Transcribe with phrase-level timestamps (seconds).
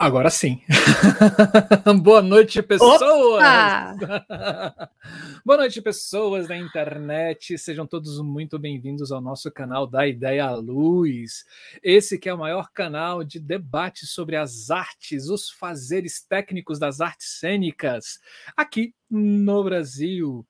[0.00, 0.62] Agora sim.
[2.04, 3.00] Boa noite, pessoas!
[5.44, 7.58] Boa noite, pessoas da internet.
[7.58, 11.44] Sejam todos muito bem-vindos ao nosso canal da Ideia à Luz.
[11.82, 17.00] Esse que é o maior canal de debate sobre as artes, os fazeres técnicos das
[17.00, 18.20] artes cênicas
[18.56, 20.46] aqui no Brasil.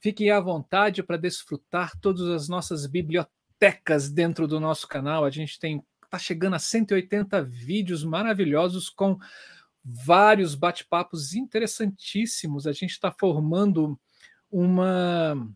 [0.00, 5.24] Fiquem à vontade para desfrutar todas as nossas bibliotecas dentro do nosso canal.
[5.24, 9.18] A gente tem está chegando a 180 vídeos maravilhosos com
[9.82, 12.66] vários bate-papos interessantíssimos.
[12.66, 13.98] A gente está formando
[14.50, 15.48] uma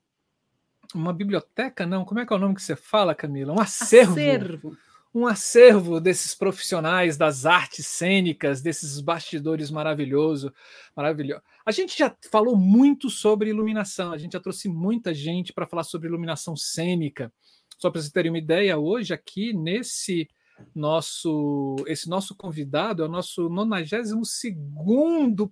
[0.95, 2.05] uma biblioteca, não?
[2.05, 3.52] Como é que é o nome que você fala, Camila?
[3.52, 4.12] Um acervo.
[4.12, 4.77] acervo.
[5.12, 10.54] Um acervo desses profissionais das artes cênicas, desses bastidores maravilhoso,
[10.95, 11.43] maravilhoso.
[11.66, 15.82] A gente já falou muito sobre iluminação, a gente já trouxe muita gente para falar
[15.82, 17.32] sobre iluminação cênica.
[17.79, 20.29] Só para vocês terem uma ideia, hoje aqui nesse
[20.74, 24.45] nosso esse nosso convidado é o nosso 92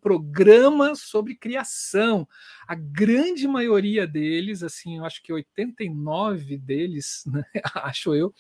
[0.01, 2.29] programa sobre criação.
[2.67, 8.35] A grande maioria deles, assim, eu acho que 89 deles, né, acho eu,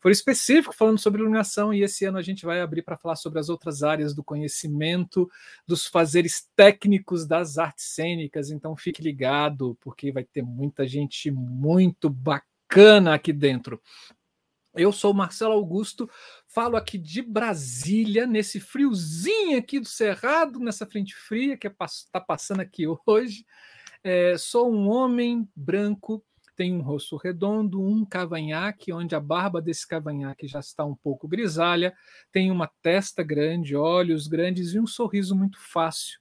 [0.00, 3.40] foram específicos falando sobre iluminação e esse ano a gente vai abrir para falar sobre
[3.40, 5.28] as outras áreas do conhecimento,
[5.66, 8.50] dos fazeres técnicos das artes cênicas.
[8.50, 13.80] Então fique ligado, porque vai ter muita gente muito bacana aqui dentro.
[14.78, 16.08] Eu sou Marcelo Augusto,
[16.46, 22.20] falo aqui de Brasília, nesse friozinho aqui do Cerrado, nessa frente fria que está é,
[22.20, 23.44] passando aqui hoje.
[24.04, 29.84] É, sou um homem branco, tenho um rosto redondo, um cavanhaque, onde a barba desse
[29.84, 31.92] cavanhaque já está um pouco grisalha,
[32.30, 36.20] tenho uma testa grande, olhos grandes e um sorriso muito fácil.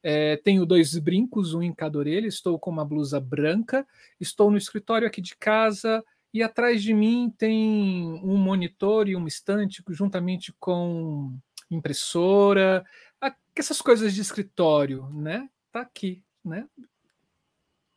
[0.00, 3.84] É, tenho dois brincos, um em cada orelha, estou com uma blusa branca,
[4.20, 9.28] estou no escritório aqui de casa, e atrás de mim tem um monitor e uma
[9.28, 11.36] estante juntamente com
[11.70, 12.84] impressora,
[13.60, 15.48] essas coisas de escritório, né?
[15.70, 16.66] Tá aqui, né?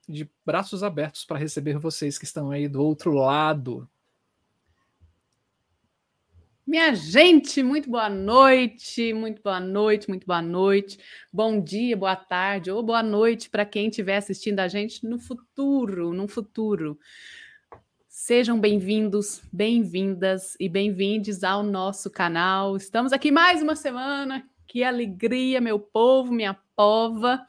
[0.07, 3.89] De braços abertos para receber vocês que estão aí do outro lado.
[6.65, 10.97] Minha gente, muito boa noite, muito boa noite, muito boa noite.
[11.31, 16.13] Bom dia, boa tarde ou boa noite para quem estiver assistindo a gente no futuro,
[16.13, 16.97] no futuro.
[18.25, 22.77] Sejam bem-vindos, bem-vindas e bem-vindes ao nosso canal.
[22.77, 24.47] Estamos aqui mais uma semana.
[24.65, 27.45] Que alegria, meu povo, minha pova.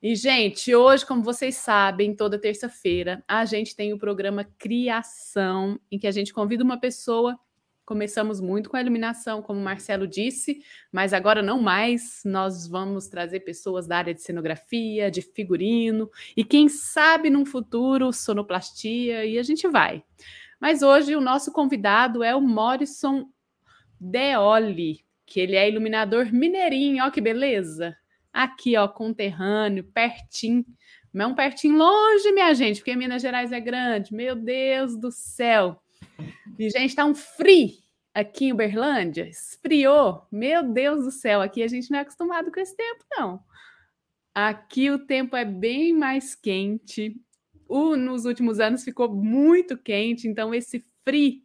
[0.00, 5.98] E, gente, hoje, como vocês sabem, toda terça-feira a gente tem o programa Criação, em
[5.98, 7.36] que a gente convida uma pessoa
[7.88, 10.62] Começamos muito com a iluminação, como o Marcelo disse,
[10.92, 12.20] mas agora não mais.
[12.22, 18.12] Nós vamos trazer pessoas da área de cenografia, de figurino e quem sabe num futuro
[18.12, 20.04] sonoplastia e a gente vai.
[20.60, 23.24] Mas hoje o nosso convidado é o Morrison
[23.98, 27.96] Deoli, que ele é iluminador mineirinho, ó que beleza.
[28.30, 30.62] Aqui, ó, conterrâneo, pertinho.
[31.10, 34.12] Não é um pertinho longe, minha gente, porque Minas Gerais é grande.
[34.12, 35.80] Meu Deus do céu.
[36.58, 37.70] E, gente, tá um frio
[38.12, 39.28] aqui em Uberlândia.
[39.28, 40.26] Esfriou.
[40.30, 43.40] Meu Deus do céu, aqui a gente não é acostumado com esse tempo, não.
[44.34, 47.16] Aqui o tempo é bem mais quente.
[47.68, 51.42] O, nos últimos anos ficou muito quente, então esse frio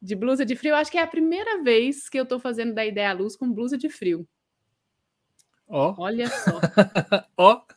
[0.00, 2.84] de blusa de frio, acho que é a primeira vez que eu tô fazendo da
[2.84, 4.26] ideia à luz com blusa de frio.
[5.68, 5.90] Ó.
[5.90, 6.02] Oh.
[6.02, 6.60] Olha só.
[7.36, 7.54] Ó.
[7.54, 7.75] oh.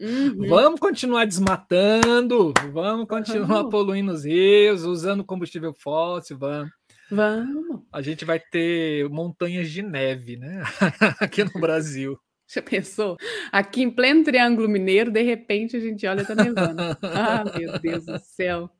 [0.00, 0.48] Uhum.
[0.48, 6.70] Vamos continuar desmatando, vamos continuar poluindo os rios, usando combustível fóssil, vamos.
[7.10, 7.82] Vamos.
[7.92, 10.62] A gente vai ter montanhas de neve, né?
[11.20, 12.18] Aqui no Brasil.
[12.52, 13.16] Já pensou?
[13.50, 16.82] Aqui em pleno Triângulo Mineiro, de repente a gente olha tá nevando.
[17.02, 18.70] ah, meu Deus do céu.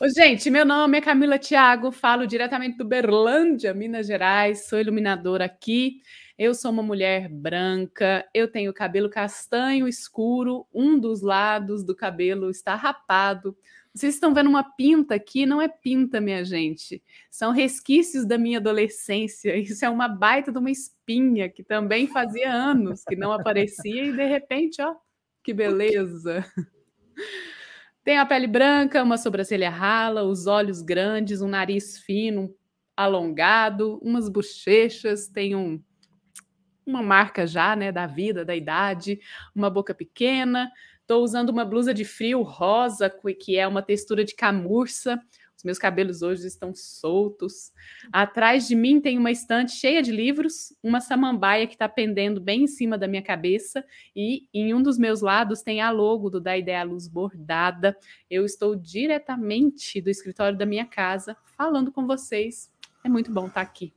[0.00, 5.44] Ô, gente, meu nome é Camila Thiago, falo diretamente do Berlândia, Minas Gerais, sou iluminadora
[5.44, 6.00] aqui.
[6.38, 12.50] Eu sou uma mulher branca, eu tenho cabelo castanho escuro, um dos lados do cabelo
[12.50, 13.56] está rapado.
[13.94, 17.02] Vocês estão vendo uma pinta aqui, não é pinta, minha gente.
[17.30, 19.54] São resquícios da minha adolescência.
[19.58, 24.12] Isso é uma baita de uma espinha que também fazia anos que não aparecia e
[24.12, 24.94] de repente, ó,
[25.44, 26.44] que beleza.
[28.02, 32.52] Tem a pele branca, uma sobrancelha rala, os olhos grandes, um nariz fino,
[32.96, 35.80] alongado, umas bochechas, tem um
[36.86, 39.20] uma marca já, né, da vida, da idade,
[39.54, 40.70] uma boca pequena.
[41.00, 45.20] Estou usando uma blusa de frio rosa, que é uma textura de camurça.
[45.56, 47.72] Os meus cabelos hoje estão soltos.
[48.12, 52.64] Atrás de mim tem uma estante cheia de livros, uma samambaia que está pendendo bem
[52.64, 53.84] em cima da minha cabeça,
[54.14, 57.96] e em um dos meus lados tem a logo do Da Ideia Luz bordada.
[58.28, 62.68] Eu estou diretamente do escritório da minha casa falando com vocês.
[63.04, 63.92] É muito bom estar aqui.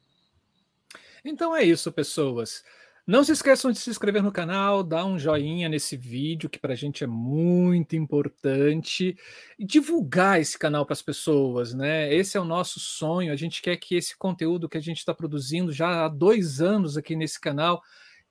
[1.27, 2.63] Então é isso, pessoas.
[3.07, 6.74] Não se esqueçam de se inscrever no canal, dar um joinha nesse vídeo, que para
[6.74, 9.18] a gente é muito importante,
[9.57, 12.13] e divulgar esse canal para as pessoas, né?
[12.13, 13.31] Esse é o nosso sonho.
[13.33, 16.95] A gente quer que esse conteúdo que a gente está produzindo já há dois anos
[16.95, 17.81] aqui nesse canal,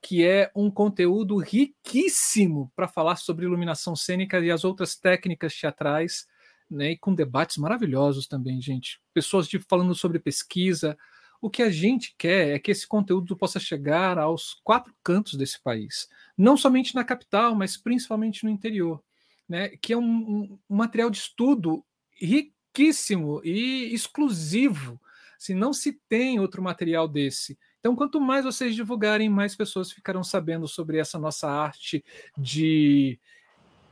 [0.01, 6.27] que é um conteúdo riquíssimo para falar sobre iluminação cênica e as outras técnicas teatrais,
[6.71, 6.93] né?
[6.93, 9.01] E com debates maravilhosos também, gente.
[9.13, 10.97] Pessoas de, falando sobre pesquisa,
[11.45, 15.63] o que a gente quer é que esse conteúdo possa chegar aos quatro cantos desse
[15.63, 16.09] país,
[16.39, 19.05] não somente na capital, mas principalmente no interior,
[19.47, 19.69] né?
[19.69, 21.85] que é um, um material de estudo
[22.19, 24.99] riquíssimo e exclusivo.
[25.39, 27.59] Se não se tem outro material desse.
[27.79, 32.03] Então, quanto mais vocês divulgarem, mais pessoas ficarão sabendo sobre essa nossa arte
[32.39, 33.21] de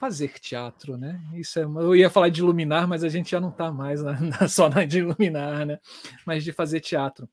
[0.01, 1.21] fazer teatro, né?
[1.35, 4.19] Isso é, eu ia falar de iluminar, mas a gente já não está mais na,
[4.41, 5.79] na, só na de iluminar, né?
[6.25, 7.29] Mas de fazer teatro.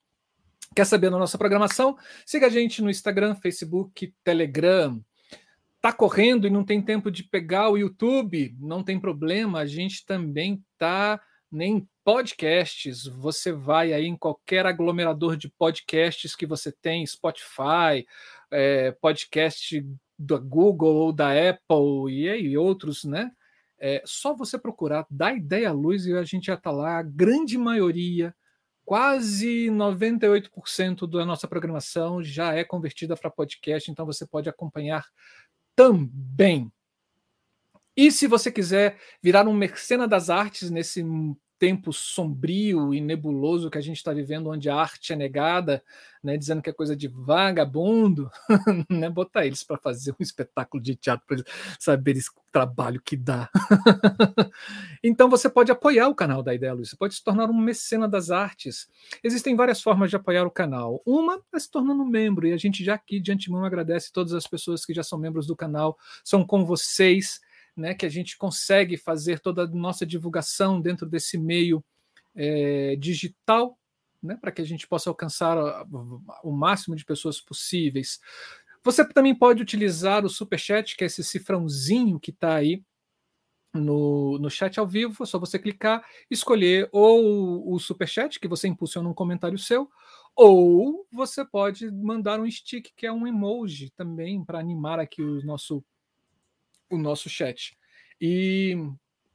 [0.76, 1.98] Quer saber da nossa programação?
[2.26, 5.04] Siga a gente no Instagram, Facebook, Telegram.
[5.82, 8.56] Tá correndo e não tem tempo de pegar o YouTube?
[8.60, 11.20] Não tem problema, a gente também tá
[11.52, 13.06] nem podcasts.
[13.06, 18.06] Você vai aí em qualquer aglomerador de podcasts que você tem, Spotify,
[18.52, 19.86] é, podcast
[20.18, 23.32] da Google ou da Apple e aí outros, né?
[23.80, 27.00] É só você procurar, dá ideia à luz e a gente já está lá.
[27.00, 28.36] A grande maioria
[28.90, 35.06] quase 98% da nossa programação já é convertida para podcast, então você pode acompanhar
[35.76, 36.72] também.
[37.96, 41.06] E se você quiser virar um mercena das artes nesse
[41.60, 45.84] tempo sombrio e nebuloso que a gente está vivendo, onde a arte é negada,
[46.24, 48.32] né, dizendo que é coisa de vagabundo,
[48.90, 51.44] né, botar eles para fazer um espetáculo de teatro para
[51.78, 53.50] saberem o trabalho que dá.
[55.04, 58.08] então você pode apoiar o canal da Ideia Luz, você pode se tornar um mecena
[58.08, 58.90] das artes.
[59.22, 61.02] Existem várias formas de apoiar o canal.
[61.06, 64.48] Uma é se tornando membro, e a gente já aqui de antemão agradece todas as
[64.48, 67.42] pessoas que já são membros do canal, são com vocês
[67.80, 71.84] né, que a gente consegue fazer toda a nossa divulgação dentro desse meio
[72.36, 73.80] é, digital,
[74.22, 75.58] né, para que a gente possa alcançar
[76.44, 78.20] o máximo de pessoas possíveis.
[78.84, 82.84] Você também pode utilizar o Superchat, que é esse cifrãozinho que está aí
[83.74, 88.68] no, no chat ao vivo, é só você clicar, escolher ou o Superchat, que você
[88.68, 89.90] impulsiona um comentário seu,
[90.36, 95.44] ou você pode mandar um stick, que é um emoji também, para animar aqui o
[95.46, 95.84] nosso
[96.90, 97.78] o nosso chat.
[98.20, 98.76] E,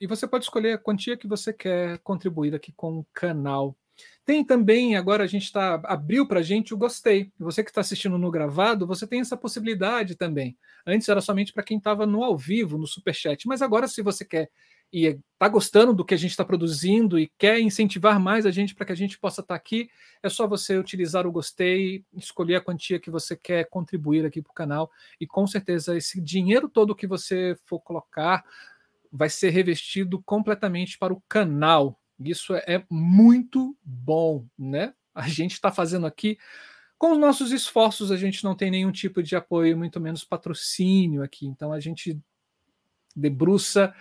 [0.01, 3.77] e você pode escolher a quantia que você quer contribuir aqui com o canal.
[4.25, 7.31] Tem também, agora a gente está abriu para a gente o gostei.
[7.39, 10.57] Você que está assistindo no gravado, você tem essa possibilidade também.
[10.87, 13.47] Antes era somente para quem estava no ao vivo, no superchat.
[13.47, 14.51] Mas agora, se você quer
[14.95, 18.77] e está gostando do que a gente está produzindo e quer incentivar mais a gente
[18.77, 19.91] para que a gente possa estar tá aqui,
[20.23, 24.53] é só você utilizar o gostei, escolher a quantia que você quer contribuir aqui para
[24.53, 24.89] o canal
[25.21, 28.45] e com certeza esse dinheiro todo que você for colocar
[29.11, 32.01] vai ser revestido completamente para o canal.
[32.21, 34.95] Isso é muito bom, né?
[35.13, 36.39] A gente está fazendo aqui
[36.97, 41.25] com os nossos esforços, a gente não tem nenhum tipo de apoio, muito menos patrocínio
[41.25, 41.47] aqui.
[41.47, 42.17] Então a gente
[43.17, 43.93] debruça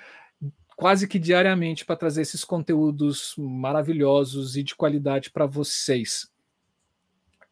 [0.75, 6.27] quase que diariamente para trazer esses conteúdos maravilhosos e de qualidade para vocês.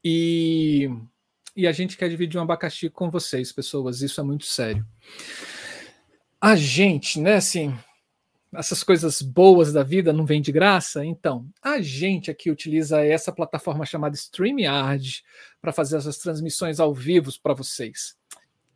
[0.04, 0.90] E,
[1.56, 4.86] e a gente quer dividir um abacaxi com vocês, pessoas, isso é muito sério.
[6.40, 7.78] A gente, né, assim,
[8.54, 11.06] essas coisas boas da vida não vêm de graça?
[11.06, 15.24] Então, a gente aqui utiliza essa plataforma chamada StreamYard
[15.62, 18.16] para fazer essas transmissões ao vivo para vocês.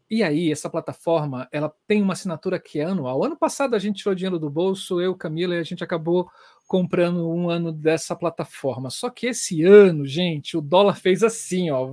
[0.09, 3.23] E aí, essa plataforma, ela tem uma assinatura que é anual.
[3.23, 6.29] Ano passado a gente tirou dinheiro do bolso, eu, Camila, e a gente acabou
[6.67, 8.89] comprando um ano dessa plataforma.
[8.89, 11.87] Só que esse ano, gente, o dólar fez assim, ó,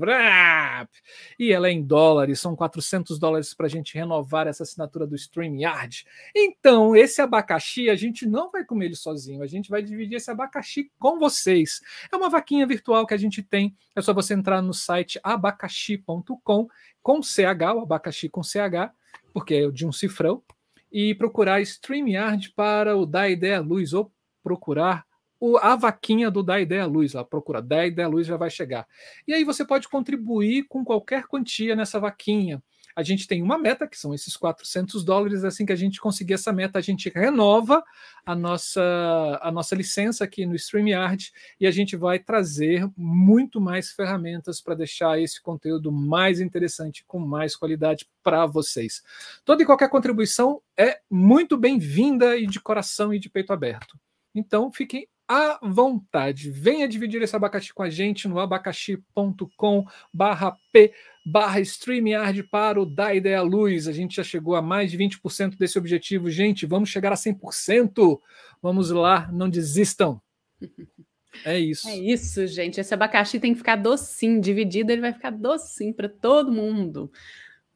[1.39, 5.15] e ela é em dólares, são 400 dólares para a gente renovar essa assinatura do
[5.15, 6.05] StreamYard.
[6.35, 10.31] Então, esse abacaxi, a gente não vai comer ele sozinho, a gente vai dividir esse
[10.31, 11.81] abacaxi com vocês.
[12.11, 16.67] É uma vaquinha virtual que a gente tem, é só você entrar no site abacaxi.com
[17.03, 18.93] com CH, o abacaxi com CH,
[19.33, 20.43] porque é de um cifrão,
[20.91, 25.05] e procurar StreamYard para o Da Ideia Luz ou procurar
[25.41, 27.15] o, a vaquinha do Da Ideia Luz.
[27.15, 28.87] Lá, procura Da Ideia Luz já vai chegar.
[29.27, 32.63] E aí você pode contribuir com qualquer quantia nessa vaquinha
[32.95, 35.45] a gente tem uma meta, que são esses 400 dólares.
[35.45, 37.83] Assim que a gente conseguir essa meta, a gente renova
[38.25, 43.93] a nossa, a nossa licença aqui no StreamYard e a gente vai trazer muito mais
[43.93, 49.03] ferramentas para deixar esse conteúdo mais interessante, com mais qualidade para vocês.
[49.45, 53.99] Toda e qualquer contribuição é muito bem-vinda e de coração e de peito aberto.
[54.35, 56.51] Então, fiquem à vontade.
[56.51, 60.93] Venha dividir esse abacaxi com a gente no abacaxi.com barra p
[61.25, 63.89] barra StreamYard para o Da Ideia Luz.
[63.89, 66.29] A gente já chegou a mais de 20% desse objetivo.
[66.31, 68.21] Gente, vamos chegar a 100%.
[68.61, 70.21] Vamos lá, não desistam.
[71.47, 71.89] É isso.
[71.89, 72.79] É isso, gente.
[72.79, 77.11] Esse abacaxi tem que ficar docinho, dividido, ele vai ficar docinho para todo mundo.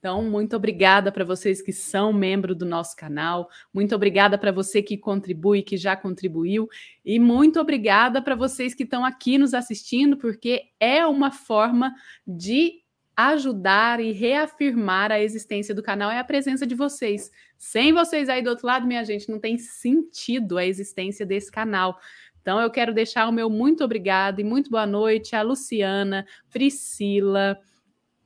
[0.06, 4.80] Então, muito obrigada para vocês que são membro do nosso canal, muito obrigada para você
[4.80, 6.68] que contribui, que já contribuiu,
[7.04, 11.92] e muito obrigada para vocês que estão aqui nos assistindo, porque é uma forma
[12.24, 12.84] de
[13.16, 17.28] ajudar e reafirmar a existência do canal é a presença de vocês.
[17.58, 21.98] Sem vocês aí do outro lado, minha gente, não tem sentido a existência desse canal.
[22.40, 27.58] Então, eu quero deixar o meu muito obrigado e muito boa noite a Luciana, Priscila,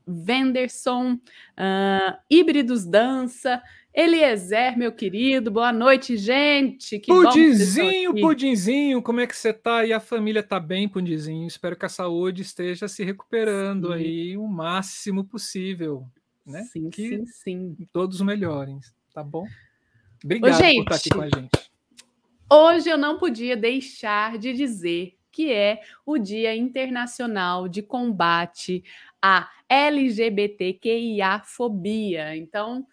[0.07, 6.99] Venderson, uh, Híbridos Dança, Eliezer, meu querido, boa noite, gente.
[6.99, 9.85] Que pudinzinho, pudinzinho, como é que você tá?
[9.85, 11.47] E a família tá bem, pudinzinho.
[11.47, 13.95] Espero que a saúde esteja se recuperando sim.
[13.95, 16.07] aí o máximo possível,
[16.47, 16.63] né?
[16.73, 17.77] Sim, que sim, sim.
[17.93, 18.79] Todos melhorem,
[19.13, 19.45] tá bom?
[20.25, 21.71] Obrigado Ô, gente, por estar aqui com a gente.
[22.53, 28.85] Hoje eu não podia deixar de dizer que é o Dia Internacional de Combate
[29.21, 32.37] à LGBTQIA-fobia.
[32.37, 32.87] Então,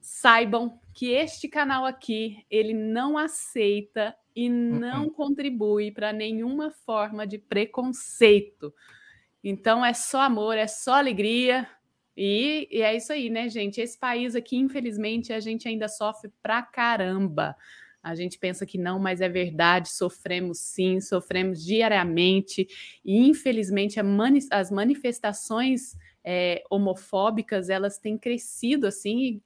[0.00, 5.10] saibam que este canal aqui, ele não aceita e não uhum.
[5.10, 8.72] contribui para nenhuma forma de preconceito.
[9.42, 11.66] Então é só amor, é só alegria.
[12.16, 13.80] E, e, é isso aí, né, gente?
[13.80, 17.56] Esse país aqui, infelizmente, a gente ainda sofre pra caramba.
[18.02, 22.66] A gente pensa que não, mas é verdade, sofremos sim, sofremos diariamente.
[23.04, 29.40] E, infelizmente, mani as manifestações é, homofóbicas, elas têm crescido assim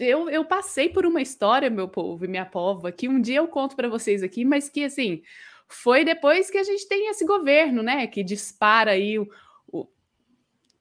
[0.00, 3.48] eu, eu passei por uma história, meu povo e minha pova, que um dia eu
[3.48, 5.22] conto para vocês aqui, mas que assim
[5.66, 9.26] foi depois que a gente tem esse governo, né, que dispara aí o,
[9.66, 9.88] o,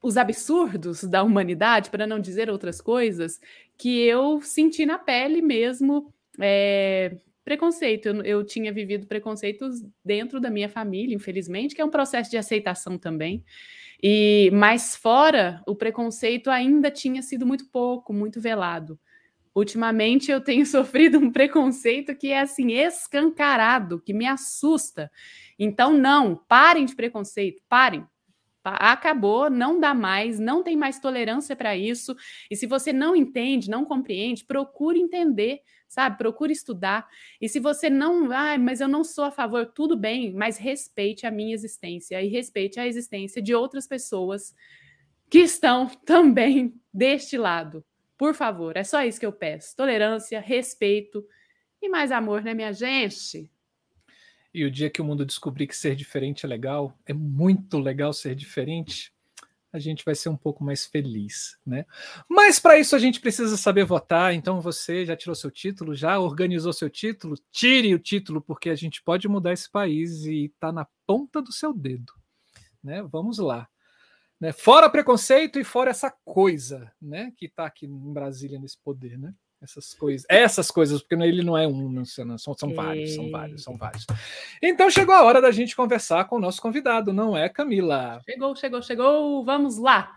[0.03, 3.39] os absurdos da humanidade, para não dizer outras coisas,
[3.81, 8.05] que eu senti na pele mesmo é, preconceito.
[8.05, 12.37] Eu, eu tinha vivido preconceitos dentro da minha família, infelizmente, que é um processo de
[12.37, 13.43] aceitação também.
[14.01, 18.99] E mais fora, o preconceito ainda tinha sido muito pouco, muito velado.
[19.55, 25.09] Ultimamente eu tenho sofrido um preconceito que é assim escancarado, que me assusta.
[25.57, 28.05] Então não, parem de preconceito, parem.
[28.63, 32.15] Acabou, não dá mais, não tem mais tolerância para isso.
[32.49, 36.17] E se você não entende, não compreende, procure entender sabe?
[36.17, 37.05] Procure estudar.
[37.39, 41.27] E se você não, ah, mas eu não sou a favor, tudo bem, mas respeite
[41.27, 44.55] a minha existência e respeite a existência de outras pessoas
[45.29, 47.83] que estão também deste lado.
[48.17, 49.75] Por favor, é só isso que eu peço.
[49.75, 51.25] Tolerância, respeito
[51.81, 53.51] e mais amor, né, minha gente?
[54.53, 58.11] E o dia que o mundo descobrir que ser diferente é legal, é muito legal
[58.11, 59.13] ser diferente,
[59.73, 61.85] a gente vai ser um pouco mais feliz, né?
[62.27, 64.33] Mas para isso a gente precisa saber votar.
[64.33, 67.35] Então você já tirou seu título, já organizou seu título?
[67.51, 71.53] Tire o título porque a gente pode mudar esse país e está na ponta do
[71.53, 72.11] seu dedo,
[72.83, 73.01] né?
[73.03, 73.67] Vamos lá.
[74.39, 74.51] Né?
[74.51, 77.31] Fora preconceito e fora essa coisa, né?
[77.37, 79.33] Que está aqui em Brasília nesse poder, né?
[79.61, 83.63] Essas coisas, essas coisas, porque ele não é um, não, são, são vários, são vários,
[83.63, 84.05] são vários.
[84.61, 88.21] Então chegou a hora da gente conversar com o nosso convidado, não é, Camila?
[88.25, 90.15] Chegou, chegou, chegou, vamos lá.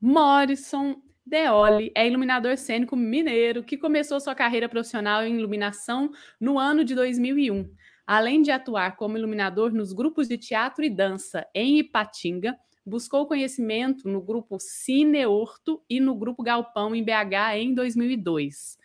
[0.00, 6.10] Morrison Deoli é iluminador cênico mineiro que começou sua carreira profissional em iluminação
[6.40, 7.70] no ano de 2001.
[8.04, 14.08] Além de atuar como iluminador nos grupos de teatro e dança em Ipatinga, buscou conhecimento
[14.08, 18.78] no grupo Cineorto e no grupo Galpão em BH em 2002.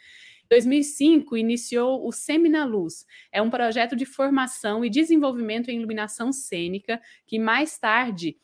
[0.46, 3.06] Em 2005, iniciou o Semina Luz.
[3.32, 8.38] É um projeto de formação e desenvolvimento em iluminação cênica que mais tarde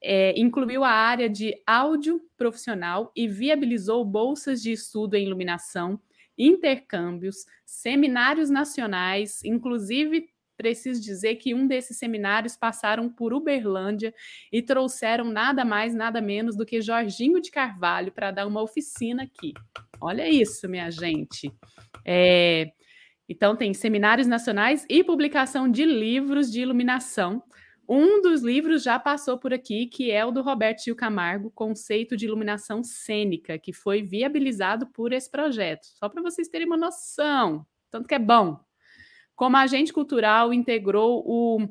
[0.00, 6.00] é, incluiu a área de áudio profissional e viabilizou bolsas de estudo em iluminação,
[6.36, 14.12] intercâmbios, seminários nacionais, inclusive preciso dizer que um desses seminários passaram por Uberlândia
[14.52, 19.22] e trouxeram nada mais, nada menos do que Jorginho de Carvalho para dar uma oficina
[19.22, 19.54] aqui.
[20.00, 21.50] Olha isso, minha gente.
[22.04, 22.72] É,
[23.28, 27.42] então, tem seminários nacionais e publicação de livros de iluminação.
[27.88, 32.16] Um dos livros já passou por aqui, que é o do Roberto Gil Camargo, Conceito
[32.16, 35.86] de Iluminação Cênica, que foi viabilizado por esse projeto.
[35.98, 38.60] Só para vocês terem uma noção, tanto que é bom.
[39.38, 41.68] Como agente cultural, integrou o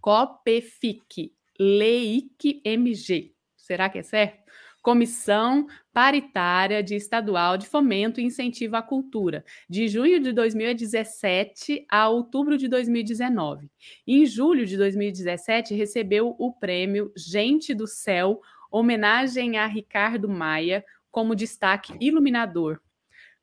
[0.00, 3.34] COPEFIC, LEIC MG.
[3.56, 4.44] Será que é certo?
[4.80, 12.08] Comissão Paritária de Estadual de Fomento e Incentivo à Cultura, de junho de 2017 a
[12.08, 13.68] outubro de 2019.
[14.06, 21.34] Em julho de 2017, recebeu o prêmio Gente do Céu, homenagem a Ricardo Maia, como
[21.34, 22.80] destaque iluminador.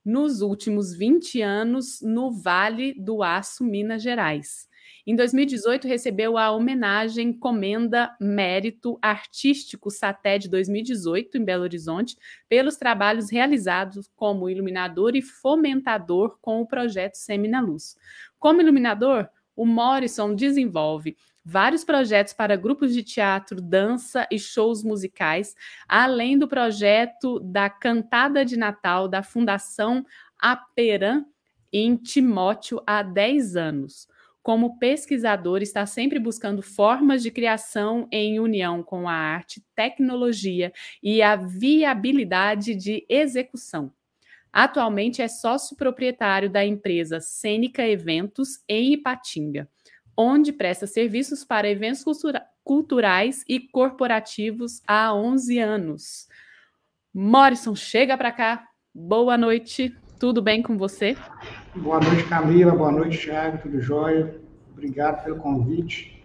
[0.06, 4.70] Nos últimos 20 anos, no Vale do Aço, Minas Gerais.
[5.08, 12.16] Em 2018, recebeu a homenagem Comenda Mérito Artístico SATED 2018, em Belo Horizonte,
[12.48, 17.98] pelos trabalhos realizados como iluminador e fomentador com o projeto Semina Luz.
[18.38, 25.56] Como iluminador, o Morrison desenvolve vários projetos para grupos de teatro, dança e shows musicais,
[25.88, 30.04] além do projeto da Cantada de Natal da Fundação
[30.40, 31.24] Aperan
[31.72, 34.08] em Timóteo há 10 anos
[34.42, 40.72] como pesquisador, está sempre buscando formas de criação em união com a arte, tecnologia
[41.02, 43.92] e a viabilidade de execução.
[44.54, 49.68] Atualmente é sócio proprietário da empresa Cênica Eventos em Ipatinga,
[50.17, 56.27] onde presta serviços para eventos cultura culturais e corporativos há 11 anos.
[57.13, 58.63] Morrison, chega para cá.
[58.93, 59.95] Boa noite.
[60.19, 61.15] Tudo bem com você?
[61.75, 62.72] Boa noite, Camila.
[62.72, 63.60] Boa noite, Thiago.
[63.62, 64.39] Tudo jóia?
[64.72, 66.24] Obrigado pelo convite.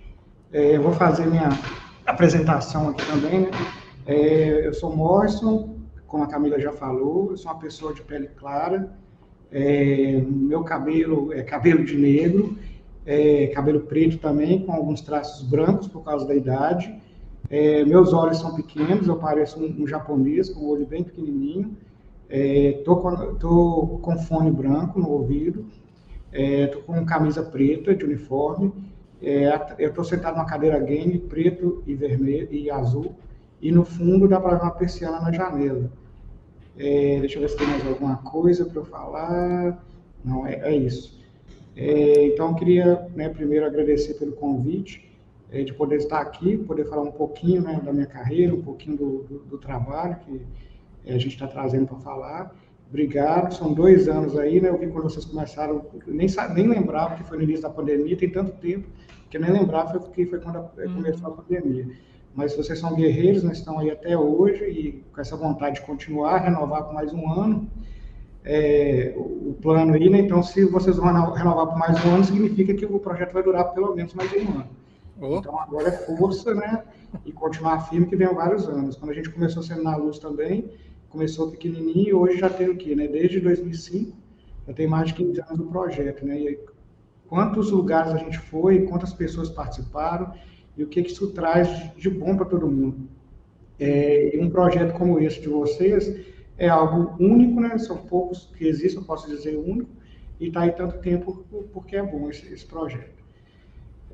[0.53, 1.49] É, eu vou fazer minha
[2.07, 3.41] apresentação aqui também.
[3.41, 3.51] Né?
[4.07, 7.31] É, eu sou Morrison, como a Camila já falou.
[7.31, 8.97] Eu sou uma pessoa de pele clara.
[9.53, 12.57] É, meu cabelo é cabelo de negro,
[13.07, 16.95] é, cabelo preto também, com alguns traços brancos por causa da idade.
[17.49, 21.77] É, meus olhos são pequenos, eu pareço um, um japonês com o olho bem pequenininho.
[22.29, 25.67] Estou é, com, tô com fone branco no ouvido,
[26.33, 28.73] estou é, com camisa preta de uniforme,
[29.21, 33.17] é, eu estou sentado numa cadeira game preto e vermelho e azul,
[33.61, 35.91] e no fundo dá para ver uma persiana na janela.
[36.79, 39.85] É, deixa eu ver se tem mais alguma coisa para eu falar.
[40.25, 41.20] Não, é, é isso.
[41.77, 45.09] É, então, eu queria né, primeiro agradecer pelo convite,
[45.51, 48.97] é, de poder estar aqui, poder falar um pouquinho né, da minha carreira, um pouquinho
[48.97, 50.41] do, do, do trabalho que
[51.07, 52.55] a gente está trazendo para falar.
[52.89, 54.69] Obrigado, são dois anos aí, né?
[54.69, 58.31] Eu vi quando vocês começaram, nem, nem lembrava que foi no início da pandemia, tem
[58.31, 58.89] tanto tempo
[59.31, 60.95] que eu nem lembrava que foi quando uhum.
[60.97, 61.89] começou a pandemia.
[62.35, 63.53] Mas vocês são guerreiros, né?
[63.53, 67.69] estão aí até hoje e com essa vontade de continuar, renovar por mais um ano.
[68.45, 70.21] É, o plano aí, né?
[70.21, 73.73] Então, se vocês vão renovar por mais um ano, significa que o projeto vai durar
[73.75, 74.69] pelo menos mais um ano.
[75.21, 75.37] Oh.
[75.37, 76.85] Então, agora é força, né?
[77.27, 78.97] E continuar firme, que vem vários anos.
[78.97, 80.71] Quando a gente começou sendo na luz também,
[81.11, 83.07] começou pequenininho e hoje já tem o quê, né?
[83.07, 84.17] Desde 2005,
[84.67, 86.41] já tem mais de 15 anos do projeto, né?
[86.41, 86.59] E
[87.29, 90.33] quantos lugares a gente foi, quantas pessoas participaram
[90.77, 93.09] e o que, que isso traz de bom para todo mundo.
[93.79, 96.30] É, e um projeto como esse de vocês
[96.61, 97.77] é algo único, né?
[97.79, 99.91] São poucos que existem, eu posso dizer único,
[100.39, 103.19] e está aí tanto tempo porque é bom esse, esse projeto.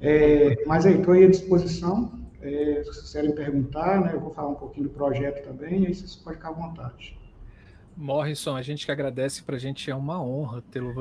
[0.01, 4.33] É, mas aí, estou aí à disposição é, se vocês quiserem perguntar, né, eu vou
[4.33, 7.19] falar um pouquinho do projeto também, aí vocês podem ficar à vontade.
[7.97, 10.93] Morrison, a gente que agradece, para a gente é uma honra tê-lo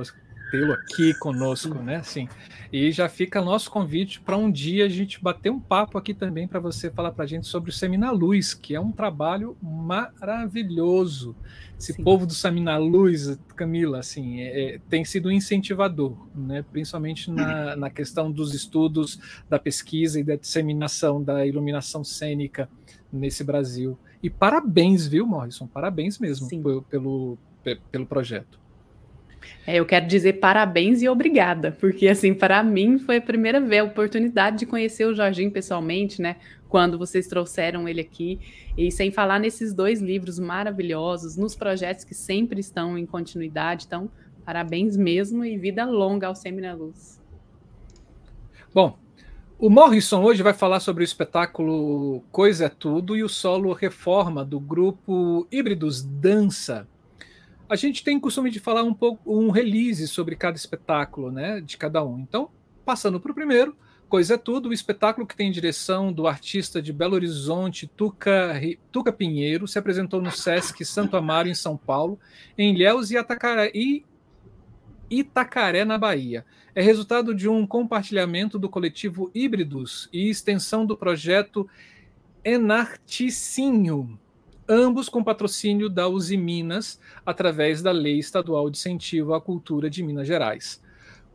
[0.56, 1.98] tê-lo aqui conosco, né?
[1.98, 2.28] Assim,
[2.72, 6.48] e já fica nosso convite para um dia a gente bater um papo aqui também
[6.48, 11.36] para você falar para a gente sobre o Semina Luz, que é um trabalho maravilhoso.
[11.78, 12.04] Esse Sim.
[12.04, 16.64] povo do Semina Luz, Camila, assim, é, é, tem sido um incentivador, né?
[16.72, 22.70] Principalmente na, na questão dos estudos, da pesquisa e da disseminação da iluminação cênica
[23.12, 23.98] nesse Brasil.
[24.24, 25.68] E parabéns, viu, Morrison?
[25.68, 27.38] Parabéns mesmo pelo, pelo,
[27.92, 28.65] pelo projeto.
[29.66, 33.82] É, eu quero dizer parabéns e obrigada, porque assim, para mim foi a primeira vez
[33.82, 36.38] a oportunidade de conhecer o Jorginho pessoalmente, né?
[36.70, 38.40] Quando vocês trouxeram ele aqui,
[38.78, 43.86] e sem falar nesses dois livros maravilhosos, nos projetos que sempre estão em continuidade.
[43.86, 44.10] Então,
[44.46, 47.22] parabéns mesmo e vida longa ao Semina Luz.
[48.74, 48.98] Bom,
[49.58, 54.44] o Morrison hoje vai falar sobre o espetáculo Coisa é Tudo e o solo Reforma
[54.44, 56.86] do grupo Híbridos Dança
[57.68, 61.78] a gente tem costume de falar um pouco um release sobre cada espetáculo, né, de
[61.78, 62.20] cada um.
[62.20, 62.50] Então,
[62.86, 63.76] passando para o primeiro,
[64.08, 68.54] Coisa é Tudo, o espetáculo que tem direção do artista de Belo Horizonte, Tuca,
[68.92, 72.20] Tuca Pinheiro, se apresentou no Sesc Santo Amaro, em São Paulo,
[72.56, 74.06] em Ilhéus e, Atacaré, e
[75.10, 76.46] Itacaré, na Bahia.
[76.76, 81.68] É resultado de um compartilhamento do coletivo Híbridos e extensão do projeto
[82.44, 84.20] Enarticinho,
[84.68, 90.04] ambos com patrocínio da Uzi Minas, através da Lei Estadual de Incentivo à Cultura de
[90.04, 90.82] Minas Gerais.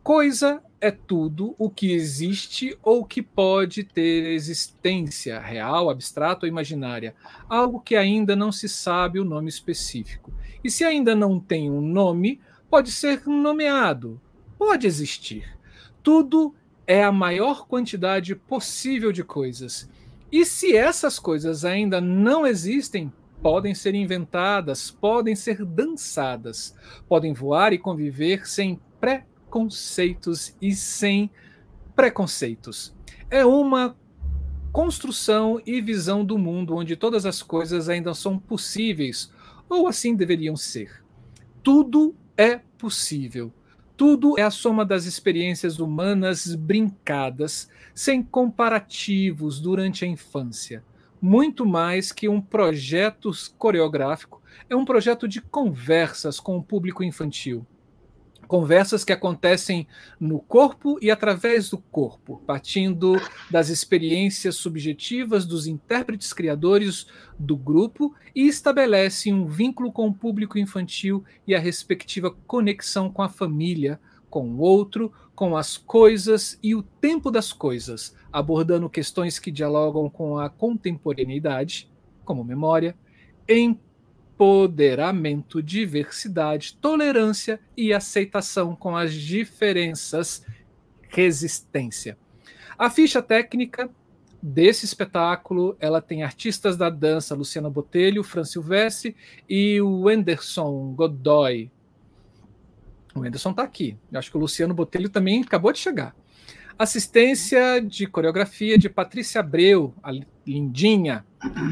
[0.03, 7.13] Coisa é tudo o que existe ou que pode ter existência, real, abstrata ou imaginária,
[7.47, 10.33] algo que ainda não se sabe o nome específico.
[10.63, 14.19] E se ainda não tem um nome, pode ser nomeado,
[14.57, 15.55] pode existir.
[16.01, 16.55] Tudo
[16.87, 19.87] é a maior quantidade possível de coisas.
[20.31, 26.75] E se essas coisas ainda não existem, podem ser inventadas, podem ser dançadas,
[27.07, 31.29] podem voar e conviver sem pré conceitos e sem
[31.95, 32.93] preconceitos.
[33.29, 33.95] É uma
[34.71, 39.31] construção e visão do mundo onde todas as coisas ainda são possíveis,
[39.67, 41.03] ou assim deveriam ser.
[41.61, 43.51] Tudo é possível.
[43.97, 50.83] Tudo é a soma das experiências humanas brincadas, sem comparativos durante a infância.
[51.21, 57.63] Muito mais que um projeto coreográfico, é um projeto de conversas com o público infantil.
[58.47, 59.87] Conversas que acontecem
[60.19, 67.05] no corpo e através do corpo, partindo das experiências subjetivas dos intérpretes criadores
[67.37, 73.21] do grupo e estabelecem um vínculo com o público infantil e a respectiva conexão com
[73.21, 79.39] a família, com o outro, com as coisas e o tempo das coisas, abordando questões
[79.39, 81.89] que dialogam com a contemporaneidade,
[82.23, 82.95] como memória,
[83.47, 83.79] em
[84.41, 90.43] empoderamento, diversidade, tolerância e aceitação com as diferenças,
[91.09, 92.17] resistência.
[92.75, 93.87] A ficha técnica
[94.41, 99.15] desse espetáculo, ela tem artistas da dança, Luciana Botelho, Fran Silvestre
[99.47, 101.69] e o Anderson Godoy.
[103.13, 103.95] O Anderson está aqui.
[104.11, 106.15] Eu acho que o Luciano Botelho também acabou de chegar.
[106.81, 110.11] Assistência de coreografia de Patrícia Abreu, a
[110.47, 111.23] lindinha.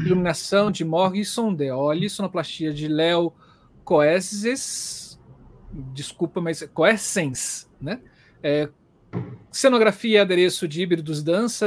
[0.06, 3.32] Iluminação de Morrison Deoli, sonoplastia de Léo
[3.82, 5.20] Coeses,
[5.92, 8.00] desculpa, mas Coessens, né?
[8.40, 8.68] É,
[9.50, 11.66] cenografia e adereço de híbridos dança,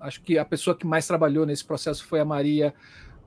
[0.00, 2.72] acho que a pessoa que mais trabalhou nesse processo foi a Maria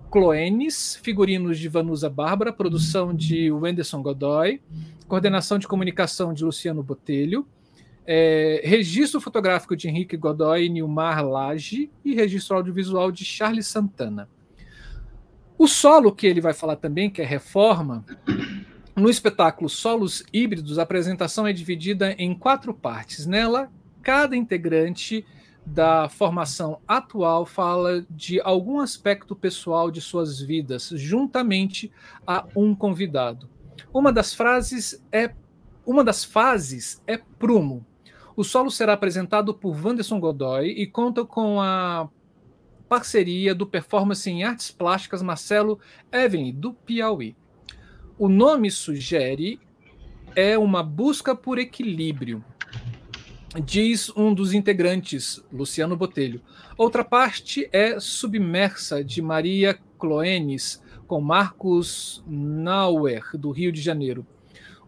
[0.10, 4.60] Cloenes, figurinos de Vanusa Bárbara, produção de Wenderson Godoy,
[5.08, 7.46] coordenação de comunicação de Luciano Botelho,
[8.12, 14.28] é, registro fotográfico de Henrique Godoy e Nilmar Lage e registro audiovisual de Charles Santana.
[15.56, 18.04] O solo que ele vai falar também, que é reforma,
[18.95, 23.28] no espetáculo Solos Híbridos, a apresentação é dividida em quatro partes.
[23.28, 25.24] Nela, cada integrante
[25.63, 31.91] da formação atual fala de algum aspecto pessoal de suas vidas, juntamente
[32.26, 33.48] a um convidado.
[33.93, 35.32] Uma das frases é
[35.86, 37.86] uma das fases é prumo,
[38.39, 42.08] o solo será apresentado por Wanderson Godoy e conta com a
[42.88, 45.78] parceria do performance em artes plásticas Marcelo
[46.10, 47.36] Evelyn, do Piauí.
[48.17, 49.60] O nome sugere
[50.38, 52.41] é uma busca por equilíbrio,
[53.65, 56.41] diz um dos integrantes, Luciano Botelho.
[56.78, 64.25] Outra parte é Submersa, de Maria Cloenes, com Marcos Nauer, do Rio de Janeiro.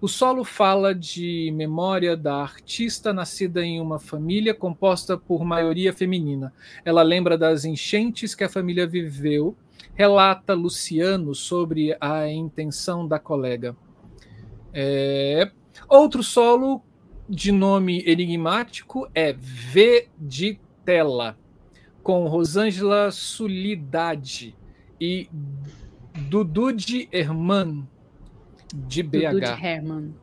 [0.01, 6.51] O solo fala de memória da artista nascida em uma família composta por maioria feminina.
[6.83, 9.55] Ela lembra das enchentes que a família viveu,
[9.93, 13.77] relata Luciano sobre a intenção da colega.
[14.73, 15.51] É...
[15.87, 16.81] Outro solo
[17.29, 21.37] de nome enigmático é V de Tela,
[22.01, 24.55] com Rosângela Sulidade
[24.99, 25.29] e
[26.27, 27.87] Dudu de Herman,
[28.73, 29.29] de BH.
[29.31, 30.13] Dudu de Herman.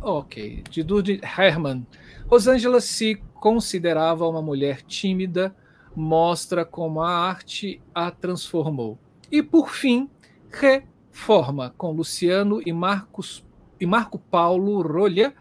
[0.00, 1.86] Ok, de Dudu Herman.
[2.26, 5.54] Rosângela se considerava uma mulher tímida,
[5.94, 8.98] mostra como a arte a transformou.
[9.30, 10.08] E por fim,
[10.50, 13.44] reforma com Luciano e Marcos
[13.80, 15.34] e Marco Paulo Rolha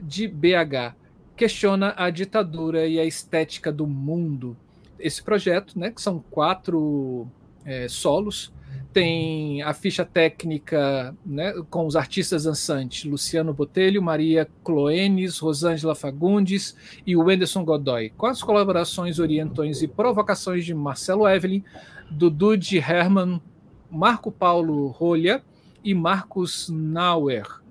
[0.00, 0.94] de BH.
[1.36, 4.56] Questiona a ditadura e a estética do mundo.
[4.98, 7.26] Esse projeto, né, que são quatro
[7.64, 8.52] é, solos,
[8.94, 16.76] tem a ficha técnica né, com os artistas dançantes Luciano Botelho, Maria Cloenes, Rosângela Fagundes
[17.04, 21.64] e o Wenderson Godoy, com as colaborações, orientões e provocações de Marcelo Evelyn,
[22.08, 23.42] Dudu de Herman,
[23.90, 25.42] Marco Paulo Rolha
[25.82, 27.63] e Marcos Nauer.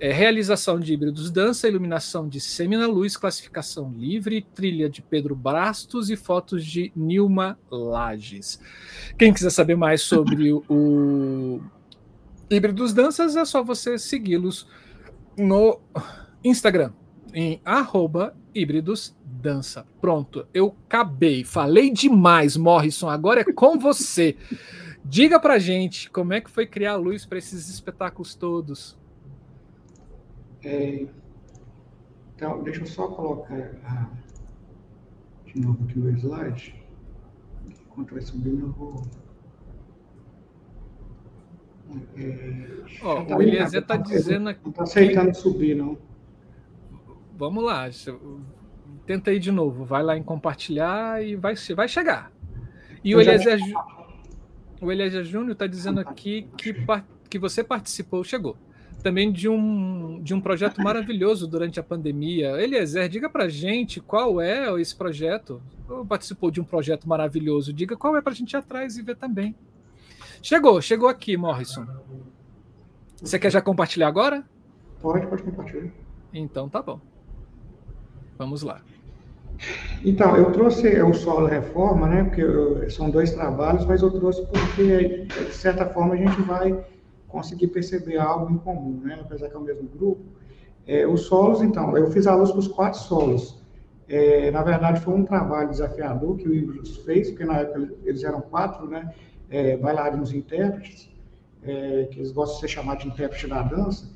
[0.00, 6.10] É, realização de híbridos dança, iluminação de Semina Luz, classificação livre, trilha de Pedro Brastos
[6.10, 8.60] e fotos de Nilma Lages.
[9.16, 11.60] Quem quiser saber mais sobre o
[12.50, 14.66] híbridos danças, é só você segui-los
[15.38, 15.80] no
[16.42, 16.92] Instagram,
[17.32, 19.86] em arroba híbridos dança.
[20.00, 24.36] Pronto, eu acabei, falei demais, Morrison, agora é com você.
[25.04, 28.96] Diga pra gente como é que foi criar a luz para esses espetáculos todos.
[30.64, 31.06] É,
[32.34, 34.10] Então, deixa eu só colocar ah,
[35.44, 36.74] de novo aqui o slide.
[37.86, 39.02] Enquanto vai subindo, eu vou.
[42.16, 44.60] É, oh, tá o Eliezer está dizendo aqui.
[44.64, 45.98] Não está aceitando subir, não.
[47.36, 47.88] Vamos lá.
[49.06, 49.84] Tenta aí de novo.
[49.84, 52.32] Vai lá em compartilhar e vai, vai chegar.
[53.04, 53.60] E eu o Eliezer,
[54.80, 56.74] o Eliezer Júnior está dizendo aqui que,
[57.28, 58.56] que você participou, chegou
[59.04, 62.52] também de um, de um projeto maravilhoso durante a pandemia.
[62.60, 65.62] Eliezer, diga para gente qual é esse projeto.
[66.08, 67.70] Participou de um projeto maravilhoso.
[67.70, 69.54] Diga qual é para a gente ir atrás e ver também.
[70.42, 71.86] Chegou, chegou aqui, Morrison.
[73.20, 74.42] Você quer já compartilhar agora?
[75.02, 75.90] Pode, pode compartilhar.
[76.32, 76.98] Então tá bom.
[78.38, 78.80] Vamos lá.
[80.02, 82.24] Então, eu trouxe o solo reforma, né?
[82.24, 86.84] Porque eu, são dois trabalhos, mas eu trouxe porque, de certa forma, a gente vai
[87.34, 89.18] conseguir perceber algo em comum, né?
[89.20, 90.22] apesar que é o mesmo grupo.
[90.86, 93.60] É, os solos, então, eu fiz a luz para os quatro solos.
[94.08, 98.22] É, na verdade, foi um trabalho desafiador que o Ibris fez, porque na época eles
[98.22, 99.12] eram quatro né,
[99.50, 101.10] é, bailarinos intérpretes,
[101.64, 104.08] é, que eles gostam de ser chamados de intérprete da dança,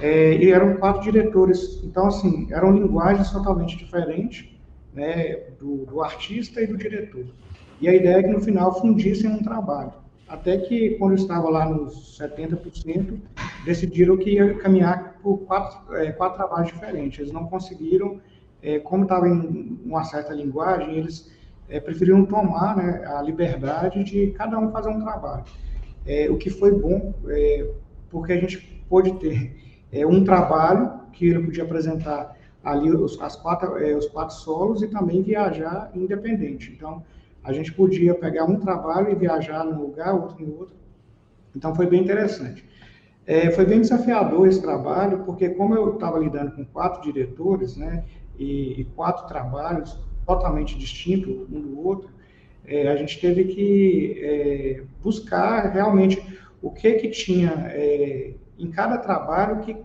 [0.00, 1.80] é, e eram quatro diretores.
[1.84, 4.48] Então, assim, eram linguagens totalmente diferentes
[4.92, 7.26] né, do, do artista e do diretor.
[7.80, 9.99] E a ideia é que no final fundissem um trabalho
[10.30, 13.18] até que quando eu estava lá nos 70%,
[13.64, 17.18] decidiram que ia caminhar por quatro, é, quatro trabalhos diferentes.
[17.18, 18.20] Eles não conseguiram,
[18.62, 21.28] é, como estava em uma certa linguagem, eles
[21.68, 25.44] é, preferiram tomar né, a liberdade de cada um fazer um trabalho.
[26.06, 27.68] É, o que foi bom, é,
[28.08, 29.56] porque a gente pôde ter
[29.92, 34.86] é, um trabalho que ele podia apresentar ali os, as quatro, os quatro solos e
[34.86, 36.72] também viajar independente.
[36.72, 37.02] Então,
[37.42, 40.74] a gente podia pegar um trabalho e viajar num lugar, outro no outro.
[41.54, 42.64] Então foi bem interessante.
[43.26, 48.04] É, foi bem desafiador esse trabalho, porque como eu estava lidando com quatro diretores, né,
[48.38, 52.10] e, e quatro trabalhos totalmente distintos um do outro,
[52.64, 56.22] é, a gente teve que é, buscar realmente
[56.62, 59.76] o que que tinha é, em cada trabalho que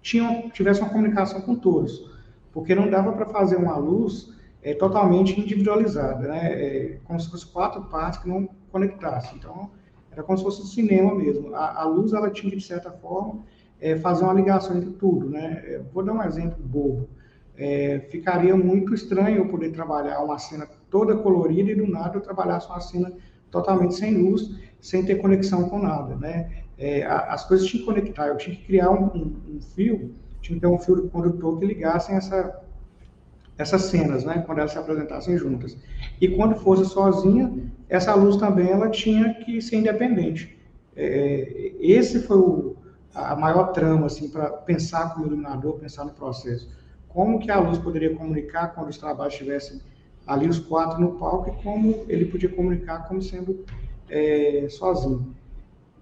[0.00, 2.10] tinha, tivesse uma comunicação com todos,
[2.52, 6.52] porque não dava para fazer uma luz é totalmente individualizada, né?
[6.52, 9.36] É como se fosse quatro partes que não conectassem.
[9.36, 9.70] Então,
[10.10, 11.54] era como se fosse um cinema mesmo.
[11.54, 13.42] A, a luz, ela tinha, de certa forma,
[13.80, 15.62] é, fazer uma ligação entre tudo, né?
[15.64, 17.08] É, vou dar um exemplo bobo.
[17.56, 22.20] É, ficaria muito estranho eu poder trabalhar uma cena toda colorida e do nada eu
[22.20, 23.12] trabalhasse uma cena
[23.50, 26.62] totalmente sem luz, sem ter conexão com nada, né?
[26.78, 30.56] É, as coisas tinham que conectar, eu tinha que criar um, um, um fio, tinha
[30.56, 32.62] que ter um fio condutor que ligassem essa
[33.62, 35.76] essas cenas, né, quando elas se apresentassem juntas.
[36.20, 37.52] E quando fosse sozinha,
[37.88, 40.58] essa luz também ela tinha que ser independente.
[40.94, 42.76] É, esse foi o,
[43.14, 46.68] a maior trama assim para pensar como iluminador, pensar no processo.
[47.08, 49.80] Como que a luz poderia comunicar quando os trabalhos estivessem
[50.26, 53.64] ali os quatro no palco e como ele podia comunicar como sendo
[54.08, 55.34] é, sozinho.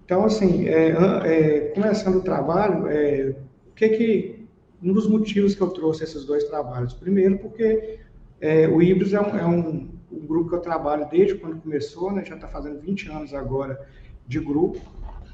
[0.05, 0.89] Então, assim, é,
[1.25, 3.35] é começando o trabalho, é,
[3.69, 4.40] o que que
[4.83, 6.93] um dos motivos que eu trouxe esses dois trabalhos.
[6.93, 7.99] Primeiro, porque
[8.39, 12.11] é, o Ibris é, um, é um, um, grupo que eu trabalho desde quando começou,
[12.11, 12.25] né?
[12.25, 13.79] já está fazendo 20 anos agora
[14.27, 14.79] de grupo,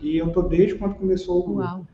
[0.02, 1.62] e eu estou desde quando começou o grupo.
[1.62, 1.86] Uau.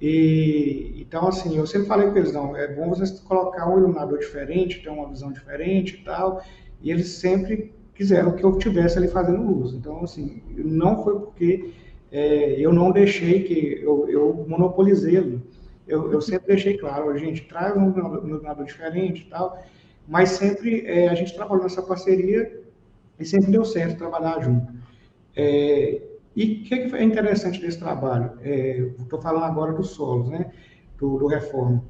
[0.00, 4.18] E, então, assim, eu sempre falei com eles, não, é bom vocês colocar um iluminador
[4.18, 6.42] diferente, ter uma visão diferente e tal,
[6.82, 9.72] e eles sempre quiseram que eu tivesse ali fazendo luz.
[9.72, 11.72] Então, assim, não foi porque
[12.10, 15.40] é, eu não deixei que eu, eu monopolizei ali
[15.86, 19.62] eu, eu sempre deixei claro, a gente traz um iluminador diferente e tal,
[20.08, 22.62] mas sempre é, a gente trabalhou nessa parceria
[23.18, 24.72] e sempre deu certo trabalhar junto.
[25.36, 26.02] É,
[26.36, 28.32] e o que é interessante desse trabalho?
[28.98, 30.50] Estou é, falando agora dos solos, né?
[30.98, 31.84] Do, do Reforma.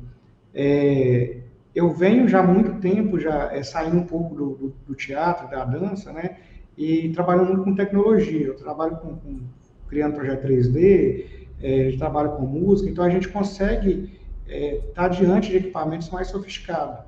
[0.53, 1.39] É,
[1.75, 5.49] eu venho já há muito tempo, já é, saindo um pouco do, do, do, teatro,
[5.49, 6.37] da dança, né?
[6.77, 8.47] E trabalhando muito com tecnologia.
[8.47, 9.41] Eu trabalho com, com
[9.89, 11.27] criando projeto 3D,
[11.65, 16.11] é, de trabalho com música, então a gente consegue estar é, tá diante de equipamentos
[16.11, 16.99] mais sofisticados.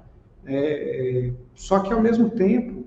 [0.43, 0.55] Né?
[0.55, 2.85] É, só que, ao mesmo tempo,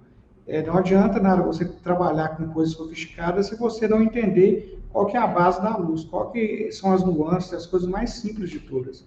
[0.48, 5.16] é, não adianta nada você trabalhar com coisas sofisticadas se você não entender qual que
[5.16, 8.60] é a base da luz, qual que são as nuances, as coisas mais simples de
[8.60, 9.06] todas.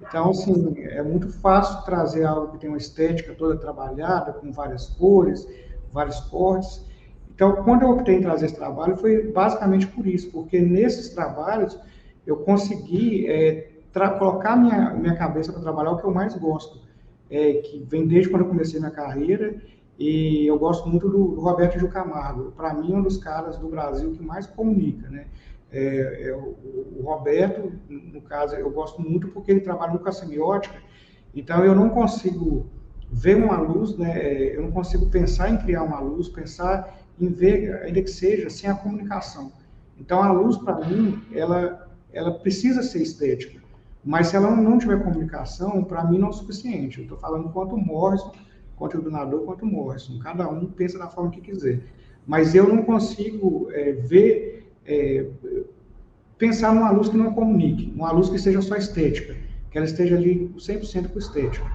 [0.00, 4.86] Então, assim, é muito fácil trazer algo que tem uma estética toda trabalhada, com várias
[4.86, 5.48] cores,
[5.92, 6.84] vários cortes.
[7.34, 11.76] Então, quando eu optei em trazer esse trabalho, foi basicamente por isso, porque nesses trabalhos
[12.26, 13.70] eu consegui é,
[14.18, 16.80] colocar minha, minha cabeça para trabalhar o que eu mais gosto,
[17.30, 19.54] é, que vem desde quando eu comecei minha carreira,
[19.98, 22.52] e eu gosto muito do, do Roberto Gil Camargo.
[22.52, 25.26] Para mim, é um dos caras do Brasil que mais comunica, né?
[25.70, 26.56] É, é o,
[26.98, 30.76] o, Roberto, no caso, eu gosto muito porque ele trabalha com a semiótica
[31.34, 32.66] Então, eu não consigo
[33.10, 34.18] ver uma luz, né?
[34.18, 38.50] É, eu não consigo pensar em criar uma luz, pensar em ver, ainda que seja,
[38.50, 39.52] sem a comunicação.
[39.98, 41.83] Então, a luz, para mim, ela,
[42.14, 43.60] ela precisa ser estética.
[44.04, 46.98] Mas se ela não tiver comunicação, para mim não é o suficiente.
[46.98, 48.32] Eu estou falando quanto Morrison,
[48.76, 50.18] quanto o donador, quanto Morrison.
[50.18, 51.80] Cada um pensa da forma que quiser.
[52.26, 55.26] Mas eu não consigo é, ver, é,
[56.38, 59.34] pensar numa luz que não comunique, uma luz que seja só estética,
[59.70, 61.66] que ela esteja ali 100% com estética.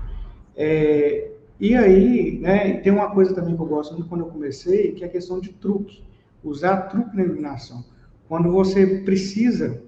[0.56, 4.94] É, e aí, né, tem uma coisa também que eu gosto muito quando eu comecei,
[4.94, 6.02] que é a questão de truque.
[6.44, 7.84] Usar truque na iluminação.
[8.30, 9.82] Quando você precisa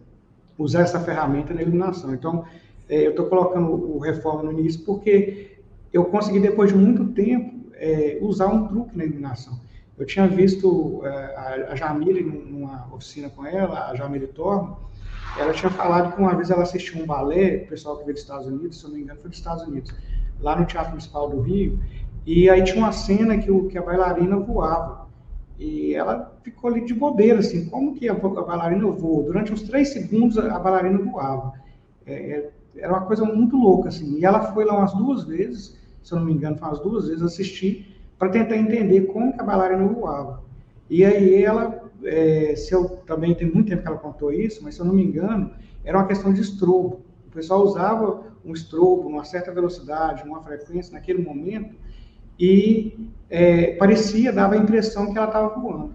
[0.58, 2.14] usar essa ferramenta na iluminação.
[2.14, 2.46] Então,
[2.90, 5.58] é, eu estou colocando o reforma no início porque
[5.94, 9.60] eu consegui, depois de muito tempo, é, usar um truque na iluminação.
[9.98, 14.78] Eu tinha visto é, a Jamile numa oficina com ela, a Jamile Tormo,
[15.38, 18.24] ela tinha falado que uma vez ela assistiu um balé, o pessoal que veio dos
[18.24, 19.94] Estados Unidos, se eu não me engano, foi dos Estados Unidos,
[20.40, 21.80] lá no Teatro Municipal do Rio,
[22.26, 25.08] e aí tinha uma cena que, o, que a bailarina voava.
[25.62, 29.26] E ela ficou ali de bobeira, assim, como que a, a bailarina voa?
[29.26, 31.54] Durante uns três segundos a, bailarina voava.
[32.04, 34.18] É, é, era uma coisa muito louca, assim.
[34.18, 37.08] E ela foi lá umas duas vezes, se eu não me engano, foi umas duas
[37.08, 40.44] vezes assistir, para tentar entender como que a bailarina voava.
[40.90, 44.74] E aí ela, é, se eu também tem muito tempo que ela contou isso, mas
[44.74, 45.52] se eu não me engano,
[45.84, 47.02] era uma questão de estrobo.
[47.28, 51.76] O pessoal usava um estrobo, uma certa velocidade, uma frequência naquele momento,
[52.42, 55.94] e é, parecia, dava a impressão que ela estava voando.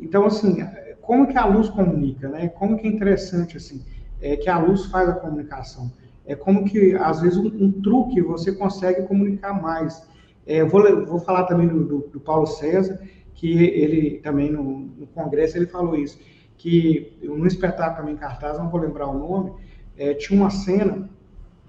[0.00, 0.58] Então, assim,
[1.00, 2.48] como que a luz comunica, né?
[2.48, 3.84] Como que é interessante, assim,
[4.20, 5.92] é, que a luz faz a comunicação.
[6.26, 10.04] É como que, às vezes, um, um truque você consegue comunicar mais.
[10.44, 13.00] É, vou, vou falar também do, do, do, Paulo César,
[13.32, 16.18] que ele também no, no, congresso ele falou isso,
[16.56, 19.52] que no espetáculo em cartaz, não vou lembrar o nome,
[19.96, 21.08] é, tinha uma cena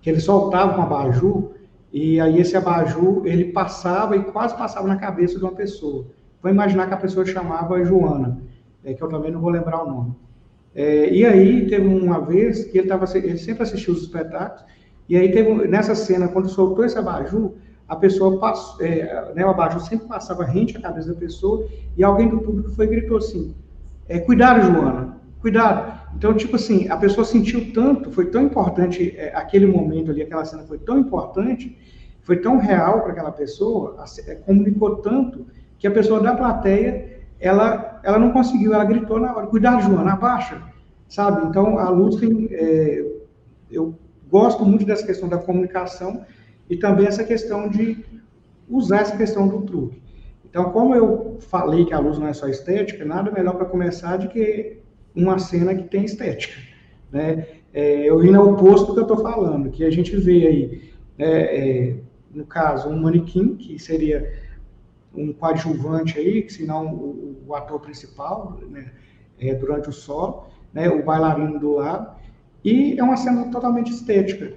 [0.01, 1.58] que ele soltava um abajur
[1.91, 6.05] e aí esse abajur, ele passava e quase passava na cabeça de uma pessoa.
[6.41, 8.39] Vou imaginar que a pessoa chamava Joana,
[8.83, 10.15] é, que eu também não vou lembrar o nome.
[10.75, 14.63] É, e aí teve uma vez que ele, tava, ele sempre assistiu os espetáculos,
[15.07, 17.53] e aí teve nessa cena, quando soltou esse abajur,
[17.87, 22.03] a pessoa passou, é, né, o abajur sempre passava rente à cabeça da pessoa, e
[22.03, 23.55] alguém do público foi e gritou assim,
[24.07, 25.98] é, cuidado, Joana, cuidado.
[26.15, 30.43] Então, tipo assim, a pessoa sentiu tanto, foi tão importante é, aquele momento ali, aquela
[30.45, 31.77] cena foi tão importante,
[32.21, 35.45] foi tão real para aquela pessoa, é, comunicou tanto,
[35.77, 40.13] que a pessoa da plateia, ela, ela não conseguiu, ela gritou na hora, cuidado, Joana,
[40.13, 40.61] abaixa,
[41.07, 41.47] sabe?
[41.47, 42.19] Então, a luz
[42.51, 43.05] é,
[43.71, 43.97] eu
[44.29, 46.25] gosto muito dessa questão da comunicação
[46.69, 48.05] e também essa questão de
[48.67, 50.01] usar essa questão do truque.
[50.49, 54.17] Então, como eu falei que a luz não é só estética, nada melhor para começar
[54.17, 54.78] do que
[55.15, 56.55] uma cena que tem estética.
[57.11, 57.47] Né?
[57.73, 60.91] É, eu vim ao oposto do que eu estou falando, que a gente vê aí,
[61.17, 61.95] é, é,
[62.33, 64.31] no caso, um manequim, que seria
[65.13, 68.91] um coadjuvante aí, que senão o, o ator principal, né,
[69.39, 72.15] é, durante o solo, né, o bailarino do lado,
[72.63, 74.53] e é uma cena totalmente estética,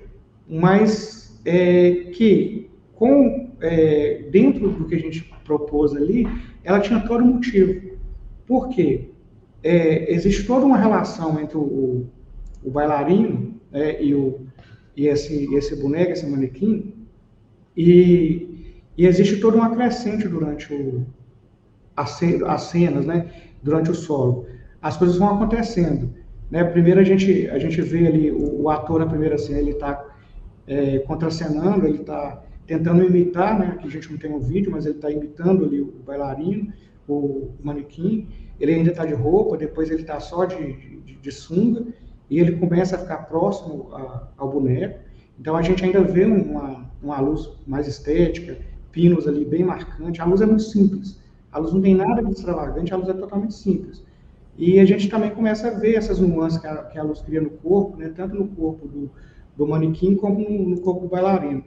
[0.48, 6.26] mas é, que com é, dentro do que a gente propôs ali,
[6.64, 7.98] ela tinha todo motivo.
[8.46, 9.11] Por quê?
[9.62, 12.06] É, existe toda uma relação entre o,
[12.62, 14.40] o bailarino né, e, o,
[14.96, 16.94] e esse, esse boneco, esse manequim,
[17.76, 21.06] e, e existe toda uma crescente durante o,
[21.96, 23.30] as, as cenas, né,
[23.62, 24.46] durante o solo.
[24.80, 26.12] As coisas vão acontecendo.
[26.50, 26.64] Né?
[26.64, 30.04] Primeiro a gente, a gente vê ali o, o ator na primeira cena, ele está
[30.66, 33.66] é, contracenando, ele está tentando imitar, né?
[33.74, 36.72] Aqui a gente não tem o um vídeo, mas ele está imitando ali o bailarino,
[37.08, 38.28] o manequim
[38.62, 41.84] ele ainda está de roupa, depois ele está só de, de, de, sunga,
[42.30, 45.00] e ele começa a ficar próximo a, ao boneco.
[45.36, 48.56] Então a gente ainda vê uma, uma luz mais estética,
[48.92, 50.22] pinos ali bem marcante.
[50.22, 51.20] A luz é muito simples.
[51.50, 54.04] A luz não tem nada de extravagante, a luz é totalmente simples.
[54.56, 57.40] E a gente também começa a ver essas nuances que a, que a luz cria
[57.40, 59.10] no corpo, né, tanto no corpo do,
[59.56, 61.64] do manequim como no, no corpo do bailarino.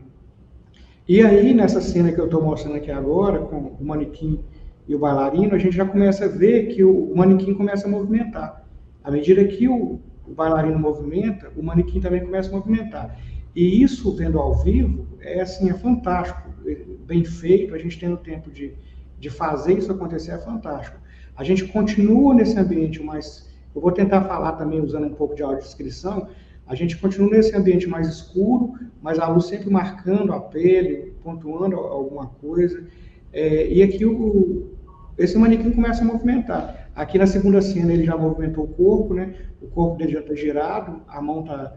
[1.06, 4.40] E aí, nessa cena que eu estou mostrando aqui agora, com o manequim
[4.88, 8.66] e o bailarino, a gente já começa a ver que o, manequim começa a movimentar.
[9.04, 13.20] À medida que o, o, bailarino movimenta, o manequim também começa a movimentar.
[13.56, 18.18] E isso, vendo ao vivo, é assim, é fantástico, é bem feito, a gente tendo
[18.18, 18.74] tempo de,
[19.20, 20.98] de fazer isso acontecer é fantástico.
[21.36, 25.42] A gente continua nesse ambiente, mas eu vou tentar falar também usando um pouco de
[25.42, 26.28] audiodescrição,
[26.68, 31.76] a gente continua nesse ambiente mais escuro, mas a luz sempre marcando a pele, pontuando
[31.76, 32.84] alguma coisa.
[33.32, 34.75] É, e aqui o,
[35.18, 36.90] esse manequim começa a movimentar.
[36.96, 39.34] Aqui na segunda cena ele já movimentou o corpo, né?
[39.62, 41.74] O corpo dele já está girado, a mão está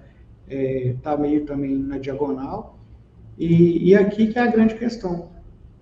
[0.49, 2.79] é, tá meio também na diagonal.
[3.39, 5.29] E, e aqui que é a grande questão.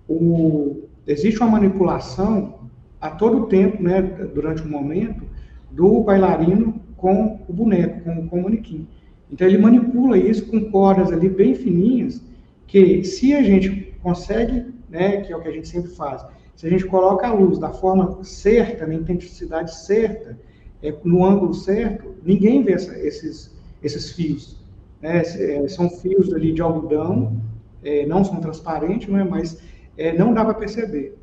[0.07, 4.01] O, existe uma manipulação a todo tempo, né,
[4.33, 5.23] durante o momento,
[5.71, 8.87] do bailarino com o boneco, com, com o manequim.
[9.31, 12.21] Então ele manipula isso com cordas ali bem fininhas,
[12.65, 16.25] que se a gente consegue, né, que é o que a gente sempre faz,
[16.57, 20.35] se a gente coloca a luz da forma certa, na intensidade certa,
[20.81, 24.57] é, no ângulo certo, ninguém vê essa, esses, esses fios.
[24.99, 25.19] Né?
[25.19, 27.39] É, são fios ali de algodão,
[27.83, 29.23] é, não são transparentes, né?
[29.23, 29.61] mas
[29.95, 31.15] é, não dá para perceber.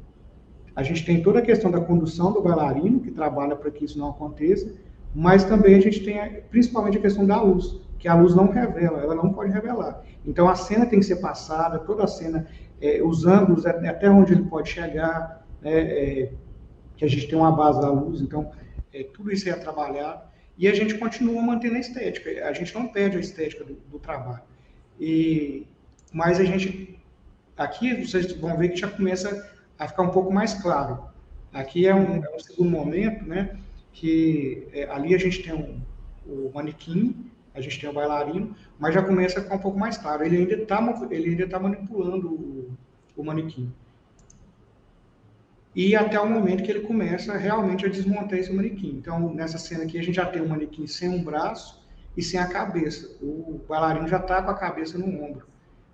[0.76, 3.98] A gente tem toda a questão da condução do bailarino, que trabalha para que isso
[3.98, 4.72] não aconteça,
[5.12, 6.16] mas também a gente tem
[6.48, 10.00] principalmente a questão da luz, que a luz não revela, ela não pode revelar.
[10.24, 12.46] Então a cena tem que ser passada, toda a cena,
[12.80, 16.32] é, os ângulos, até onde ele pode chegar, né, é,
[16.96, 18.50] que a gente tem uma base da luz, então
[18.92, 20.22] é, tudo isso é trabalhado,
[20.56, 23.98] e a gente continua mantendo a estética, a gente não perde a estética do, do
[23.98, 24.42] trabalho.
[25.00, 25.66] E,
[26.12, 26.98] mas a gente,
[27.56, 31.08] aqui vocês vão ver que já começa a ficar um pouco mais claro.
[31.52, 33.56] Aqui é um, é um segundo momento, né?
[33.92, 35.80] Que é, ali a gente tem um,
[36.26, 39.96] o manequim, a gente tem o bailarino, mas já começa a ficar um pouco mais
[39.96, 40.24] claro.
[40.24, 42.63] Ele ainda está ele ainda tá manipulando o,
[43.16, 43.72] o manequim.
[45.74, 48.90] E até o momento que ele começa realmente a desmontar esse manequim.
[48.90, 51.84] Então, nessa cena aqui, a gente já tem o manequim sem um braço
[52.16, 53.16] e sem a cabeça.
[53.20, 55.46] O bailarino já está com a cabeça no ombro.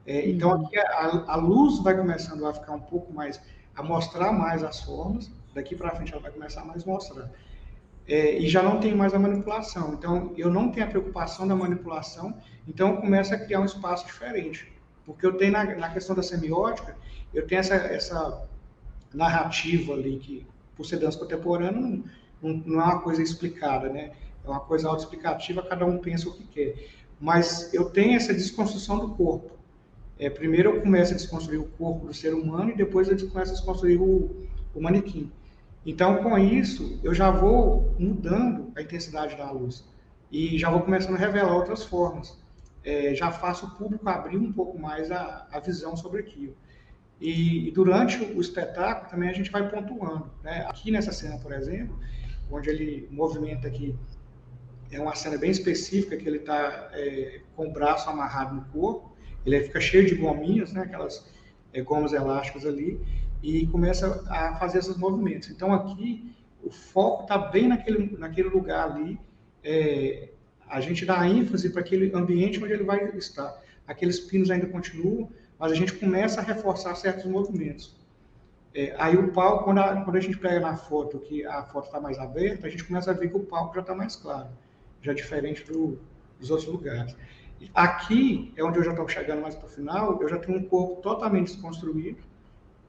[0.07, 3.41] É, então, aqui a, a, luz vai começando a ficar um pouco mais
[3.75, 7.31] a mostrar mais as formas, daqui para frente ela vai começar a mais mostrar.
[8.07, 9.95] É, e já não tem mais a manipulação.
[9.95, 12.37] Então, eu não tenho a preocupação da manipulação,
[12.69, 14.71] então começa a criar um espaço diferente.
[15.07, 16.97] Porque eu tenho, na, na questão da semiótica,
[17.33, 18.49] eu tenho essa, essa
[19.13, 22.05] narrativa ali, que por ser dança contemporânea, não,
[22.43, 24.13] não, não é uma coisa explicada, né?
[24.45, 26.89] É uma coisa autoexplicativa, cada um pensa o que quer.
[27.21, 29.51] Mas eu tenho essa desconstrução do corpo.
[30.19, 33.53] É, primeiro eu começo a desconstruir o corpo do ser humano e depois eu começo
[33.53, 35.31] a desconstruir o, o manequim.
[35.85, 39.85] Então, com isso, eu já vou mudando a intensidade da luz
[40.31, 42.39] e já vou começando a revelar outras formas.
[42.85, 46.55] É, já faço o público abrir um pouco mais a, a visão sobre aquilo.
[47.21, 50.31] E, e, durante o espetáculo também a gente vai pontuando.
[50.43, 50.65] Né?
[50.69, 51.99] Aqui nessa cena, por exemplo,
[52.51, 53.95] onde ele movimenta aqui,
[54.91, 59.11] é uma cena bem específica que ele está é, com o braço amarrado no corpo
[59.45, 61.27] ele fica cheio de gominhas, né, aquelas
[61.73, 63.01] é, gomas elásticas ali,
[63.43, 65.51] e começa a fazer esses movimentos.
[65.51, 69.19] Então aqui o foco está bem naquele, naquele lugar ali,
[69.65, 70.29] é,
[70.69, 73.61] a gente dá ênfase para aquele ambiente onde ele vai estar.
[73.87, 75.31] Aqueles pinos ainda continuam,
[75.61, 77.95] mas a gente começa a reforçar certos movimentos.
[78.75, 81.87] É, aí o palco, quando a, quando a gente pega na foto, que a foto
[81.87, 84.49] está mais aberta, a gente começa a ver que o palco já está mais claro,
[85.03, 85.99] já diferente do,
[86.39, 87.15] dos outros lugares.
[87.75, 90.65] Aqui é onde eu já estou chegando mais para o final, eu já tenho um
[90.65, 92.23] corpo totalmente desconstruído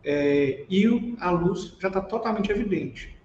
[0.01, 3.17] é, e a luz já está totalmente evidente.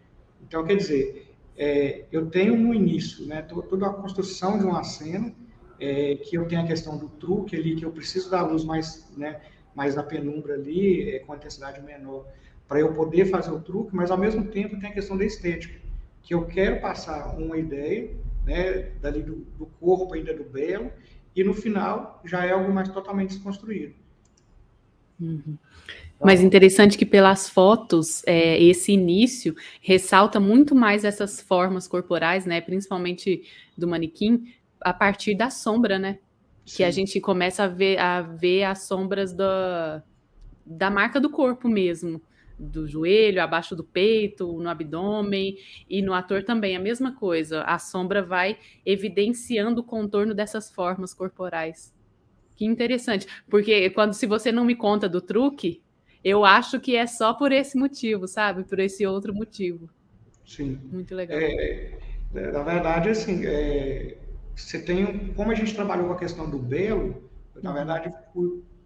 [0.43, 5.33] Então, quer dizer, é, eu tenho no início né, toda a construção de uma cena,
[5.81, 9.11] é, que eu tenho a questão do truque ali, que eu preciso da luz mais,
[9.17, 9.41] né,
[9.75, 12.27] mais na penumbra ali, é, com intensidade menor,
[12.69, 15.79] para eu poder fazer o truque, mas ao mesmo tempo tem a questão da estética,
[16.23, 18.11] que eu quero passar uma ideia
[18.45, 20.91] né, dali do, do corpo ainda do belo,
[21.35, 23.95] e no final já é algo mais totalmente desconstruído.
[25.21, 25.57] Uhum.
[26.23, 32.61] Mas interessante que pelas fotos, é, esse início ressalta muito mais essas formas corporais, né?
[32.61, 33.43] Principalmente
[33.77, 34.47] do manequim,
[34.81, 36.19] a partir da sombra, né?
[36.65, 36.79] Sim.
[36.79, 40.03] Que a gente começa a ver, a ver as sombras da,
[40.65, 42.21] da marca do corpo mesmo
[42.59, 45.57] do joelho, abaixo do peito, no abdômen
[45.89, 47.63] e no ator também a mesma coisa.
[47.63, 51.95] A sombra vai evidenciando o contorno dessas formas corporais.
[52.55, 55.83] Que interessante, porque quando se você não me conta do truque,
[56.25, 58.65] eu acho que é só por esse motivo, sabe?
[58.65, 59.91] Por esse outro motivo.
[60.45, 60.81] Sim.
[60.91, 61.39] Muito legal.
[61.39, 61.99] É,
[62.35, 64.17] é na verdade, assim, é,
[64.57, 67.31] você tem, como a gente trabalhou com a questão do belo,
[67.63, 67.77] na uhum.
[67.77, 68.13] verdade,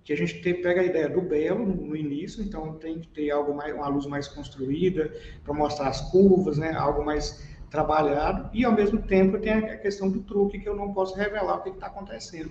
[0.05, 3.09] que a gente tem, pega a ideia do belo no, no, início, então tem que
[3.09, 5.13] ter algo mais, uma luz mais construída
[5.45, 10.11] para mostrar as curvas, né, algo mais trabalhado, e ao mesmo tempo tem a questão
[10.11, 12.51] do truque que eu não posso revelar o que está acontecendo.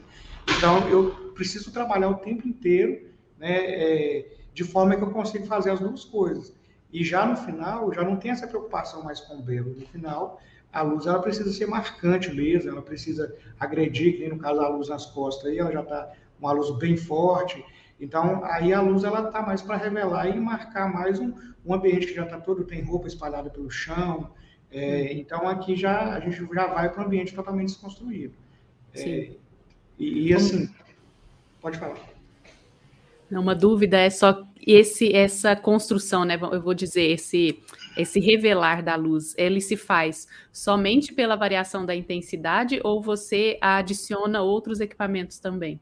[0.58, 5.72] Então eu preciso trabalhar o tempo inteiro, né, é, de forma que eu consiga fazer
[5.72, 6.54] as duas coisas.
[6.92, 9.76] E já no final, já não tem essa preocupação mais com o belo.
[9.78, 10.40] No final,
[10.72, 14.68] a luz ela precisa ser marcante mesmo, ela precisa agredir, que nem no caso a
[14.68, 17.64] luz nas costas, aí ela já está uma luz bem forte.
[18.00, 21.34] Então, aí a luz ela está mais para revelar e marcar mais um,
[21.66, 24.32] um ambiente que já está todo, tem roupa espalhada pelo chão.
[24.72, 28.34] É, então, aqui já a gente já vai para um ambiente totalmente desconstruído.
[28.94, 29.32] É,
[29.98, 30.70] e, e, assim,
[31.60, 31.98] pode falar.
[33.30, 36.40] Uma dúvida é só esse essa construção, né?
[36.52, 37.62] Eu vou dizer esse
[38.00, 44.42] esse revelar da luz, ele se faz somente pela variação da intensidade ou você adiciona
[44.42, 45.80] outros equipamentos também?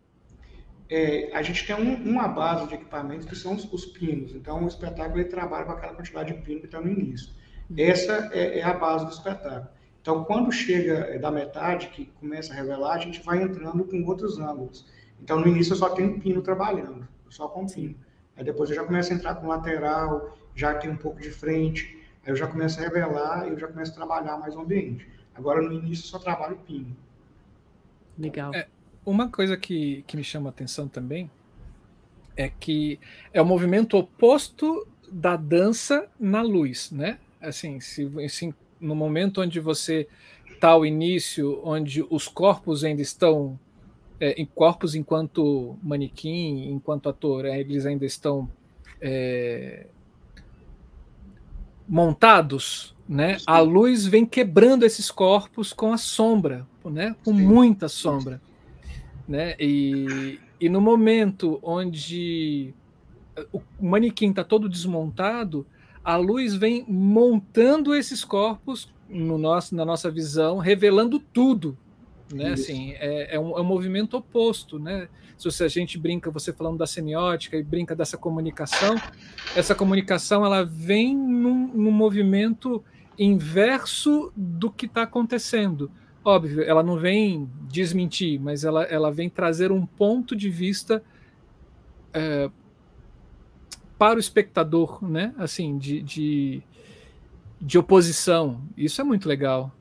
[0.89, 4.33] É, a gente tem um, uma base de equipamentos que são os, os, pinos.
[4.33, 7.33] Então, o espetáculo ele trabalha com aquela quantidade de pino que está no início.
[7.69, 7.75] Uhum.
[7.77, 9.69] Essa é, é, a base do espetáculo.
[10.01, 14.39] Então, quando chega da metade, que começa a revelar, a gente vai entrando com outros
[14.39, 14.85] ângulos.
[15.21, 17.95] Então, no início eu só tenho pino trabalhando, só com pino.
[18.37, 21.96] Aí depois eu já começo a entrar com lateral, já tem um pouco de frente.
[22.27, 25.07] Aí eu já começo a revelar e eu já começo a trabalhar mais o ambiente.
[25.33, 26.93] Agora, no início, eu só trabalho pino.
[28.19, 28.53] Legal.
[28.53, 28.67] É,
[29.05, 31.31] uma coisa que, que me chama a atenção também
[32.35, 32.99] é que
[33.31, 37.17] é o movimento oposto da dança na luz, né?
[37.39, 40.05] Assim, se, assim no momento onde você
[40.51, 43.57] está ao início, onde os corpos ainda estão
[44.19, 48.49] é, em corpos enquanto manequim, enquanto ator, é, eles ainda estão
[48.99, 49.87] é,
[51.87, 53.37] montados, né?
[53.45, 57.15] A luz vem quebrando esses corpos com a sombra, né?
[57.23, 57.45] Com Sim.
[57.45, 58.41] muita sombra,
[59.27, 59.55] né?
[59.59, 62.73] E, e no momento onde
[63.53, 65.65] o manequim está todo desmontado,
[66.03, 71.77] a luz vem montando esses corpos no nosso, na nossa visão, revelando tudo,
[72.33, 72.53] né?
[72.53, 75.07] Assim, é, é, um, é um movimento oposto, né?
[75.37, 78.95] Se a gente brinca, você falando da semiótica e brinca dessa comunicação,
[79.55, 82.83] essa comunicação ela vem num, num movimento
[83.19, 85.91] inverso do que está acontecendo.
[86.23, 91.03] Óbvio, ela não vem desmentir, mas ela, ela vem trazer um ponto de vista
[92.13, 92.49] é,
[93.97, 95.33] para o espectador, né?
[95.37, 96.61] Assim, de, de,
[97.61, 98.61] de oposição.
[98.75, 99.71] Isso é muito legal.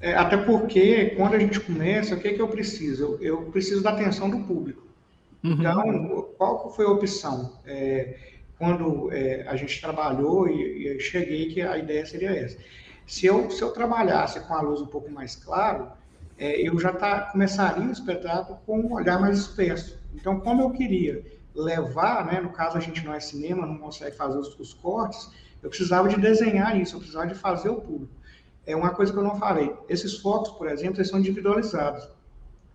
[0.00, 3.18] É, até porque, quando a gente começa, o que, é que eu preciso?
[3.20, 4.86] Eu, eu preciso da atenção do público.
[5.44, 5.52] Uhum.
[5.52, 7.52] Então, qual foi a opção?
[7.66, 8.16] É,
[8.58, 12.56] quando é, a gente trabalhou e, e cheguei que a ideia seria essa.
[13.06, 15.88] Se eu, se eu trabalhasse com a luz um pouco mais claro,
[16.38, 19.98] é, eu já tá, começaria o espetáculo com um olhar mais espesso.
[20.14, 21.22] Então, como eu queria
[21.54, 25.30] levar, né, no caso a gente não é cinema, não consegue fazer os, os cortes,
[25.62, 28.19] eu precisava de desenhar isso, eu precisava de fazer o público
[28.70, 29.74] é uma coisa que eu não falei.
[29.88, 32.08] Esses focos, por exemplo, eles são individualizados.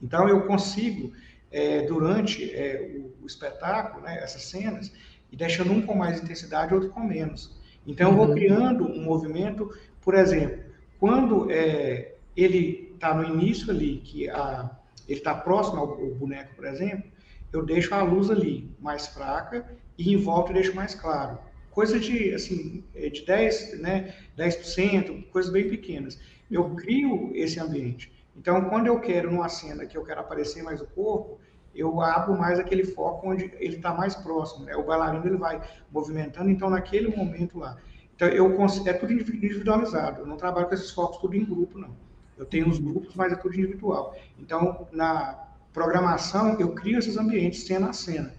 [0.01, 1.11] Então, eu consigo,
[1.51, 4.91] é, durante é, o, o, espetáculo, né, essas cenas,
[5.31, 7.55] e deixando um com mais intensidade, outro com menos.
[7.87, 8.35] Então, eu vou uhum.
[8.35, 10.63] criando um movimento, por exemplo,
[10.99, 14.69] quando é, ele está no início ali, que a,
[15.07, 17.09] ele está próximo ao, ao boneco, por exemplo,
[17.53, 19.65] eu deixo a luz ali mais fraca
[19.97, 21.37] e em volta eu deixo mais claro
[21.75, 26.17] coisa de, assim, é de 10%, né, 10%, coisas bem pequenas.
[26.49, 28.11] Eu crio esse ambiente.
[28.33, 31.37] Então, quando eu quero, numa cena que eu quero aparecer mais o corpo,
[31.75, 34.63] eu abro mais aquele foco onde ele está mais próximo.
[34.63, 34.75] Né?
[34.77, 35.61] O bailarino ele vai
[35.91, 37.75] movimentando, então, naquele momento lá.
[38.15, 38.55] Então, eu
[38.85, 40.21] é tudo individualizado.
[40.21, 41.93] Eu não trabalho com esses focos tudo em grupo, não.
[42.37, 44.15] Eu tenho os grupos, mas é tudo individual.
[44.39, 48.33] Então, na programação, eu crio esses ambientes cena a cena.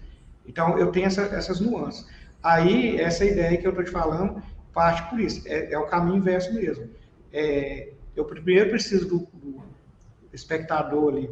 [0.47, 2.07] Então, eu tenho essa, essas nuances.
[2.47, 4.41] Aí, essa ideia que eu estou te falando
[4.73, 6.89] parte por isso, é, é o caminho inverso mesmo.
[7.33, 9.61] É, eu primeiro preciso do, do,
[10.31, 11.29] espectador ali,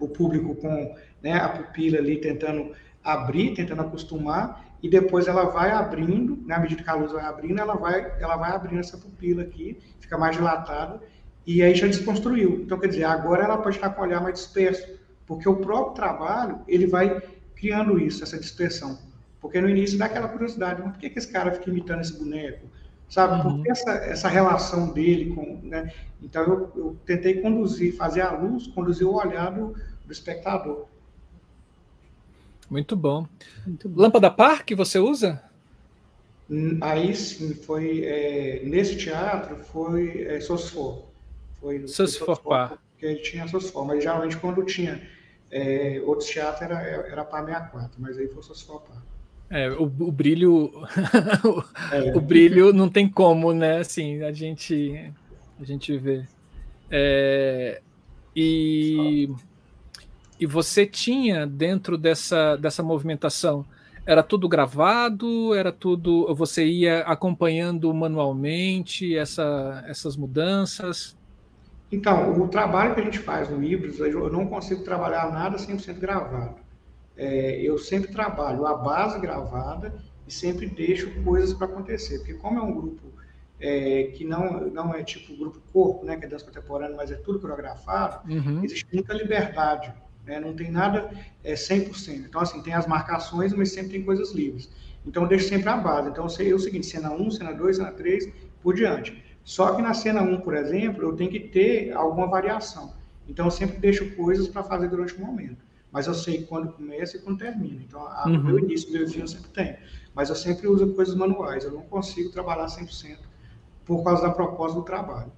[0.00, 2.72] o público com né, a pupila ali tentando
[3.04, 7.26] abrir, tentando acostumar, e depois ela vai abrindo, na né, medida que a luz vai
[7.26, 10.98] abrindo, ela vai, ela vai abrindo essa pupila aqui, fica mais dilatada,
[11.46, 12.62] e aí já desconstruiu.
[12.62, 14.88] Então, quer dizer, agora ela pode estar com o olhar mais disperso,
[15.26, 17.20] porque o próprio trabalho, ele vai
[17.54, 19.07] criando isso, essa dispersão.
[19.40, 22.18] Porque no início dá aquela curiosidade, mas por que, que esse cara fica imitando esse
[22.18, 22.66] boneco?
[23.08, 23.34] Sabe?
[23.34, 23.56] Uhum.
[23.56, 25.60] Por que essa, essa relação dele com.
[25.62, 25.92] Né?
[26.22, 29.74] Então eu, eu, tentei conduzir, fazer a luz, conduzir o olhar do,
[30.04, 30.86] do espectador.
[32.68, 33.26] Muito bom.
[33.66, 34.02] Muito bom.
[34.02, 35.42] Lâmpada par que você usa?
[36.80, 41.04] Aí sim, foi é, nesse teatro foi é, Sosfor.
[41.60, 42.78] Foi Sosfor par.
[42.90, 45.00] Porque ele tinha Sosfor, mas geralmente quando tinha
[45.50, 49.02] é, outros teatros era, era par 64, mas aí foi Sosfor par.
[49.50, 50.70] É, o, o brilho,
[51.90, 52.16] é.
[52.16, 53.78] o brilho não tem como, né?
[53.78, 55.10] Assim, a gente,
[55.58, 56.26] a gente vê.
[56.90, 57.80] É,
[58.36, 59.30] e,
[60.38, 63.64] e você tinha dentro dessa, dessa movimentação,
[64.04, 71.16] era tudo gravado, era tudo, você ia acompanhando manualmente essa, essas mudanças?
[71.90, 75.98] Então, o trabalho que a gente faz no Híbridos, eu não consigo trabalhar nada 100%
[75.98, 76.67] gravado
[77.18, 79.92] é, eu sempre trabalho a base gravada
[80.26, 83.12] e sempre deixo coisas para acontecer, porque como é um grupo
[83.60, 87.16] é, que não, não é tipo grupo corpo, né, que é dança contemporânea, mas é
[87.16, 88.62] tudo coreografado, uhum.
[88.62, 89.92] existe muita liberdade.
[90.24, 90.38] né?
[90.38, 91.10] não tem nada
[91.42, 92.26] é, 100%.
[92.26, 94.70] Então, assim, tem as marcações, mas sempre tem coisas livres.
[95.04, 96.10] Então, eu deixo sempre a base.
[96.10, 98.28] Então, eu sei o seguinte, cena 1, cena 2, cena 3,
[98.62, 99.24] por diante.
[99.42, 102.94] Só que na cena 1, por exemplo, eu tenho que ter alguma variação.
[103.26, 105.67] Então, eu sempre deixo coisas para fazer durante o momento.
[105.90, 107.82] Mas eu sei quando começa e quando termina.
[107.82, 108.42] Então, a, uhum.
[108.42, 109.76] meu início, meu fim eu sempre tenho.
[110.14, 111.64] Mas eu sempre uso coisas manuais.
[111.64, 113.18] Eu não consigo trabalhar 100%
[113.84, 115.32] por causa da proposta do trabalho.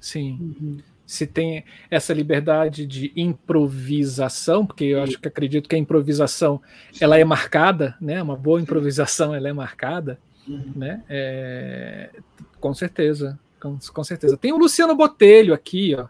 [0.00, 0.38] Sim.
[0.40, 0.78] Uhum.
[1.04, 6.60] Se tem essa liberdade de improvisação, porque eu acho que acredito que a improvisação
[6.98, 8.22] ela é marcada, né?
[8.22, 10.18] Uma boa improvisação ela é marcada,
[10.48, 10.72] uhum.
[10.74, 11.02] né?
[11.08, 12.10] É,
[12.58, 14.38] com certeza, com, com certeza.
[14.38, 16.06] Tem o Luciano Botelho aqui, ó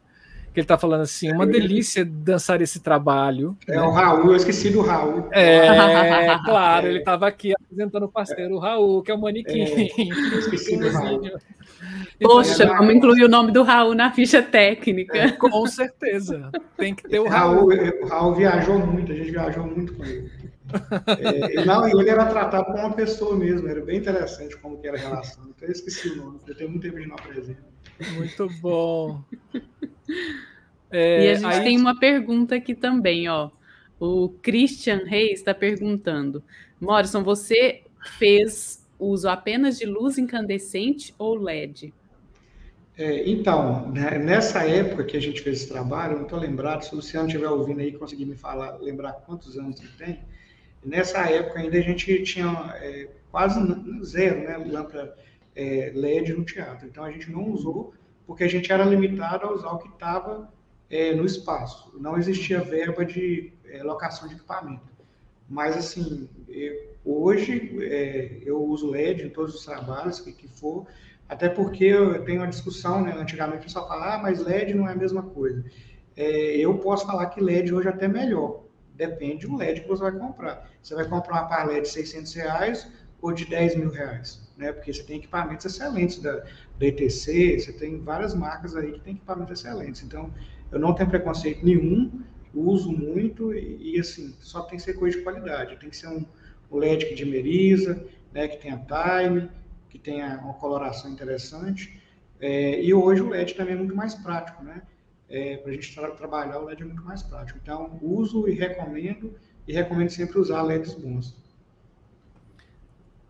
[0.52, 3.56] que ele está falando assim, uma delícia dançar esse trabalho.
[3.66, 3.82] É né?
[3.82, 5.26] o Raul, eu esqueci do Raul.
[5.30, 5.66] É,
[6.44, 6.90] claro, é.
[6.90, 9.62] ele estava aqui apresentando o parceiro, o Raul, que é o manequim.
[9.62, 11.22] É, esqueci do Raul.
[12.20, 15.16] Poxa, vamos incluir o nome do Raul na ficha técnica.
[15.16, 16.50] É, com certeza.
[16.76, 17.70] Tem que ter o Raul.
[17.70, 18.02] Raul.
[18.02, 20.30] O Raul viajou muito, a gente viajou muito com ele.
[21.06, 24.86] É, não, e ele era tratado como uma pessoa mesmo, era bem interessante como que
[24.86, 25.44] era a relação.
[25.48, 27.72] Então eu esqueci o nome, porque tem muito tempo de não apresentar.
[28.14, 29.22] Muito bom.
[30.90, 31.64] É, e a gente aí...
[31.64, 33.50] tem uma pergunta aqui também, ó.
[33.98, 36.42] O Christian Reis está perguntando:
[36.80, 37.82] Morrison, você
[38.18, 41.92] fez uso apenas de luz incandescente ou LED?
[42.96, 46.82] É, então, né, nessa época que a gente fez esse trabalho, eu não estou lembrado,
[46.82, 50.20] se o Luciano estiver ouvindo aí, conseguir me falar, lembrar quantos anos ele tem,
[50.84, 53.58] nessa época ainda a gente tinha é, quase
[54.04, 55.16] zero né, lâmpada
[55.56, 56.86] é, LED no teatro.
[56.86, 57.94] Então a gente não usou
[58.26, 60.52] porque a gente era limitado a usar o que estava
[60.90, 61.92] é, no espaço.
[61.98, 64.92] Não existia verba de é, locação de equipamento.
[65.48, 70.86] Mas assim, eu, hoje é, eu uso LED em todos os trabalhos que, que for,
[71.28, 73.14] até porque eu tenho uma discussão, né?
[73.16, 75.64] Antigamente o pessoal fala, ah, mas LED não é a mesma coisa.
[76.14, 78.64] É, eu posso falar que LED hoje é até melhor.
[78.94, 80.70] Depende do LED que você vai comprar.
[80.82, 84.72] Você vai comprar uma par LED de 600 reais ou de 10 mil reais, né?
[84.72, 86.36] Porque você tem equipamentos excelentes da,
[86.78, 90.02] da ETC, você tem várias marcas aí que tem equipamentos excelentes.
[90.02, 90.32] Então,
[90.70, 92.22] eu não tenho preconceito nenhum,
[92.54, 95.76] uso muito e, e assim, só tem que ser coisa de qualidade.
[95.76, 96.24] Tem que ser um,
[96.70, 98.48] um LED que dimeriza, né?
[98.48, 99.50] Que tenha time,
[99.88, 102.00] que tenha uma coloração interessante.
[102.40, 104.82] É, e hoje o LED também é muito mais prático, né?
[105.28, 107.58] É, para a gente tra trabalhar, o LED é muito mais prático.
[107.62, 109.34] Então, uso e recomendo,
[109.66, 111.36] e recomendo sempre usar LEDs bons.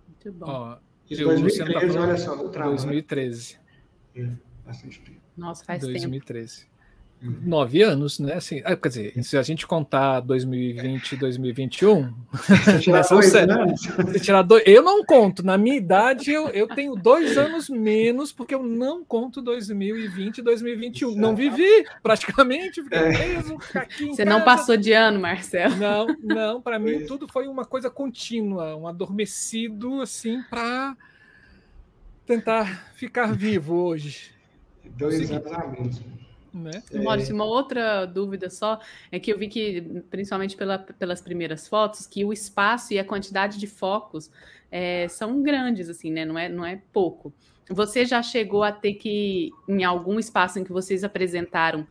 [0.08, 0.46] Muito bom.
[0.48, 0.78] Ó,
[1.12, 2.76] Isso, 2013, tá olha só, o trabalho.
[2.76, 3.58] 2013.
[4.14, 4.28] É,
[4.64, 5.20] bastante tempo.
[5.36, 6.56] Nossa, faz 2013.
[6.56, 6.66] tempo.
[6.66, 6.71] Uhum.
[7.22, 8.34] Nove anos, né?
[8.34, 12.12] Assim, ah, quer dizer, se a gente contar 2020 e 2021,
[12.82, 13.80] tirar dois anos.
[14.20, 15.44] tirar dois, eu não conto.
[15.44, 20.42] Na minha idade, eu, eu tenho dois anos menos, porque eu não conto 2020 e
[20.42, 21.14] 2021.
[21.14, 23.12] Não vivi, praticamente, fiquei é.
[23.12, 23.56] preso.
[24.10, 25.76] Você não passou de ano, Marcelo?
[25.76, 26.60] Não, não.
[26.60, 30.96] Para mim, tudo foi uma coisa contínua, um adormecido, assim, para
[32.26, 34.32] tentar ficar vivo hoje.
[34.84, 36.02] Dois anos a menos.
[36.52, 36.82] Né?
[36.92, 36.98] É.
[37.00, 38.80] Maurício, uma outra dúvida só
[39.10, 39.80] é que eu vi que,
[40.10, 44.30] principalmente pela, pelas primeiras fotos, que o espaço e a quantidade de focos
[44.70, 46.24] é, são grandes, assim, né?
[46.24, 47.32] Não é, não é pouco.
[47.70, 51.86] Você já chegou a ter que, em algum espaço em que vocês apresentaram,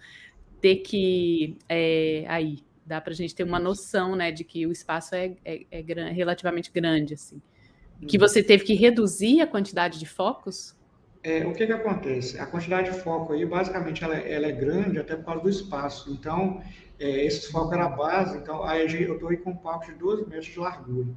[0.59, 4.71] ter que é, aí dá para a gente ter uma noção, né, de que o
[4.71, 7.41] espaço é, é, é relativamente grande, assim.
[8.07, 8.27] Que uhum.
[8.27, 10.75] você teve que reduzir a quantidade de focos?
[11.23, 12.39] É, o que, que acontece?
[12.39, 16.11] A quantidade de foco aí, basicamente, ela, ela é grande até por causa do espaço.
[16.11, 16.61] Então,
[16.99, 19.93] é, esses focos eram a base, então aí eu estou aí com um palco de
[19.93, 21.07] 12 metros de largura.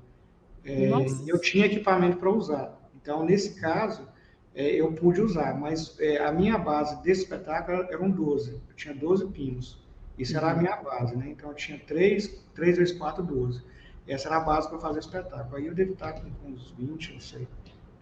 [0.65, 0.91] É,
[1.27, 2.79] eu tinha equipamento para usar.
[3.01, 4.09] Então, nesse caso,
[4.55, 8.53] é, eu pude usar, mas é, a minha base desse espetáculo eram 12.
[8.53, 9.83] Eu tinha 12 pinos.
[10.19, 10.61] Isso era a uhum.
[10.61, 11.29] minha base, né?
[11.29, 13.63] Então, eu tinha 3, 3 vezes 4, 12.
[14.07, 15.57] Essa era a base para fazer o espetáculo.
[15.57, 17.49] Aí eu devo estar com uns 20, não sei.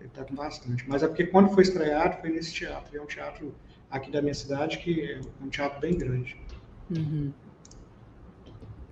[0.02, 0.84] Ele está com bastante.
[0.88, 2.96] Mas é porque quando foi estreado, foi nesse teatro.
[2.96, 3.54] É um teatro
[3.88, 6.36] aqui da minha cidade que é um teatro bem grande.
[6.90, 7.32] Uhum.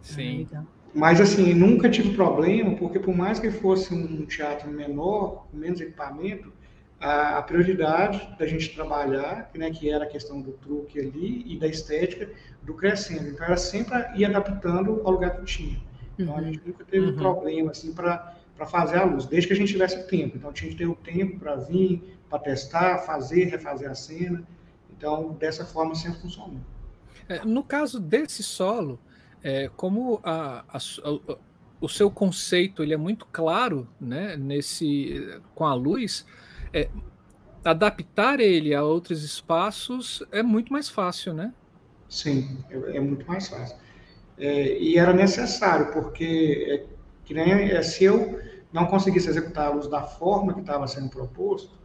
[0.01, 0.47] Sim.
[0.55, 0.63] Ah,
[0.95, 5.81] Mas assim, nunca tive problema, porque por mais que fosse um teatro menor, com menos
[5.81, 6.53] equipamento,
[7.01, 11.59] a, a, prioridade da gente trabalhar, né, que era a questão do truque ali e
[11.59, 12.31] da estética
[12.63, 13.31] do crescendo.
[13.31, 15.81] Então era sempre ir adaptando ao lugar que tinha.
[16.17, 16.45] Então a uhum.
[16.45, 17.17] gente nunca teve uhum.
[17.17, 20.37] problema assim para para fazer a luz, desde que a gente tivesse tempo.
[20.37, 24.47] Então, tinha que ter o tempo para vir, para testar, fazer, refazer a cena.
[24.95, 26.61] Então, dessa forma, sempre funcionou.
[27.27, 29.01] É, no caso desse solo,
[29.43, 31.37] é, como a, a, a,
[31.81, 36.27] o seu conceito ele é muito claro né, nesse, com a luz,
[36.71, 36.91] é,
[37.65, 41.55] adaptar ele a outros espaços é muito mais fácil, né?
[42.11, 43.79] Sim, é, é muito mais fácil.
[44.37, 46.90] É, e era necessário, porque é,
[47.31, 48.41] que nem, é, se eu
[48.73, 51.79] não conseguisse executar a luz da forma que estava sendo proposto,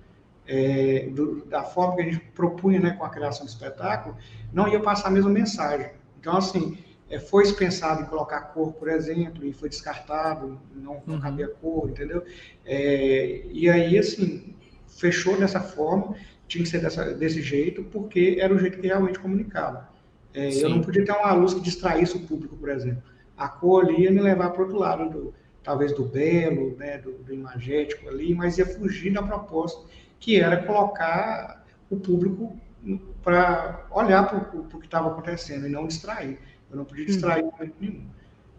[0.48, 4.18] é, do, da forma que a gente propunha né, com a criação do espetáculo,
[4.52, 5.91] não ia passar a mesma mensagem.
[6.20, 6.80] Então, assim,
[7.12, 11.22] é, foi pensado em colocar cor, por exemplo, e foi descartado, não, não uhum.
[11.22, 12.24] cabia cor, entendeu?
[12.66, 14.56] É, e aí, assim,
[14.88, 16.16] fechou dessa forma,
[16.48, 19.89] tinha que ser dessa, desse jeito, porque era o jeito que realmente comunicava.
[20.34, 23.04] É, eu não podia ter uma luz que distraísse o público, por exemplo.
[23.38, 25.33] A cor ali ia me levar para o outro lado, do,
[25.63, 29.86] talvez do belo, né, do, do imagético ali, mas ia fugir da proposta,
[30.19, 32.57] que era colocar o público
[33.23, 36.38] para olhar para o que estava acontecendo e não distrair.
[36.69, 38.05] Eu não podia distrair em momento nenhum.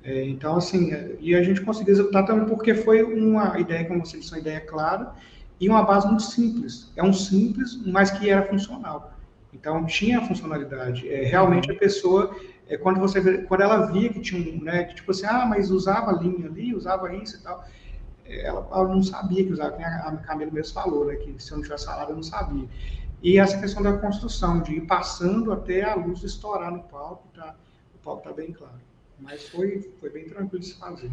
[0.03, 4.19] É, então, assim, e a gente conseguiu executar também porque foi uma ideia, como você
[4.19, 5.13] disse, uma ideia clara
[5.61, 6.93] e uma base muito simples.
[6.95, 9.13] É um simples, mas que era funcional.
[9.53, 11.09] Então, tinha funcionalidade.
[11.09, 12.37] É, realmente, a pessoa,
[12.69, 15.71] é, quando você quando ela via que tinha um, né, que tipo assim, ah, mas
[15.71, 17.65] usava linha ali, usava isso e tal,
[18.25, 21.53] é, ela, ela não sabia que usava, a, a Camila mesmo falou, né, que se
[21.53, 22.69] eu não tivesse falado, eu não sabia.
[23.23, 27.57] E essa questão da construção, de ir passando até a luz estourar no palco, tá?
[28.07, 28.81] palco está bem claro.
[29.19, 31.11] Mas foi, foi bem tranquilo de se fazer.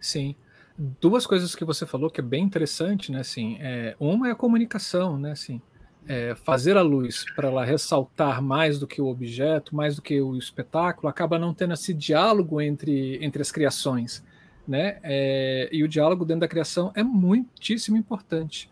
[0.00, 0.34] Sim.
[0.76, 3.20] Duas coisas que você falou que é bem interessante, né?
[3.20, 5.30] Assim, é, uma é a comunicação, né?
[5.30, 5.62] Assim,
[6.08, 10.20] é, fazer a luz para ela ressaltar mais do que o objeto, mais do que
[10.20, 14.22] o espetáculo, acaba não tendo esse diálogo entre, entre as criações,
[14.66, 14.98] né?
[15.02, 18.70] É, e o diálogo dentro da criação é muitíssimo importante.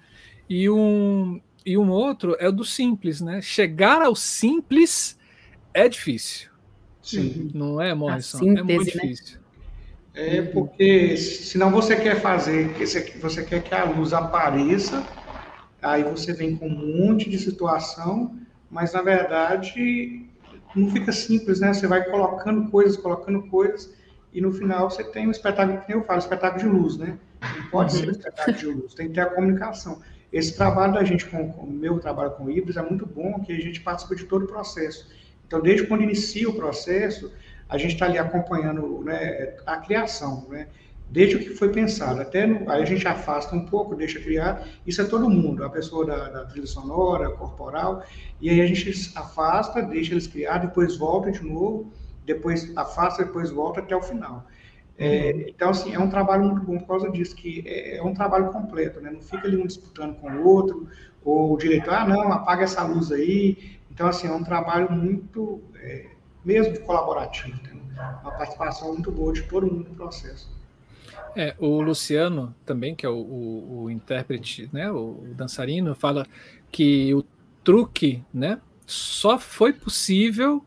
[0.49, 3.41] E um, e um outro é o do simples, né?
[3.41, 5.19] Chegar ao simples
[5.73, 6.51] é difícil.
[7.03, 7.51] Sim.
[7.55, 8.39] Não é, Morrison?
[8.39, 9.03] Síntese, é muito né?
[9.03, 9.43] difícil.
[10.15, 12.69] É porque senão você quer fazer,
[13.21, 15.03] você quer que a luz apareça,
[15.83, 18.39] aí você vem com um monte de situação,
[18.71, 20.27] mas na verdade
[20.75, 21.75] não fica simples, né?
[21.75, 23.93] Você vai colocando coisas, colocando coisas,
[24.33, 27.19] e no final você tem um espetáculo, que eu falo, espetáculo de luz, né?
[27.57, 28.11] Não pode ser um uhum.
[28.13, 30.01] espetáculo de luz, tem que ter a comunicação.
[30.33, 33.61] Esse trabalho da gente, com, o meu trabalho com híbridos, é muito bom, que a
[33.61, 35.11] gente participa de todo o processo.
[35.47, 37.31] Então, desde quando inicia o processo,
[37.69, 40.69] a gente está ali acompanhando né, a criação, né?
[41.13, 44.67] Desde o que foi pensado, até no, aí a gente afasta um pouco, deixa criar,
[44.87, 48.03] isso é todo mundo, a pessoa da, da trilha sonora, corporal,
[48.41, 51.93] e aí a gente afasta, deixa eles criar, depois volta de novo,
[52.25, 54.47] depois afasta, depois volta até o final.
[54.97, 55.45] É, uhum.
[55.49, 58.51] então, assim, é um trabalho muito bom por causa disso, que é, é, um trabalho
[58.51, 59.11] completo, né?
[59.11, 60.89] Não fica ali um disputando com o outro,
[61.23, 65.61] ou o diretor, ah, não, apaga essa luz aí, então, assim, é um trabalho muito,
[65.77, 66.07] é,
[66.43, 67.83] mesmo colaborativo, tem
[68.23, 70.62] uma participação muito boa de todo mundo no processo.
[71.35, 76.27] É, o Luciano também, que é o, o, o intérprete, né, o, o, dançarino, fala
[76.71, 77.25] que o
[77.65, 80.65] truque, né, só foi possível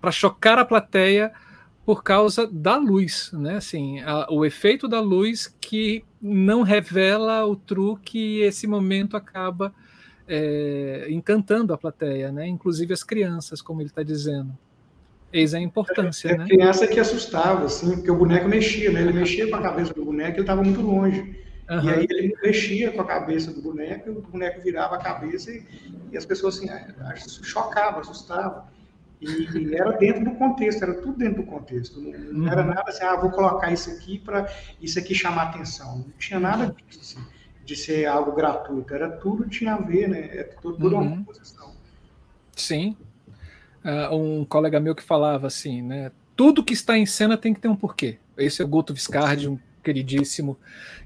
[0.00, 1.32] para chocar a plateia
[1.84, 7.54] por causa da luz, né, assim, a, o efeito da luz que não revela o
[7.54, 9.72] truque e esse momento acaba
[10.28, 12.46] é, encantando a plateia, né?
[12.46, 14.56] inclusive as crianças, como ele está dizendo.
[15.32, 16.44] Eis a importância, é, né?
[16.46, 19.00] criança que assustava, assim, porque o boneco mexia, né?
[19.00, 21.20] Ele mexia com a cabeça do boneco, ele estava muito longe.
[21.68, 21.84] Uhum.
[21.84, 25.64] E aí ele mexia com a cabeça do boneco, o boneco virava a cabeça e,
[26.12, 26.68] e as pessoas assim,
[27.42, 28.64] chocavam, assustavam.
[29.20, 32.00] E, e, era dentro do contexto, era tudo dentro do contexto.
[32.00, 32.48] Não, não uhum.
[32.48, 34.46] era nada assim, ah, vou colocar isso aqui para
[34.80, 35.98] isso aqui chamar atenção.
[35.98, 37.00] Não tinha nada disso.
[37.00, 40.20] Assim de ser algo gratuito, era tudo tinha a ver, né?
[40.32, 41.02] É tudo, tudo uhum.
[41.02, 41.74] uma composição.
[42.54, 42.96] Sim.
[43.86, 46.10] Uh, um colega meu que falava assim, né?
[46.34, 48.18] Tudo que está em cena tem que ter um porquê.
[48.36, 50.58] Esse é o Guto Viscardi, um queridíssimo,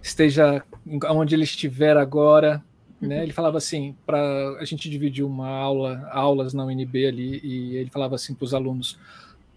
[0.03, 0.65] esteja
[1.11, 2.65] onde ele estiver agora,
[2.99, 3.23] né?
[3.23, 7.91] Ele falava assim, para a gente dividir uma aula, aulas na UNB ali, e ele
[7.91, 8.99] falava assim para os alunos: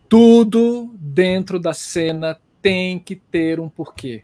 [0.09, 4.24] tudo dentro da cena tem que ter um porquê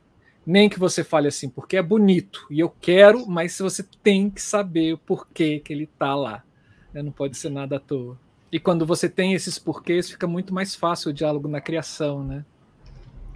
[0.49, 4.41] nem que você fale assim, porque é bonito e eu quero, mas você tem que
[4.41, 6.43] saber o porquê que ele está lá.
[6.91, 7.03] Né?
[7.03, 8.17] Não pode ser nada à toa.
[8.51, 12.43] E quando você tem esses porquês, fica muito mais fácil o diálogo na criação, né?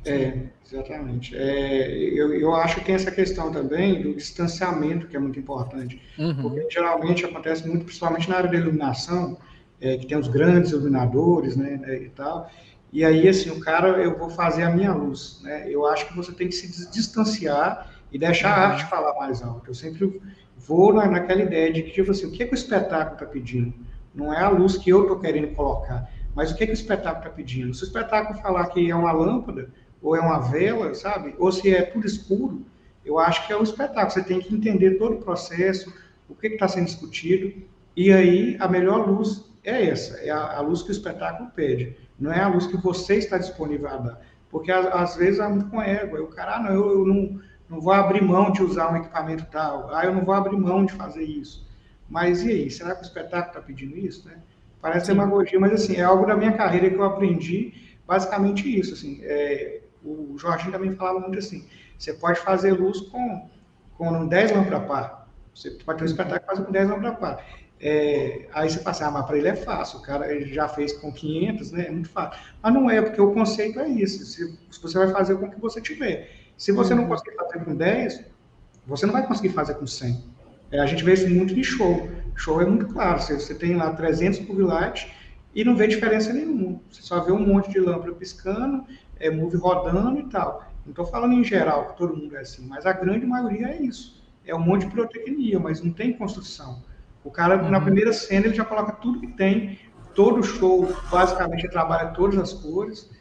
[0.06, 1.36] É, exatamente.
[1.36, 6.02] É, eu, eu acho que tem essa questão também do distanciamento, que é muito importante.
[6.18, 6.42] Uhum.
[6.42, 9.38] Porque geralmente acontece muito, principalmente na área da iluminação,
[9.80, 12.50] é, que tem os grandes iluminadores né, e tal,
[12.94, 15.68] e aí, assim, o cara, eu vou fazer a minha luz, né?
[15.68, 19.72] Eu acho que você tem que se distanciar e deixar a arte falar mais alto.
[19.72, 20.22] Eu sempre
[20.56, 23.26] vou na, naquela ideia de que, tipo assim, o que, é que o espetáculo está
[23.26, 23.74] pedindo?
[24.14, 26.76] Não é a luz que eu estou querendo colocar, mas o que, é que o
[26.76, 27.74] espetáculo está pedindo?
[27.74, 29.70] Se o espetáculo falar que é uma lâmpada,
[30.02, 31.34] ou é uma vela, sabe?
[31.38, 32.66] Ou se é tudo escuro,
[33.06, 34.12] eu acho que é um espetáculo.
[34.12, 35.94] Você tem que entender todo o processo,
[36.28, 37.54] o que está sendo discutido,
[37.96, 41.96] e aí a melhor luz é essa, é a, a luz que o espetáculo pede
[42.20, 44.22] não é a luz que você está disponível a dar.
[44.50, 46.18] Porque às, vezes há muito com ego.
[46.22, 49.46] O cara, ah, não, eu, eu não, não vou abrir mão de usar um equipamento
[49.52, 49.94] tal.
[49.94, 51.68] Ah, eu não vou abrir mão de fazer isso.
[52.14, 52.70] Mas e aí?
[52.70, 54.28] Será que o espetáculo está pedindo isso?
[54.28, 54.36] Né?
[54.80, 58.94] Parece demagogia, mas assim, é algo da minha carreira que eu aprendi basicamente isso.
[58.94, 63.50] Assim, é, o Jorginho também falava muito assim: você pode fazer luz com,
[63.98, 65.28] com 10 lâmpadas par.
[65.56, 67.46] Você pode ter um espetáculo que faz com 10 lâmpadas par.
[67.82, 71.12] É, aí você passa, ah, mas para ele é fácil, o cara já fez com
[71.12, 71.88] 500, né?
[71.88, 72.40] É muito fácil.
[72.62, 74.24] Mas não é, porque o conceito é isso.
[74.24, 76.30] Se, se você vai fazer com o que você tiver.
[76.56, 77.10] Se você não uhum.
[77.10, 78.24] conseguir fazer com 10,
[78.86, 80.33] você não vai conseguir fazer com 100.
[80.74, 82.10] É, a gente vê isso muito de show.
[82.36, 83.22] Show é muito claro.
[83.22, 85.14] Você, você tem lá 300 light
[85.54, 86.82] e não vê diferença nenhuma.
[86.90, 88.84] Você só vê um monte de lâmpada piscando,
[89.20, 90.66] é, move rodando e tal.
[90.84, 93.82] Não estou falando em geral que todo mundo é assim, mas a grande maioria é
[93.84, 94.20] isso.
[94.44, 96.82] É um monte de pirotecnia, mas não tem construção.
[97.24, 97.70] O cara, uhum.
[97.70, 99.78] na primeira cena, ele já coloca tudo que tem,
[100.16, 103.12] todo show, basicamente, trabalha todas as cores.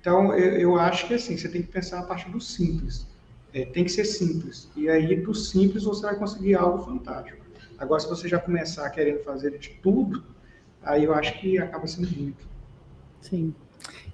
[0.00, 3.09] Então, eu, eu, acho que, assim, você tem que pensar a partir do simples.
[3.52, 4.70] É, tem que ser simples.
[4.76, 7.44] E aí, do simples, você vai conseguir algo fantástico.
[7.78, 10.22] Agora, se você já começar querendo fazer de tudo,
[10.82, 12.48] aí eu acho que acaba sendo muito.
[13.20, 13.54] Sim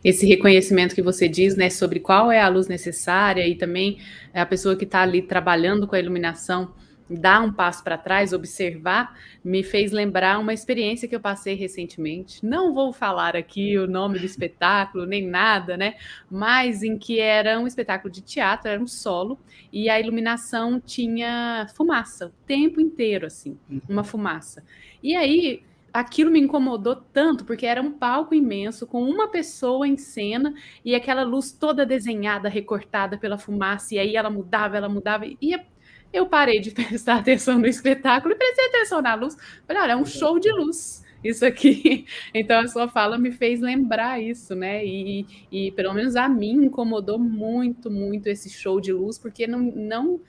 [0.09, 3.99] esse reconhecimento que você diz, né, sobre qual é a luz necessária e também
[4.33, 6.73] a pessoa que está ali trabalhando com a iluminação
[7.09, 12.45] dar um passo para trás, observar, me fez lembrar uma experiência que eu passei recentemente.
[12.45, 15.95] Não vou falar aqui o nome do espetáculo, nem nada, né?
[16.31, 19.39] Mas em que era um espetáculo de teatro, era um solo,
[19.73, 23.81] e a iluminação tinha fumaça, o tempo inteiro, assim, uhum.
[23.89, 24.65] uma fumaça.
[25.03, 29.97] E aí aquilo me incomodou tanto, porque era um palco imenso, com uma pessoa em
[29.97, 30.53] cena,
[30.85, 35.39] e aquela luz toda desenhada, recortada pela fumaça, e aí ela mudava, ela mudava, e
[35.41, 35.65] ia
[36.13, 39.37] eu parei de prestar atenção no espetáculo e prestei atenção na luz.
[39.67, 42.07] Falei, olha, é um show de luz isso aqui.
[42.35, 44.85] Então a sua fala me fez lembrar isso, né?
[44.85, 49.61] E, e pelo menos a mim incomodou muito, muito esse show de luz, porque não,
[49.61, 50.21] não,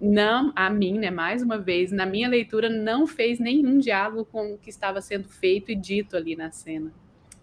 [0.00, 1.10] não, a mim, né?
[1.10, 5.28] Mais uma vez, na minha leitura, não fez nenhum diálogo com o que estava sendo
[5.28, 6.92] feito e dito ali na cena.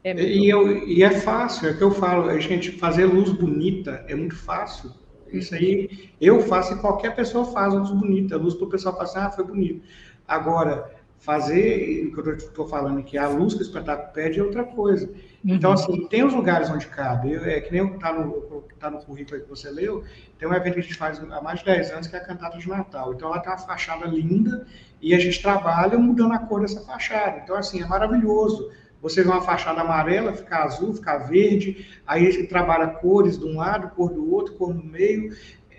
[0.03, 4.05] É e, eu, e é fácil, é que eu falo, a gente fazer luz bonita
[4.07, 4.91] é muito fácil.
[5.31, 8.35] Isso aí eu faço e qualquer pessoa faz luz bonita.
[8.35, 9.85] A luz para o pessoal passar, ah, foi bonito.
[10.27, 14.43] Agora, fazer, o que eu estou falando aqui, a luz que o espetáculo pede é
[14.43, 15.09] outra coisa.
[15.43, 15.73] Então, uhum.
[15.73, 17.33] assim, tem os lugares onde cabe.
[17.33, 20.03] Eu, é que nem está no, tá no currículo que você leu,
[20.37, 22.25] tem um evento que a gente faz há mais de 10 anos, que é a
[22.25, 23.13] Cantata de Natal.
[23.13, 24.65] Então, ela tem uma fachada linda
[25.01, 27.41] e a gente trabalha mudando a cor dessa fachada.
[27.43, 28.71] Então, assim, é maravilhoso.
[29.01, 33.57] Você vê uma fachada amarela, ficar azul, ficar verde, aí você trabalha cores de um
[33.57, 35.35] lado, cor do outro, cor no meio.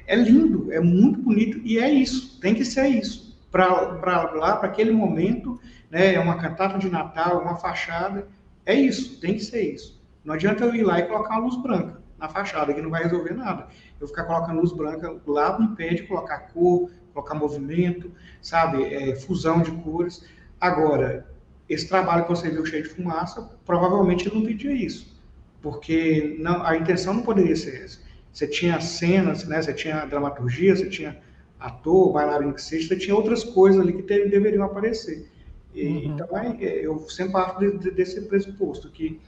[0.07, 3.39] É lindo, é muito bonito e é isso, tem que ser isso.
[3.51, 5.61] Para lá, para aquele momento,
[5.91, 8.29] né, é uma cantata de Natal, uma fachada,
[8.65, 10.01] é isso, tem que ser isso.
[10.25, 13.03] Não adianta eu ir lá e colocar uma luz branca na fachada, que não vai
[13.03, 13.69] resolver nada.
[14.01, 18.13] Eu ficar colocando luz branca lá não impede colocar cor, colocar movimento,
[18.43, 20.25] sabe, é, fusão de cores.
[20.61, 21.27] Agora,
[21.71, 25.17] esse trabalho que você viu cheio de fumaça, provavelmente ele não pedia isso,
[25.63, 28.01] porque não, a intenção não poderia ser essa.
[28.33, 31.17] Você tinha cenas, né, você tinha dramaturgia, você tinha
[31.61, 35.31] ator, bailarino que seja, você tinha outras coisas ali que deveriam aparecer.
[35.73, 35.99] E, uhum.
[36.07, 39.21] Então, é, é, eu sempre parto de, de, desse pressuposto, que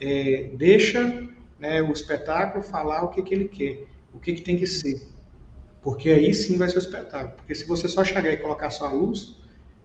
[0.00, 1.28] é, deixa
[1.58, 5.02] né, o espetáculo falar o que, que ele quer, o que, que tem que ser.
[5.82, 7.34] Porque aí sim vai ser o espetáculo.
[7.36, 9.36] Porque se você só chegar e colocar sua luz,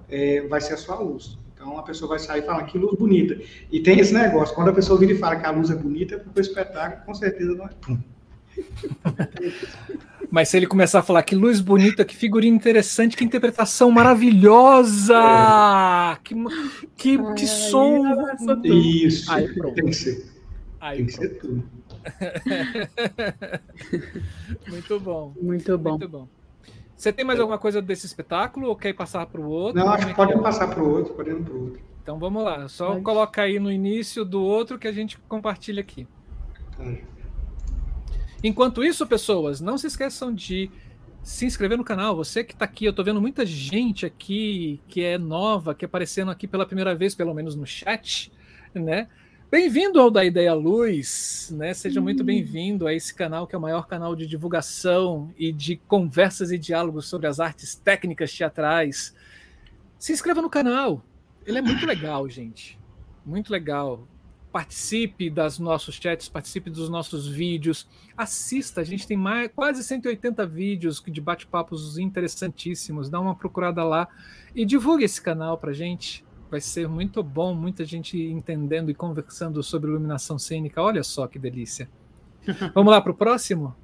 [0.10, 1.40] é, vai ser a sua luz.
[1.64, 3.40] Então a pessoa vai sair e falar que luz bonita.
[3.72, 6.16] E tem esse negócio, quando a pessoa vira e fala que a luz é bonita,
[6.16, 7.70] é porque o espetáculo com certeza não é.
[10.30, 15.14] Mas se ele começar a falar que luz bonita, que figurino interessante, que interpretação maravilhosa!
[16.24, 16.36] Que,
[16.98, 18.04] que, Ai, que som!
[18.66, 20.26] Isso, aí, tem que ser.
[20.82, 21.64] Aí, tem que ser tudo.
[24.68, 25.34] Muito bom.
[25.42, 25.92] Muito bom.
[25.92, 26.28] Muito bom.
[26.96, 29.84] Você tem mais alguma coisa desse espetáculo ou quer passar para o outro?
[29.84, 31.82] Não, acho que pode passar para o outro, pode ir para o outro.
[32.02, 33.02] Então vamos lá, só pode.
[33.02, 36.08] coloca aí no início do outro que a gente compartilha aqui.
[38.44, 40.70] Enquanto isso, pessoas, não se esqueçam de
[41.24, 42.16] se inscrever no canal.
[42.16, 45.88] Você que está aqui, eu estou vendo muita gente aqui que é nova, que é
[45.88, 48.32] aparecendo aqui pela primeira vez, pelo menos no chat,
[48.74, 49.08] né?
[49.54, 51.76] Bem-vindo ao Da Ideia Luz, né?
[51.76, 52.26] Seja muito uhum.
[52.26, 56.58] bem-vindo a esse canal que é o maior canal de divulgação e de conversas e
[56.58, 59.16] diálogos sobre as artes técnicas teatrais.
[60.00, 61.06] Se inscreva no canal,
[61.46, 62.80] ele é muito legal, gente.
[63.24, 64.08] Muito legal.
[64.52, 67.88] Participe dos nossos chats, participe dos nossos vídeos,
[68.18, 68.82] assista.
[68.82, 73.08] A gente tem mais, quase 180 vídeos de bate-papos interessantíssimos.
[73.08, 74.08] Dá uma procurada lá
[74.56, 79.64] e divulgue esse canal para gente Vai ser muito bom, muita gente entendendo e conversando
[79.64, 80.84] sobre iluminação cênica.
[80.84, 81.90] Olha só que delícia.
[82.76, 83.76] Vamos lá para o próximo?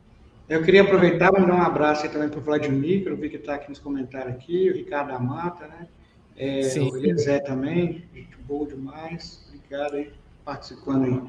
[0.48, 3.38] Eu queria aproveitar para mandar um abraço também para o Vladimir, que eu vi que
[3.38, 5.88] está aqui nos comentários aqui, o Ricardo Amata, né?
[6.38, 6.92] É, Sim.
[6.92, 9.52] O Eliezer também, gente boa demais.
[9.52, 10.12] Obrigado aí,
[10.46, 11.24] participando aí.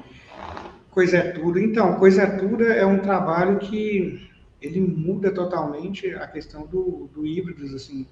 [0.91, 1.57] Coisa é Tudo.
[1.57, 4.29] Então, Coisa é Tudo é um trabalho que
[4.61, 8.05] ele muda totalmente a questão do, do híbridos, assim,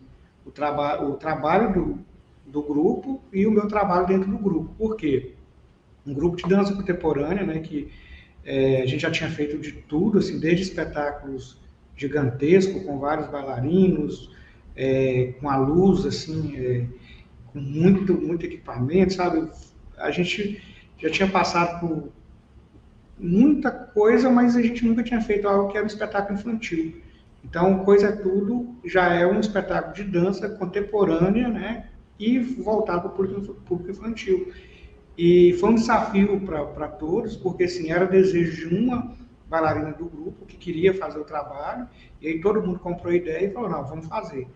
[0.44, 2.09] o, traba o trabalho do,
[2.52, 4.74] do grupo e o meu trabalho dentro do grupo.
[4.78, 5.34] Por quê?
[6.06, 7.91] Um grupo de dança contemporânea, né, que
[8.43, 11.58] é, a gente já tinha feito de tudo, assim, desde espetáculos
[11.95, 14.32] gigantescos, com vários bailarinos,
[14.76, 16.86] é, com a luz, assim, é,
[17.47, 19.50] com muito, muito equipamento, sabe?
[19.97, 20.62] A gente
[20.97, 22.10] já tinha passado por
[23.20, 27.02] muita coisa, mas a gente nunca tinha feito algo que era um espetáculo infantil.
[27.43, 31.89] Então, Coisa é Tudo já é um espetáculo de dança contemporânea, né?
[32.20, 34.52] E voltado para o público infantil.
[35.18, 39.16] E foi um desafio para todos, porque assim, era desejo de uma
[39.50, 41.88] bailarina do grupo que queria fazer o trabalho,
[42.22, 44.48] e aí todo mundo comprou a ideia e falou, não, vamos fazer.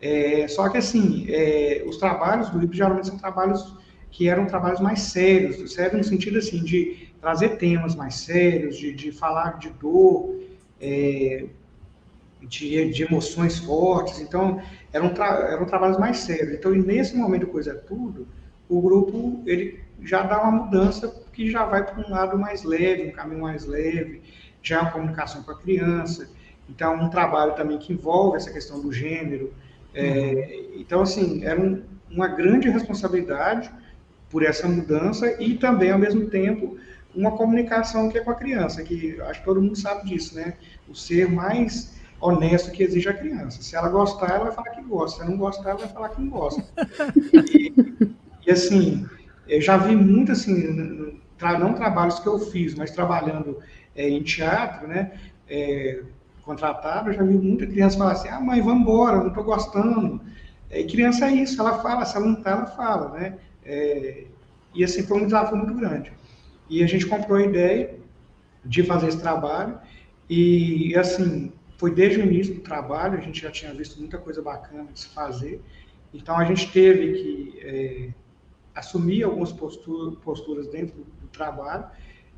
[0.00, 3.74] É, só que assim, é, os trabalhos do grupo geralmente são trabalhos
[4.10, 8.92] que eram trabalhos mais sérios, sério no sentido assim de trazer temas mais sérios, de,
[8.92, 10.38] de falar de dor,
[10.80, 11.46] é,
[12.42, 14.20] de, de, emoções fortes.
[14.20, 14.62] Então,
[14.94, 16.54] eram, tra eram trabalhos mais sérios.
[16.54, 18.26] Então, nesse momento Coisa é Tudo,
[18.68, 23.08] o grupo ele já dá uma mudança que já vai para um lado mais leve,
[23.08, 24.22] um caminho mais leve,
[24.62, 26.30] já é uma comunicação com a criança.
[26.70, 29.52] Então, um trabalho também que envolve essa questão do gênero.
[29.92, 30.80] É, uhum.
[30.80, 33.70] então, assim, era um, uma grande responsabilidade
[34.30, 36.78] por essa mudança e também, ao mesmo tempo,
[37.14, 40.54] uma comunicação que é com a criança, que acho que todo mundo sabe disso, né?
[40.88, 41.93] O ser mais
[42.24, 43.62] honesto que exige a criança.
[43.62, 45.16] Se ela gostar, ela vai falar que gosta.
[45.16, 46.64] Se ela não gostar, ela vai falar que não gosta.
[47.34, 47.72] E,
[48.46, 49.06] e assim,
[49.46, 53.58] eu já vi muito assim, não trabalhos que eu fiz, mas trabalhando
[53.94, 55.12] é, em teatro, né?
[55.48, 56.00] É,
[56.42, 60.20] contratado, eu já vi muita criança falar assim: ah, mãe, vamos embora, não estou gostando.
[60.70, 63.34] É, criança é isso, ela fala, se ela não está, ela fala, né?
[63.64, 64.24] É,
[64.74, 66.10] e assim foi um desafio muito grande.
[66.70, 67.96] E a gente comprou a ideia
[68.64, 69.78] de fazer esse trabalho
[70.28, 74.40] e assim foi desde o início do trabalho a gente já tinha visto muita coisa
[74.40, 75.60] bacana de se fazer.
[76.12, 78.08] Então a gente teve que é,
[78.74, 81.86] assumir algumas posturas, posturas dentro do, do trabalho.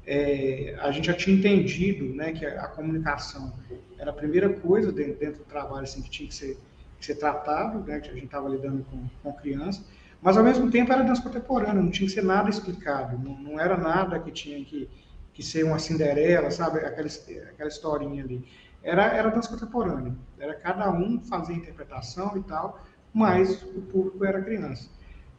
[0.07, 3.53] É, a gente já tinha entendido né, que a, a, comunicação
[3.99, 6.59] era a primeira coisa dentro, dentro do trabalho assim, que tinha que ser,
[6.99, 9.84] que ser tratado, né, que a gente estava lidando com, com criança,
[10.22, 13.61] mas ao mesmo tempo era dança contemporânea, não tinha que ser nada explicado, não, não
[13.61, 14.89] era nada que tinha que,
[15.34, 17.09] que ser uma Cinderela, sabe, aquela,
[17.51, 18.45] aquela historinha ali.
[18.87, 24.41] Era, era dança contemporânea, era cada um fazer interpretação e tal, mas o público era
[24.41, 24.89] criança.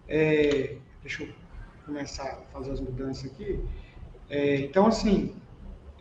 [0.08, 0.78] É,
[1.08, 1.30] Deixa eu
[1.86, 3.64] começar a fazer as mudanças aqui.
[4.30, 5.34] É, então, assim,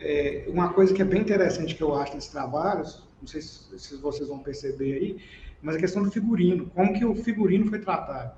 [0.01, 3.79] é, uma coisa que é bem interessante que eu acho nesses trabalhos, não sei se,
[3.79, 5.17] se, vocês vão perceber aí,
[5.61, 8.37] mas a questão do figurino, como que o figurino foi tratado.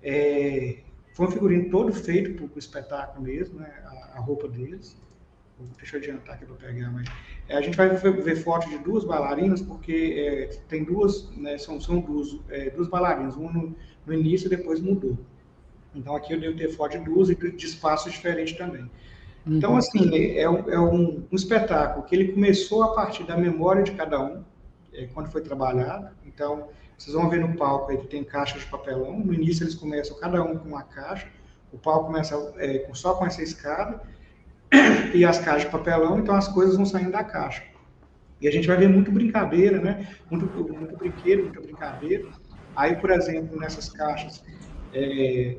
[0.00, 0.78] É,
[1.12, 4.96] foi um figurino todo feito para o espetáculo mesmo, né, a, a, roupa deles.
[5.78, 7.08] Deixa eu adiantar aqui para pegar, mas
[7.48, 11.56] é, a gente vai ver, ver foto de duas bailarinas, porque é, tem duas, né,
[11.56, 15.16] são, são duas, é, duas bailarinas, uma no, no início e depois mudou.
[15.94, 18.82] Então, aqui eu devo ter foto de duas e de espaços diferentes também.
[19.46, 19.56] Uhum.
[19.56, 23.36] Então, assim, é, é, um, é um, um, espetáculo que ele começou a partir da
[23.36, 24.44] memória de cada um,
[24.92, 26.10] é, quando foi trabalhado.
[26.26, 29.20] Então, vocês vão ver no palco aí que tem caixas de papelão.
[29.20, 31.28] No início, eles começam cada um com uma caixa.
[31.72, 34.02] O palco começa é, só com essa escada
[35.14, 37.62] e as caixas de papelão, então as coisas vão saindo da caixa.
[38.40, 40.08] E a gente vai ver muito brincadeira, né?
[40.30, 42.24] Muito, muito brinquedo, muita brincadeira.
[42.74, 44.42] Aí, por exemplo, nessas caixas,
[44.92, 45.58] é,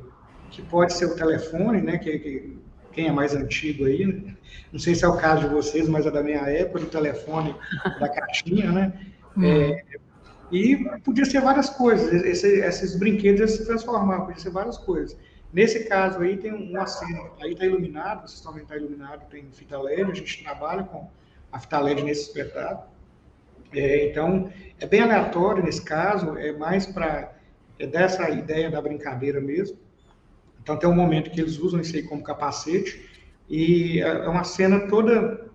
[0.50, 1.98] que pode ser o telefone, né?
[1.98, 2.58] Que, que
[2.92, 4.36] quem é mais antigo aí, né?
[4.72, 7.54] não sei se é o caso de vocês, mas é da minha época, do telefone
[8.00, 8.92] da caixinha, né?
[9.36, 9.44] Hum.
[9.44, 9.84] É,
[10.50, 15.16] e podia ser várias coisas, esse, esses brinquedos iam se transformar, podia ser várias coisas.
[15.52, 19.50] Nesse caso aí tem uma cena, aí está iluminado, vocês estão vendo está iluminado, tem
[19.50, 21.08] fita LED, a gente trabalha com
[21.50, 22.86] a fita LED nesse espetáculo.
[23.72, 27.34] É, então, é bem aleatório nesse caso, é mais para
[27.78, 29.78] é dessa ideia da brincadeira mesmo.
[30.60, 33.08] Então tem um momento que eles usam isso aí como capacete
[33.48, 35.48] e é, é uma cena toda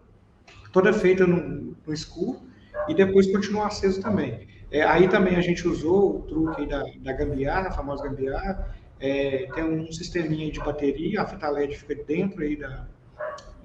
[0.71, 2.41] toda feita no, no escuro
[2.87, 4.47] e depois continua aceso também.
[4.71, 9.49] É, aí também a gente usou o truque da, da gambiarra, a famosa gambiarra, é,
[9.53, 12.87] tem um sisteminha de bateria, a fita LED fica dentro aí da,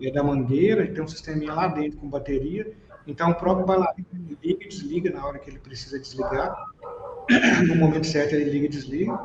[0.03, 2.73] é, da mangueira, tem um sisteminha lá dentro com bateria,
[3.07, 4.09] então o próprio bailarino
[4.43, 6.57] liga e desliga na hora que ele precisa desligar,
[7.69, 9.17] no momento certo ele liga e desliga,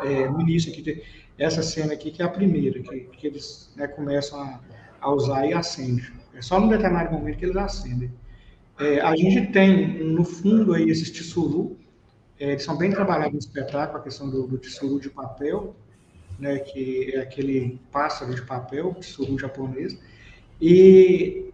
[0.00, 1.02] é, no início aqui,
[1.36, 4.60] essa cena aqui que é a primeira, que, que eles né, começam a,
[5.02, 6.06] a, usar e acendem.
[6.32, 8.10] É só num determinado momento que eles acendem.
[8.80, 11.76] É, a gente tem no fundo aí esses tissuru,
[12.38, 15.74] é, eles são bem trabalhados no espetáculo, a questão do, do tissuru de papel,
[16.38, 19.98] né, que é aquele pássaro de papel, tissuru japonês.
[20.60, 21.52] E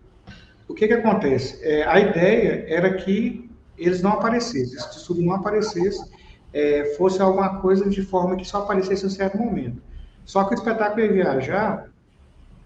[0.66, 1.62] o que que acontece?
[1.62, 6.10] É, a ideia era que eles não aparecessem, esse tissuru não aparecesse,
[6.52, 9.82] é, fosse alguma coisa de forma que só aparecesse em um certo momento.
[10.24, 11.90] Só que o espetáculo ia viajar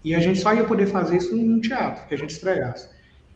[0.03, 2.89] e a gente só ia poder fazer isso num teatro, que a gente estreasse.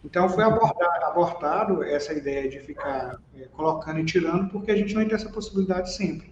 [0.04, 4.94] Então foi abordado, abortado essa ideia de ficar é, colocando e tirando, porque a gente
[4.94, 6.32] não ter essa possibilidade sempre.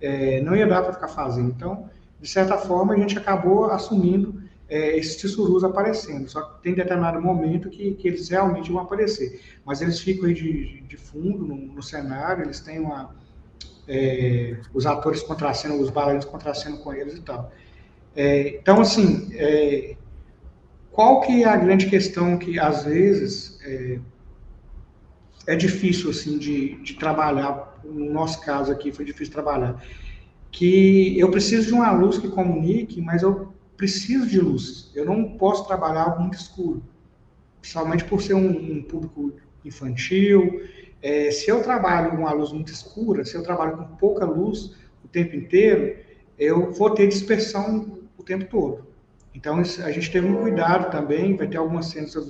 [0.00, 1.50] É, não ia dar para ficar fazendo.
[1.50, 1.88] Então,
[2.20, 6.28] de certa forma, a gente acabou assumindo é, esses tissurus aparecendo.
[6.28, 9.40] Só que tem determinado momento que, que eles realmente vão aparecer.
[9.64, 13.14] Mas eles ficam aí de, de fundo no, no cenário, eles têm uma,
[13.86, 17.52] é, os atores contracenam, os bailarinos contracenam com eles e tal.
[18.16, 19.96] É, então, assim, é,
[20.94, 23.98] qual que é a grande questão que, às vezes, é,
[25.48, 29.84] é difícil, assim, de, de trabalhar, no nosso caso aqui, foi difícil trabalhar,
[30.52, 35.36] que eu preciso de uma luz que comunique, mas eu preciso de luz, eu não
[35.36, 36.80] posso trabalhar muito escuro,
[37.60, 39.32] principalmente por ser um, um público
[39.64, 40.62] infantil,
[41.02, 44.76] é, se eu trabalho com uma luz muito escura, se eu trabalho com pouca luz
[45.04, 45.96] o tempo inteiro,
[46.38, 48.93] eu vou ter dispersão o tempo todo.
[49.34, 52.20] Então, a gente teve um cuidado também, vai ter algumas cenas que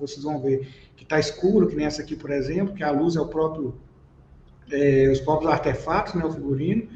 [0.00, 3.16] vocês vão ver que está escuro, que nem essa aqui, por exemplo, que a luz
[3.16, 3.74] é o próprio,
[4.72, 6.88] é, os próprios artefatos, né, o figurino.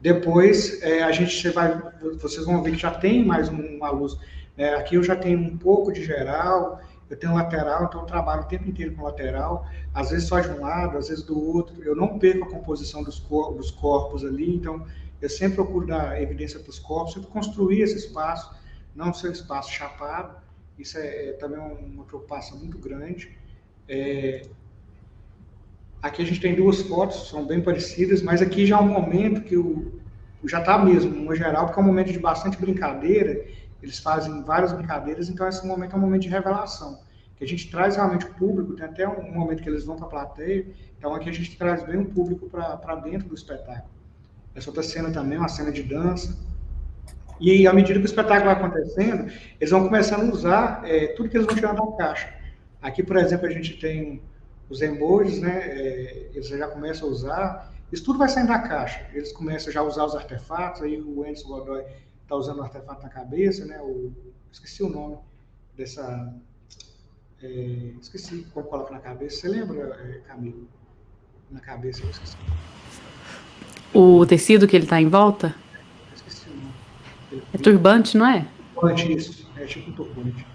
[0.00, 1.82] Depois, é, a gente vai,
[2.20, 4.16] vocês vão ver que já tem mais uma luz.
[4.56, 6.80] É, aqui eu já tenho um pouco de geral,
[7.10, 10.48] eu tenho lateral, então eu trabalho o tempo inteiro com lateral, às vezes só de
[10.48, 11.82] um lado, às vezes do outro.
[11.82, 14.86] Eu não perco a composição dos, cor dos corpos ali, então
[15.20, 18.54] eu sempre procuro dar evidência para os corpos, sempre construir esse espaço,
[18.94, 20.36] não ser espaço chapado.
[20.78, 23.36] Isso é, é também uma preocupação muito grande.
[23.88, 24.42] É...
[26.02, 29.42] Aqui a gente tem duas fotos, são bem parecidas, mas aqui já é um momento
[29.42, 30.00] que o,
[30.44, 33.44] já está mesmo, no geral, porque é um momento de bastante brincadeira
[33.82, 37.00] eles fazem várias brincadeiras, então esse momento é um momento de revelação,
[37.36, 40.06] que a gente traz realmente o público, tem até um momento que eles vão para
[40.06, 40.66] a plateia,
[40.98, 43.90] então aqui a gente traz bem o público para dentro do espetáculo.
[44.54, 46.36] Essa outra cena também é uma cena de dança,
[47.40, 51.28] e à medida que o espetáculo vai acontecendo, eles vão começando a usar é, tudo
[51.28, 52.34] que eles vão tirando da caixa.
[52.82, 54.20] Aqui, por exemplo, a gente tem
[54.68, 55.58] os emojis, né?
[55.66, 57.74] É, eles já começam a usar.
[57.90, 59.06] Isso tudo vai saindo da caixa.
[59.12, 60.82] Eles começam já a usar os artefatos.
[60.82, 61.84] Aí o Enzo Godoy
[62.22, 63.80] está usando o artefato na cabeça, né?
[63.80, 64.12] O,
[64.52, 65.18] esqueci o nome
[65.76, 66.32] dessa.
[67.42, 67.46] É,
[68.00, 69.40] esqueci como coloca na cabeça.
[69.40, 70.68] Você lembra, é, Camilo?
[71.50, 72.36] Na cabeça, eu esqueci.
[73.92, 75.52] O tecido que ele está em volta?
[76.14, 76.72] esqueci o nome.
[76.72, 76.72] Ele,
[77.52, 78.46] é turbante, não é?
[78.74, 79.50] Turbante, isso.
[79.56, 80.46] É tipo um turbante.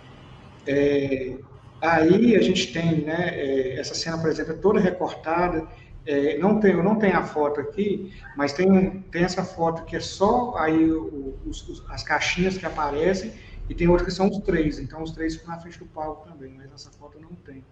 [0.67, 1.35] É,
[1.81, 3.29] aí a gente tem, né?
[3.33, 5.67] É, essa cena, por exemplo, é toda recortada
[6.05, 9.99] é, não tenho, não tenho a foto aqui, mas tem, tem essa foto que é
[9.99, 13.33] só aí os, os, as caixinhas que aparecem
[13.67, 14.77] e tem outra que são os três.
[14.77, 17.63] Então os três ficam na frente do palco também, mas essa foto não tem.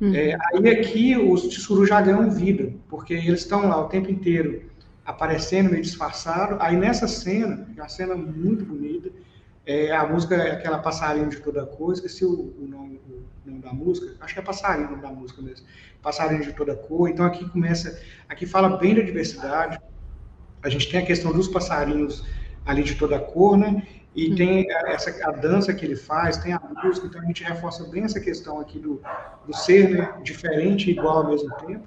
[0.00, 0.14] Uhum.
[0.14, 4.62] É, aí aqui os tissurus já ganham vida, porque eles estão lá o tempo inteiro
[5.10, 6.56] aparecendo meio disfarçado.
[6.60, 9.10] Aí nessa cena, que é uma cena muito bonita,
[9.66, 13.60] é, a música é aquela passarinho de toda cor, esqueci o, o, nome, o, nome,
[13.60, 15.66] da música, acho que é passarinho o nome da música mesmo,
[16.02, 17.08] passarinho de toda cor.
[17.08, 19.80] Então aqui começa, aqui fala bem da diversidade.
[20.62, 22.24] A gente tem a questão dos passarinhos
[22.64, 23.86] ali de toda cor, né?
[24.14, 27.84] E tem essa a dança que ele faz, tem a música, então a gente reforça
[27.84, 29.00] bem essa questão aqui do,
[29.46, 31.86] do ser né, diferente e igual ao mesmo tempo.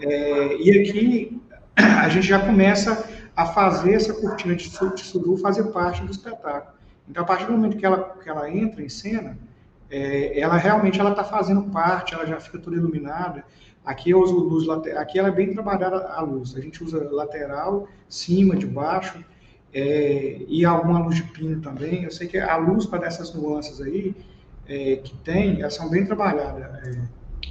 [0.00, 1.40] É, e aqui
[1.80, 6.74] a gente já começa a fazer essa cortina de, de fazer parte do espetáculo.
[7.08, 9.36] Então, a partir do momento que ela, que ela entra em cena,
[9.90, 13.44] é, ela realmente ela está fazendo parte, ela já fica toda iluminada.
[13.84, 16.54] Aqui eu uso luz lateral, aqui ela é bem trabalhada a luz.
[16.56, 19.24] A gente usa lateral, cima, de baixo,
[19.72, 22.04] é, e alguma luz de pino também.
[22.04, 24.14] Eu sei que a luz para essas nuances aí
[24.68, 26.62] é, que tem, elas são bem trabalhadas.
[26.86, 27.02] É,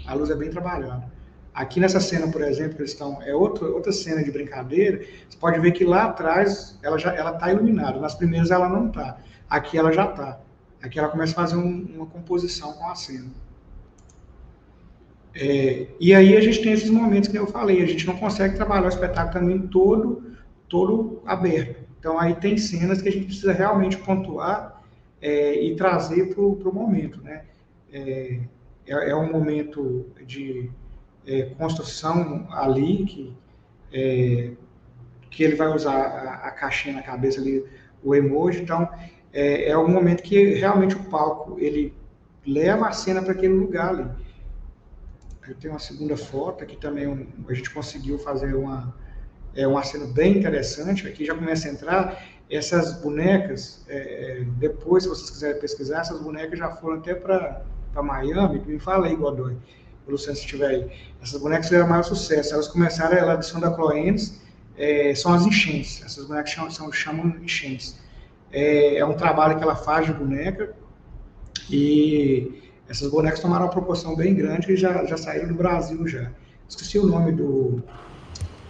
[0.06, 1.12] a luz é bem trabalhada.
[1.54, 5.04] Aqui nessa cena, por exemplo, eles estão, é outra, outra cena de brincadeira.
[5.28, 8.00] Você pode ver que lá atrás ela já ela está iluminada.
[8.00, 9.18] Nas primeiras ela não está.
[9.50, 10.40] Aqui ela já está.
[10.82, 13.30] Aqui ela começa a fazer um, uma composição com a cena.
[15.36, 18.56] É, e aí a gente tem esses momentos que eu falei, a gente não consegue
[18.56, 20.24] trabalhar o espetáculo também todo,
[20.68, 21.84] todo aberto.
[22.00, 24.82] Então aí tem cenas que a gente precisa realmente pontuar
[25.22, 27.44] é, e trazer para o momento, né?
[27.92, 28.40] É,
[28.88, 30.70] é, é, um momento de
[31.26, 33.34] é, construção ali que
[33.92, 34.52] é,
[35.30, 37.64] que ele vai usar a, a caixinha na cabeça ali,
[38.04, 38.62] o emoji.
[38.62, 38.90] Então,
[39.32, 41.94] é, é um momento que realmente o palco ele
[42.46, 44.10] leva a cena para aquele lugar ali.
[45.48, 48.94] Eu tenho uma segunda foto aqui também um, a gente conseguiu fazer uma
[49.56, 51.08] é uma cena bem interessante.
[51.08, 53.84] Aqui já começa a entrar essas bonecas.
[53.88, 57.64] É, depois, se vocês quiserem pesquisar, essas bonecas já foram até para
[57.96, 58.60] Miami.
[58.66, 59.58] Me fala aí, Godoy,
[60.10, 60.92] o Luciano, se estiver aí.
[61.22, 62.54] Essas bonecas fizeram maior sucesso.
[62.54, 64.42] Elas começaram, ela edição da Cloenes,
[64.78, 66.02] é, são as enchentes.
[66.04, 67.98] Essas bonecas chamam, são, chamam enchentes.
[68.52, 70.76] É, é um trabalho que ela faz de boneca
[71.70, 76.32] e essas bonecas tomaram uma proporção bem grande e já, já saíram do Brasil já.
[76.68, 77.84] Esqueci o nome do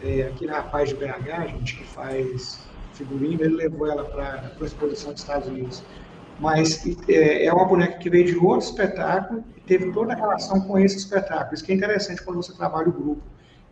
[0.04, 2.60] é, aquele rapaz de BH, gente, que faz
[2.94, 5.82] figurino, ele levou ela para a exposição dos Estados Unidos.
[6.40, 10.62] Mas é, é, uma boneca que veio de outro espetáculo e teve toda a relação
[10.62, 11.54] com esse espetáculo.
[11.54, 13.22] Isso que é interessante quando você trabalha o grupo,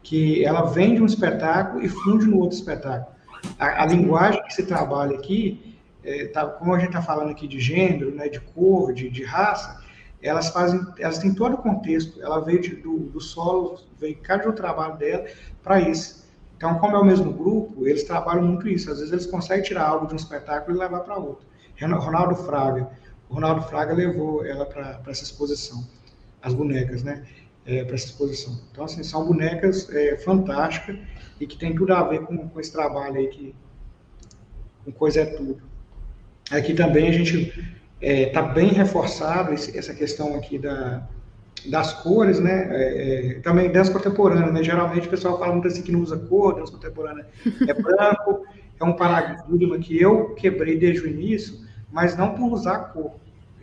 [0.03, 3.15] que ela vem de um espetáculo e funde no outro espetáculo.
[3.57, 7.47] A, a linguagem que se trabalha aqui é, tá, como a gente está falando aqui
[7.47, 9.81] de gênero, né, de cor, de, de, raça,
[10.21, 12.21] elas fazem, elas têm todo o contexto.
[12.21, 15.25] Ela veio de, do, do solo, veio cada um trabalho dela
[15.61, 16.25] para isso.
[16.55, 18.89] Então, como é o mesmo grupo, eles trabalham muito isso.
[18.89, 21.45] Às vezes eles conseguem tirar algo de um espetáculo e levar para outro.
[21.85, 22.89] Ronaldo Fraga,
[23.29, 25.85] o Ronaldo Fraga levou ela para essa exposição,
[26.41, 27.25] as bonecas, né?
[27.65, 28.57] É, para essa exposição.
[28.71, 30.97] Então, assim, são bonecas é, fantásticas
[31.39, 33.53] e que tem tudo a ver com, com esse trabalho aí que
[34.85, 35.61] com coisa é tudo.
[36.49, 37.61] Aqui também a gente está
[37.99, 41.05] é, tá bem reforçado esse, essa questão aqui da,
[41.65, 42.69] das cores, né?
[42.71, 44.63] É, é, também dança contemporânea, né?
[44.63, 47.27] Geralmente o pessoal fala muito assim que não usa cor, dança contemporânea
[47.67, 48.45] é branco,
[48.79, 53.11] é um paradigma que eu quebrei desde o início, mas não por usar cor.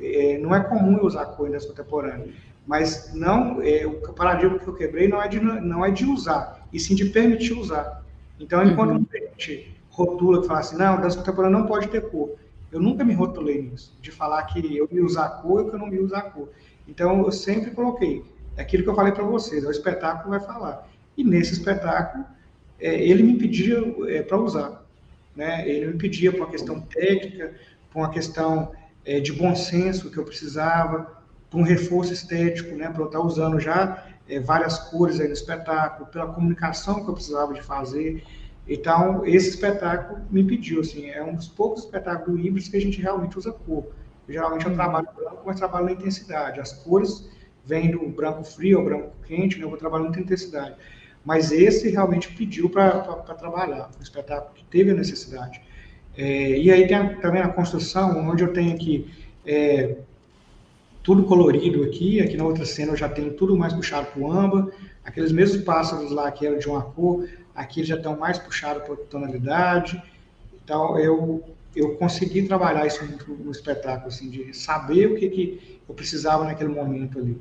[0.01, 2.29] É, não é comum usar cor dança contemporânea,
[2.67, 6.67] mas não é, o paradigma que eu quebrei não é de não é de usar,
[6.73, 8.03] e sim de permitir usar.
[8.41, 9.07] Então, enquanto uhum.
[9.13, 12.35] a gente rotula que fala assim, não, dança contemporânea não pode ter cor.
[12.73, 15.79] Eu nunca me rotulei nisso, de falar que eu me usar cor e que eu
[15.79, 16.49] não me usar cor.
[16.89, 18.25] Então, eu sempre coloquei
[18.57, 20.89] é aquilo que eu falei para vocês, é o espetáculo vai falar.
[21.17, 22.25] E nesse espetáculo,
[22.81, 23.79] é, ele me pedia
[24.09, 24.85] é, para usar.
[25.35, 25.69] Né?
[25.69, 27.55] Ele me pedia por uma questão técnica,
[27.95, 28.73] por uma questão
[29.05, 32.91] é, de bom senso que eu precisava, por um reforço estético, né?
[32.91, 37.15] para eu estar usando já é, várias cores aí no espetáculo, pela comunicação que eu
[37.15, 38.25] precisava de fazer.
[38.67, 42.81] Então, esse espetáculo me pediu, assim, é um dos poucos espetáculos do Ibris que a
[42.81, 43.87] gente realmente usa cor.
[44.29, 44.77] Geralmente eu uhum.
[44.77, 46.59] trabalho branco, mas trabalho na intensidade.
[46.59, 47.31] As cores
[47.65, 49.65] vêm do branco frio ao branco quente, né?
[49.65, 50.75] eu vou trabalhando na intensidade.
[51.25, 53.01] Mas esse realmente pediu para
[53.39, 55.63] trabalhar, um espetáculo que teve a necessidade.
[56.17, 59.11] É, e aí tem a, também a construção, onde eu tenho aqui
[59.45, 59.97] é,
[61.03, 64.33] tudo colorido aqui, aqui na outra cena eu já tenho tudo mais puxado para o
[64.33, 64.69] âmbar,
[65.05, 68.85] aqueles mesmos pássaros lá que eram de uma cor, aqui eles já estão mais puxados
[68.85, 70.03] para tonalidade.
[70.65, 71.45] Então, eu,
[71.77, 76.45] eu consegui trabalhar isso muito no espetáculo, assim, de saber o que, que eu precisava
[76.45, 77.39] naquele momento ali.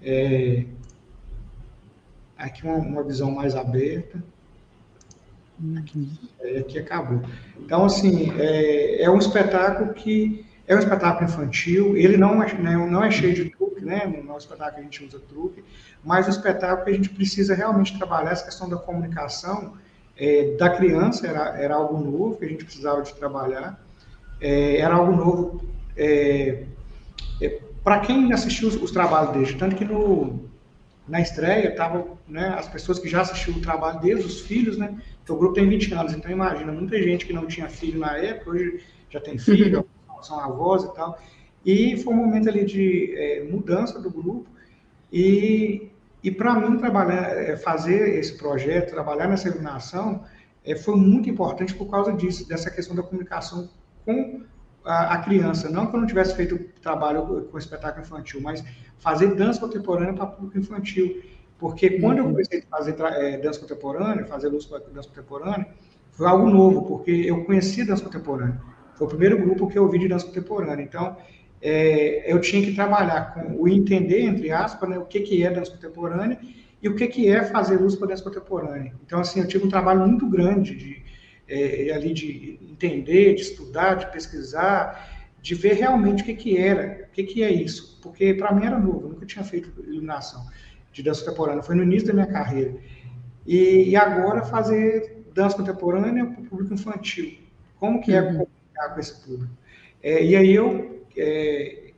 [0.00, 0.64] É,
[2.36, 4.22] aqui uma, uma visão mais aberta.
[6.40, 7.22] É, aqui acabou.
[7.58, 12.76] Então, assim, é, é um espetáculo que é um espetáculo infantil, ele não é, né,
[12.76, 14.06] não é cheio de truque, né?
[14.06, 15.64] Não é um espetáculo que a gente usa truque,
[16.04, 19.74] mas o espetáculo que a gente precisa realmente trabalhar essa questão da comunicação
[20.16, 23.78] é, da criança, era, era algo novo que a gente precisava de trabalhar,
[24.40, 25.64] é, era algo novo
[25.96, 26.64] é,
[27.40, 30.48] é para quem assistiu os, os, trabalhos dele, tanto que no,
[31.08, 34.96] na estreia estavam né, as pessoas que já assistiram o trabalho deles, os filhos, né?
[35.28, 38.50] O grupo tem 20 anos, então imagina, muita gente que não tinha filho na época,
[38.50, 39.86] hoje já tem filho,
[40.22, 41.18] são avós e tal.
[41.64, 44.46] E foi um momento ali de é, mudança do grupo.
[45.12, 45.90] E,
[46.22, 50.24] e para mim, trabalhar, é, fazer esse projeto, trabalhar nessa iluminação,
[50.64, 53.68] é, foi muito importante por causa disso, dessa questão da comunicação
[54.04, 54.42] com
[54.84, 55.68] a, a criança.
[55.68, 58.64] Não que eu não tivesse feito trabalho com espetáculo infantil, mas
[58.98, 61.22] fazer dança contemporânea para público infantil.
[61.62, 62.32] Porque quando eu uhum.
[62.32, 65.68] comecei a fazer é, dança contemporânea, fazer luz para dança contemporânea,
[66.10, 68.60] foi algo novo, porque eu conhecia dança contemporânea.
[68.96, 70.82] Foi o primeiro grupo que eu vi de dança contemporânea.
[70.82, 71.16] Então,
[71.60, 75.50] é, eu tinha que trabalhar com o entender, entre aspas, né, o que, que é
[75.52, 76.36] dança contemporânea
[76.82, 78.92] e o que, que é fazer uso para dança contemporânea.
[79.06, 81.00] Então, assim, eu tive um trabalho muito grande de,
[81.46, 87.06] é, ali de entender, de estudar, de pesquisar, de ver realmente o que, que era,
[87.08, 88.00] o que, que é isso.
[88.02, 90.44] Porque, para mim, era novo, eu nunca tinha feito iluminação
[90.92, 92.76] de dança contemporânea, foi no início da minha carreira.
[93.46, 97.38] E, e agora fazer dança contemporânea para o público infantil.
[97.78, 98.46] Como que é uhum
[98.90, 99.52] com esse público.
[100.02, 101.92] É, e aí eu, é,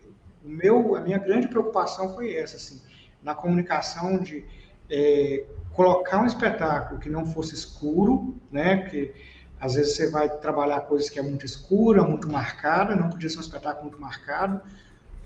[0.45, 2.81] o meu, a minha grande preocupação foi essa, assim,
[3.23, 4.45] na comunicação de
[4.91, 8.77] é, colocar um espetáculo que não fosse escuro, né?
[8.77, 9.15] Porque
[9.59, 13.39] às vezes você vai trabalhar coisas que é muito escura, muito marcada, não podia ser
[13.39, 14.61] um espetáculo muito marcado.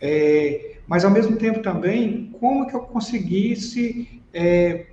[0.00, 4.86] É, mas ao mesmo tempo também, como que eu conseguisse estar é,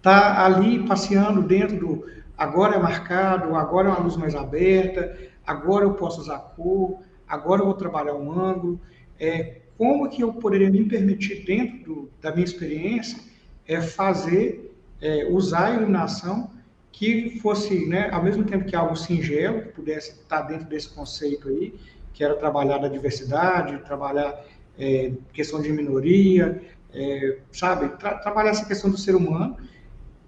[0.00, 2.06] tá ali passeando dentro do
[2.36, 5.16] agora é marcado, agora é uma luz mais aberta,
[5.46, 8.80] agora eu posso usar cor, agora eu vou trabalhar um ângulo.
[9.18, 13.18] É, como que eu poderia me permitir dentro do, da minha experiência
[13.66, 16.50] é fazer, é, usar a iluminação
[16.92, 21.48] que fosse, né, ao mesmo tempo que algo singelo, que pudesse estar dentro desse conceito
[21.48, 21.74] aí,
[22.16, 24.42] que era trabalhar a diversidade, trabalhar
[24.78, 26.62] é, questão de minoria,
[26.94, 29.54] é, sabe, tra trabalhar essa questão do ser humano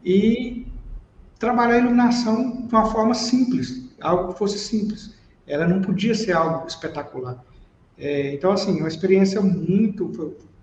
[0.04, 0.66] e
[1.38, 5.16] trabalhar a iluminação de uma forma simples, algo que fosse simples.
[5.46, 7.42] Ela não podia ser algo espetacular.
[7.96, 10.04] É, então, assim, uma experiência muito,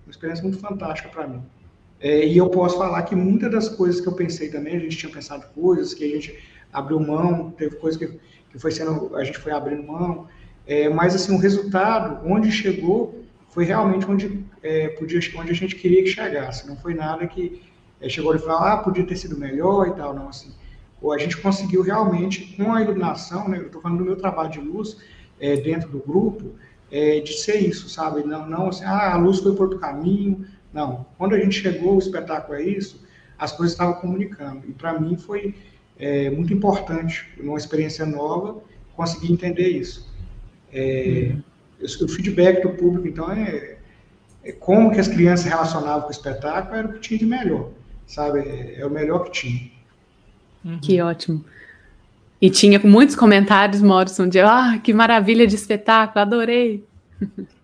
[0.06, 1.41] uma experiência muito fantástica para mim.
[1.99, 4.95] É, e eu posso falar que muitas das coisas que eu pensei também, a gente
[4.95, 6.38] tinha pensado coisas que a gente
[6.72, 8.19] abriu mão, teve coisas que,
[8.52, 10.27] que foi sendo, a gente foi abrindo mão,
[10.67, 15.75] é, mas assim, o resultado, onde chegou, foi realmente onde, é, podia, onde a gente
[15.75, 17.61] queria que chegasse, não foi nada que
[18.01, 20.51] é, chegou e falou, ah, podia ter sido melhor e tal, não, assim,
[21.01, 24.49] ou a gente conseguiu realmente, com a iluminação, né, eu estou falando do meu trabalho
[24.49, 24.97] de luz
[25.39, 26.55] é, dentro do grupo,
[26.91, 30.45] é, de ser isso, sabe, não, não assim, ah, a luz foi por outro caminho,
[30.75, 31.05] não.
[31.17, 33.01] Quando a gente chegou, o espetáculo é isso,
[33.37, 34.67] as coisas estavam comunicando.
[34.67, 35.55] E para mim foi
[35.97, 38.61] é, muito importante, numa experiência nova,
[38.95, 40.13] conseguir entender isso.
[40.76, 41.41] É, uhum.
[42.02, 43.77] O feedback do público, então, é,
[44.43, 47.69] é, como que as crianças relacionavam com o espetáculo era o que tinha de melhor,
[48.06, 48.39] sabe?
[48.39, 49.72] É, é o melhor que tinha.
[50.64, 50.80] Uhum.
[50.80, 51.45] Que ótimo.
[52.41, 56.84] E tinha muitos comentários, Morrison, de ah, que maravilha de espetáculo, adorei.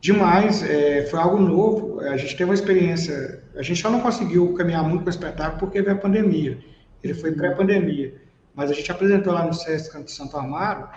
[0.00, 2.00] demais, é, foi algo novo.
[2.00, 3.42] A gente teve uma experiência.
[3.56, 6.58] A gente só não conseguiu caminhar muito com o espetáculo porque veio a pandemia.
[7.02, 8.14] Ele foi pré-pandemia.
[8.54, 10.88] Mas a gente apresentou lá no SESC Canto Santo Amaro.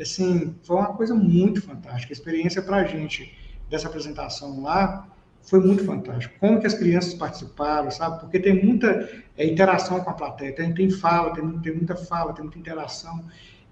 [0.00, 2.12] Assim, foi uma coisa muito fantástica.
[2.12, 3.32] A experiência para a gente
[3.70, 5.08] dessa apresentação lá
[5.42, 6.34] foi muito fantástico.
[6.40, 8.20] Como que as crianças participaram, sabe?
[8.20, 10.54] Porque tem muita é, interação com a plateia.
[10.54, 13.24] Tem, tem fala, tem, tem muita fala, tem muita interação.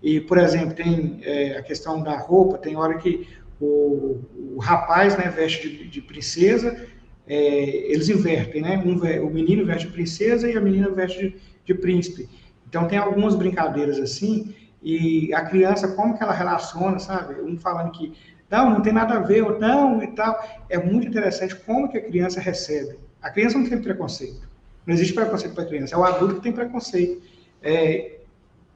[0.03, 3.27] E, por exemplo, tem é, a questão da roupa, tem hora que
[3.61, 4.21] o,
[4.57, 6.87] o rapaz né, veste de, de princesa,
[7.27, 8.83] é, eles invertem, né?
[8.85, 12.29] Um, o menino veste de princesa e a menina veste de, de, príncipe.
[12.69, 17.41] Então tem algumas brincadeiras assim, e a criança, como que ela relaciona, sabe?
[17.41, 18.13] Um falando que
[18.51, 20.39] não, não tem nada a ver, ou não, e tal.
[20.69, 22.99] É muito interessante como que a criança recebe.
[23.21, 24.49] A criança não tem preconceito.
[24.85, 27.23] Não existe preconceito para a criança, é o adulto que tem preconceito.
[27.63, 28.19] É,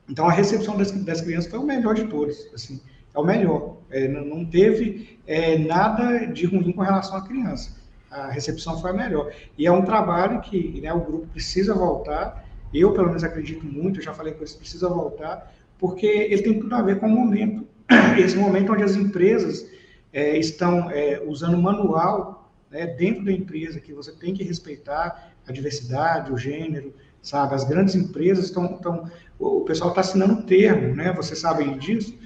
[0.09, 2.81] então a recepção das, das crianças foi o melhor de todos, assim
[3.17, 3.79] é o melhor.
[3.91, 7.75] É, não teve é, nada de ruim com relação à criança.
[8.11, 9.33] A recepção foi a melhor.
[9.57, 12.45] E é um trabalho que né, o grupo precisa voltar.
[12.73, 16.75] Eu, pelo menos, acredito muito, já falei com eles, precisa voltar, porque ele tem tudo
[16.75, 17.67] a ver com o momento.
[18.19, 19.69] Esse momento onde as empresas
[20.13, 25.53] é, estão é, usando manual né, dentro da empresa, que você tem que respeitar a
[25.53, 27.55] diversidade, o gênero, sabe?
[27.55, 28.75] As grandes empresas estão.
[28.75, 31.13] estão o pessoal está assinando um termo, né?
[31.13, 32.17] Vocês sabem disso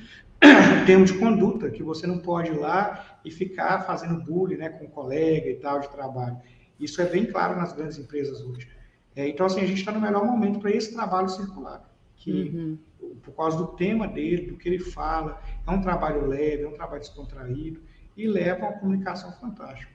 [0.87, 4.85] termo de conduta, que você não pode ir lá e ficar fazendo bullying né, com
[4.85, 6.39] um colega e tal de trabalho.
[6.79, 8.67] Isso é bem claro nas grandes empresas hoje.
[9.15, 11.83] É, então, assim, a gente está no melhor momento para esse trabalho circular,
[12.17, 12.79] que uhum.
[13.21, 16.75] Por causa do tema dele, do que ele fala, é um trabalho leve, é um
[16.75, 17.81] trabalho descontraído
[18.17, 19.93] e leva a uma comunicação fantástica.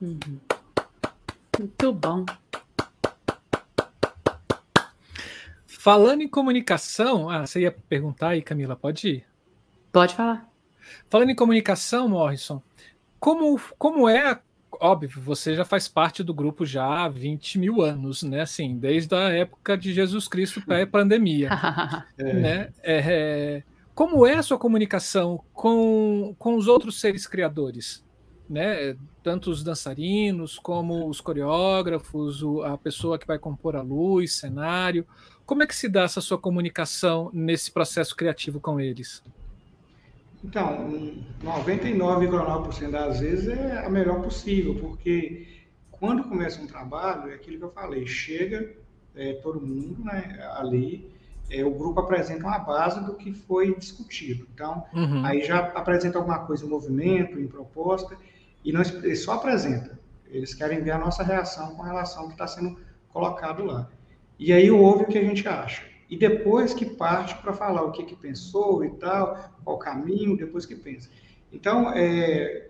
[0.00, 0.40] Uhum.
[1.58, 2.24] Muito bom.
[5.66, 9.26] Falando em comunicação, ah, você ia perguntar aí, Camila, pode ir.
[9.90, 10.48] Pode falar.
[11.08, 12.62] Falando em comunicação, Morrison,
[13.18, 14.40] como, como é,
[14.80, 18.40] óbvio, você já faz parte do grupo já há 20 mil anos, né?
[18.40, 21.50] Assim, desde a época de Jesus Cristo pré-pandemia.
[22.18, 22.32] é.
[22.32, 22.72] né?
[22.82, 23.62] É, é,
[23.94, 28.04] como é a sua comunicação com, com os outros seres criadores?
[28.48, 28.96] Né?
[29.22, 35.06] Tanto os dançarinos como os coreógrafos, a pessoa que vai compor a luz, cenário.
[35.46, 39.22] Como é que se dá essa sua comunicação nesse processo criativo com eles?
[40.42, 40.88] Então,
[41.42, 45.46] 99,9% das vezes é a melhor possível, porque
[45.90, 48.74] quando começa um trabalho, é aquilo que eu falei, chega
[49.14, 51.12] é, todo mundo né, ali,
[51.50, 54.46] é, o grupo apresenta uma base do que foi discutido.
[54.54, 55.24] Então, uhum.
[55.24, 58.16] aí já apresenta alguma coisa em movimento, em proposta,
[58.64, 58.82] e não
[59.14, 59.98] só apresenta.
[60.28, 62.78] Eles querem ver a nossa reação com relação ao que está sendo
[63.10, 63.90] colocado lá.
[64.38, 67.92] E aí ouve o que a gente acha e depois que parte para falar o
[67.92, 71.08] que, que pensou e tal, qual caminho, depois que pensa.
[71.52, 72.68] Então, é,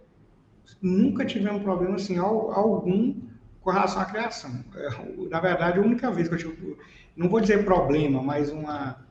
[0.80, 3.14] nunca tivemos problema assim, algum
[3.62, 4.62] com relação à criação.
[4.74, 6.76] É, na verdade, a única vez que eu tive,
[7.16, 9.02] não vou dizer problema, mas uma,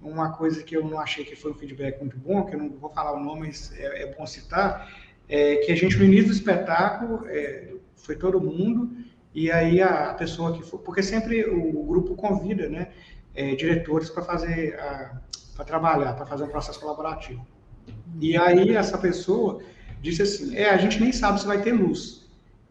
[0.00, 2.70] uma coisa que eu não achei que foi um feedback muito bom, que eu não
[2.70, 4.88] vou falar o nome, mas é, é bom citar,
[5.28, 8.92] é que a gente, no início do espetáculo, é, foi todo mundo,
[9.34, 12.92] e aí a pessoa que foi, porque sempre o grupo convida, né,
[13.34, 14.76] é, diretores para fazer,
[15.54, 17.46] para trabalhar, para fazer um processo colaborativo.
[18.20, 19.60] E aí essa pessoa
[20.00, 22.24] disse assim, é, a gente nem sabe se vai ter luz.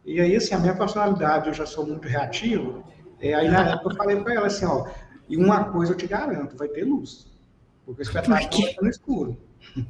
[0.06, 2.84] E aí, assim, a minha personalidade, eu já sou muito reativo,
[3.20, 4.88] é, aí na época eu falei para ela assim, ó,
[5.30, 7.26] e uma coisa eu te garanto, vai ter luz.
[7.86, 9.38] Porque o espetáculo vai no escuro.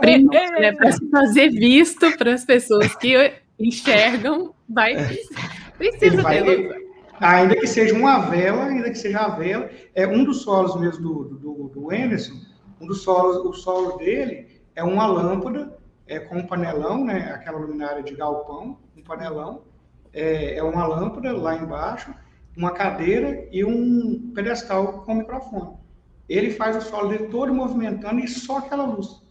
[0.00, 5.18] Primeiro, é para se fazer visto para as pessoas que enxergam, vai é.
[5.76, 6.85] precisa vai, ter luz.
[7.20, 11.02] Ainda que seja uma vela, ainda que seja a vela, é um dos solos mesmo
[11.02, 12.34] do, do, do Emerson,
[12.80, 17.58] um dos solos, o solo dele é uma lâmpada é, com um panelão, né, aquela
[17.58, 19.62] luminária de galpão, um panelão,
[20.12, 22.14] é, é uma lâmpada lá embaixo,
[22.56, 25.76] uma cadeira e um pedestal com microfone.
[26.28, 29.22] Ele faz o solo dele todo movimentando e só aquela luz.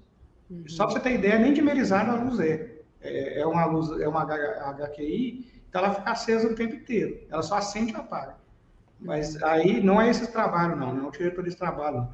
[0.50, 0.64] Uhum.
[0.68, 2.80] Só para você ter ideia, nem dimerizada a luz é.
[3.02, 3.42] é.
[3.42, 7.20] É uma luz, é uma HQI, então ela fica acesa o tempo inteiro.
[7.30, 8.38] Ela só acende e apaga.
[8.98, 11.98] Mas aí não é esse trabalho, não, não é o diretor desse trabalho.
[11.98, 12.14] Não.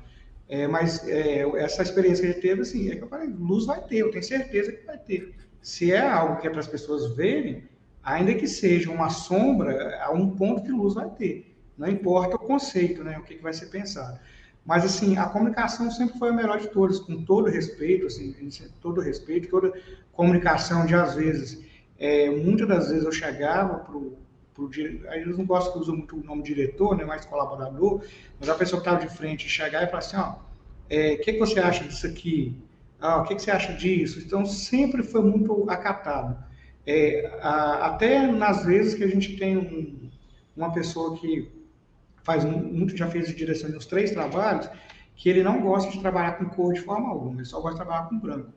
[0.49, 3.67] É, mas é, essa experiência que a gente teve, assim, é que eu falei, luz
[3.67, 5.35] vai ter, eu tenho certeza que vai ter.
[5.61, 7.69] Se é algo que é para as pessoas verem,
[8.01, 11.55] ainda que seja uma sombra, a um ponto de luz vai ter.
[11.77, 14.19] Não importa o conceito, né, o que, que vai ser pensado.
[14.65, 18.35] Mas, assim, a comunicação sempre foi a melhor de todas, com todo respeito, assim,
[18.81, 19.71] todo respeito, toda
[20.13, 21.70] comunicação de, às vezes,
[22.01, 24.17] é, muitas das vezes eu chegava para o
[25.09, 28.03] aí eles não gostam que usam muito o nome diretor, né, mais colaborador,
[28.39, 30.35] mas a pessoa que estava de frente chegar e falar assim, ó,
[30.89, 32.55] é, o que, que você acha disso aqui?
[32.99, 34.19] Ah, o que, que você acha disso?
[34.19, 36.37] Então, sempre foi muito acatado.
[36.85, 40.11] É, a, até nas vezes que a gente tem um,
[40.55, 41.49] uma pessoa que
[42.23, 44.69] faz muito, já fez direção nos três trabalhos,
[45.15, 47.85] que ele não gosta de trabalhar com cor de forma alguma, ele só gosta de
[47.85, 48.51] trabalhar com branco.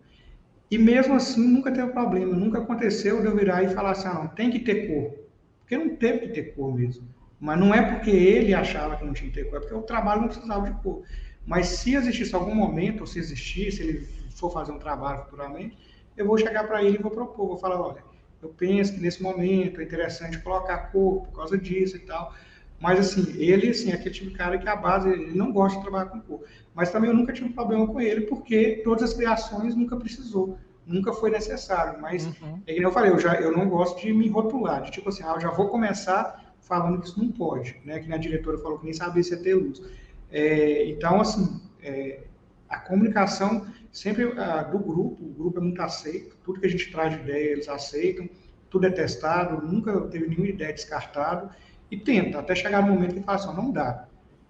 [0.70, 4.14] E mesmo assim, nunca teve problema, nunca aconteceu de eu virar e falar assim, ah,
[4.14, 5.14] não, tem que ter cor.
[5.60, 7.06] Porque não teve que ter cor mesmo.
[7.38, 9.82] Mas não é porque ele achava que não tinha que ter cor, é porque o
[9.82, 11.02] trabalho não precisava de cor.
[11.46, 15.76] Mas se existisse algum momento, ou se existir, se ele for fazer um trabalho futuramente,
[16.16, 18.02] eu vou chegar para ele e vou propor, vou falar, olha,
[18.42, 22.34] eu penso que nesse momento é interessante colocar cor por causa disso e tal.
[22.80, 25.78] Mas assim, ele assim, é aquele tipo de cara que a base, ele não gosta
[25.78, 26.44] de trabalhar com cor.
[26.74, 30.58] Mas também eu nunca tive um problema com ele, porque todas as criações nunca precisou
[30.86, 32.00] nunca foi necessário.
[32.00, 32.60] Mas, uhum.
[32.66, 35.22] é que eu falei, eu, já, eu não gosto de me rotular, de tipo assim,
[35.22, 37.98] ah, eu já vou começar falando que isso não pode, né?
[37.98, 39.82] Que a diretora falou que nem sabia se ia ter luz.
[40.30, 42.24] É, então, assim, é,
[42.68, 46.90] a comunicação sempre a, do grupo, o grupo é muito aceito, tudo que a gente
[46.90, 48.28] traz de ideia eles aceitam,
[48.70, 51.50] tudo é testado, nunca teve nenhuma ideia descartada,
[51.94, 54.06] e tenta, até chegar no momento que fala assim, não dá.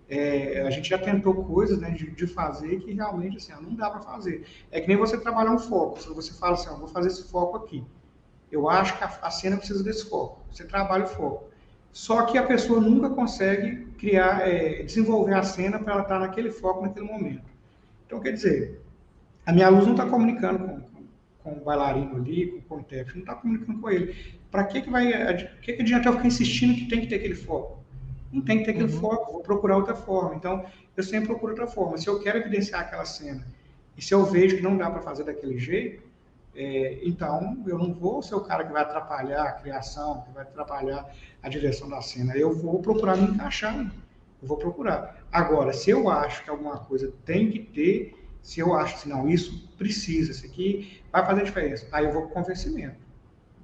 [0.08, 3.90] É, a gente já tentou coisas né, de, de, fazer que realmente assim, não dá
[3.90, 4.46] para fazer.
[4.70, 6.00] É que nem você trabalhar um foco.
[6.00, 7.82] Se você fala assim, vou fazer esse foco aqui.
[8.52, 10.42] Eu acho que a, a, cena precisa desse foco.
[10.52, 11.48] Você trabalha o foco.
[11.92, 16.50] Só que a pessoa nunca consegue criar, é, desenvolver a cena para ela estar naquele
[16.50, 17.44] foco naquele momento.
[18.06, 18.82] Então, quer dizer,
[19.46, 21.04] a minha luz não está comunicando com, com,
[21.42, 24.14] com, o bailarino ali, com o intérprete, não está comunicando com ele.
[24.54, 25.36] Para que, que vai.
[25.60, 27.82] que, que adianta eu ficar insistindo que tem que ter aquele foco?
[28.32, 29.00] não tem que ter aquele uhum.
[29.00, 30.36] foco, vou procurar outra forma.
[30.36, 30.64] Então,
[30.96, 31.96] eu sempre procuro outra forma.
[31.96, 33.44] Se eu quero evidenciar aquela cena
[33.96, 36.02] e se eu vejo que não dá para fazer daquele jeito,
[36.54, 40.44] é, então eu não vou ser o cara que vai atrapalhar a criação, que vai
[40.44, 41.08] atrapalhar
[41.42, 42.36] a direção da cena.
[42.36, 43.76] Eu vou procurar me encaixar,
[44.42, 45.24] eu vou procurar.
[45.32, 49.28] Agora, se eu acho que alguma coisa tem que ter, se eu acho que não,
[49.28, 52.96] isso precisa, isso aqui vai fazer diferença, aí eu vou com convencimento.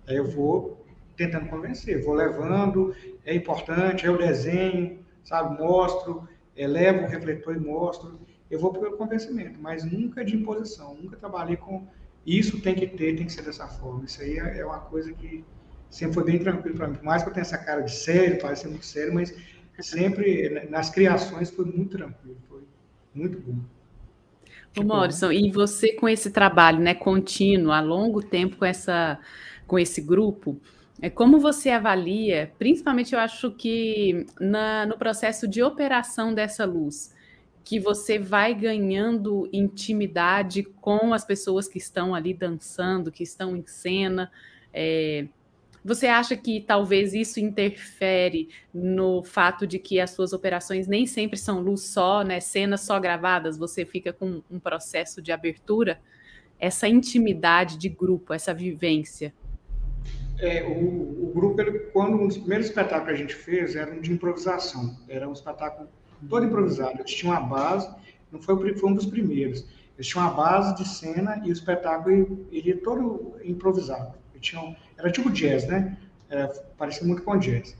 [0.06, 0.80] Aí eu vou
[1.20, 2.94] tentando convencer, vou levando,
[3.26, 6.26] é importante, eu desenho, sabe, mostro,
[6.56, 8.18] elevo o refletor e mostro,
[8.51, 11.86] eu vou pelo convencimento, mas nunca de imposição, nunca trabalhei com
[12.26, 14.05] isso tem que ter, tem que ser dessa forma.
[14.05, 15.44] Isso aí é, é uma coisa que
[15.88, 16.97] sempre foi bem tranquilo para mim.
[16.97, 19.34] Por mais que eu tenha essa cara de sério, parece muito sério, mas
[19.78, 22.62] sempre nas criações foi muito tranquilo, foi
[23.14, 23.59] muito bom.
[24.78, 29.18] Ô, Morrison, e você com esse trabalho, né, contínuo, a longo tempo com essa
[29.66, 30.60] com esse grupo,
[31.02, 37.14] é como você avalia, principalmente eu acho que na, no processo de operação dessa luz,
[37.64, 43.64] que você vai ganhando intimidade com as pessoas que estão ali dançando, que estão em
[43.66, 44.31] cena.
[44.72, 45.27] É,
[45.85, 51.39] você acha que talvez isso interfere no fato de que as suas operações nem sempre
[51.39, 56.01] são luz só, né, cenas só gravadas, você fica com um processo de abertura?
[56.59, 59.32] Essa intimidade de grupo, essa vivência.
[60.40, 63.92] É, o, o, grupo, ele, quando um dos primeiros espetáculos que a gente fez era
[63.92, 64.96] um de improvisação.
[65.08, 65.88] Era um espetáculo
[66.28, 66.98] todo improvisado.
[66.98, 67.88] Eles tinham uma base,
[68.32, 69.66] não foi, foi um dos primeiros.
[69.96, 74.14] Eles tinham uma base de cena e o espetáculo ele, ele todo improvisado.
[74.40, 75.98] Tinham, era tipo jazz, né?
[76.30, 76.48] Era,
[76.78, 77.76] parecia muito com jazz.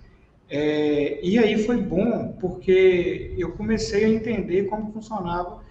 [0.51, 5.63] É, e aí foi bom porque eu comecei a entender como funcionava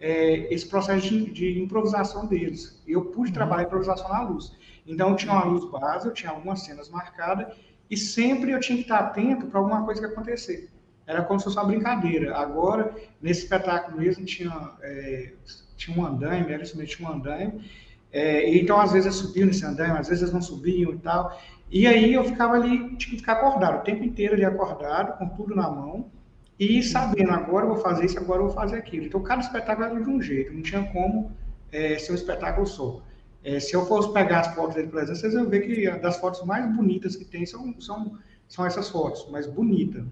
[0.00, 2.80] é, esse processo de, de, improvisação deles.
[2.86, 3.34] Eu pude uhum.
[3.34, 4.52] trabalhar improvisação na luz.
[4.86, 7.54] Então, eu tinha uma luz base, eu tinha algumas cenas marcadas,
[7.90, 10.70] e sempre eu tinha que estar atento para alguma coisa que acontecer.
[11.06, 12.36] Era como se fosse uma brincadeira.
[12.36, 15.32] Agora, nesse espetáculo mesmo, tinha, é,
[15.76, 17.64] tinha um andaime, era isso mesmo, tinha um andaime,
[18.10, 21.38] é, então, às vezes, eu subia nesse andaime, às vezes eles não subiam e tal.
[21.70, 25.28] E aí eu ficava ali, tinha que ficar acordado, o tempo inteiro ali acordado, com
[25.28, 26.10] tudo na mão,
[26.58, 29.06] e sabendo, agora eu vou fazer isso, agora eu vou fazer aquilo.
[29.06, 31.30] Então, cada espetáculo era de um jeito, não tinha como
[31.70, 33.00] é, ser um espetáculo só.
[33.44, 36.18] É, se eu fosse pegar as fotos dele, por exemplo, vocês vão ver que das
[36.18, 38.18] fotos mais bonitas que tem são, são,
[38.48, 40.04] são essas fotos, mais bonitas.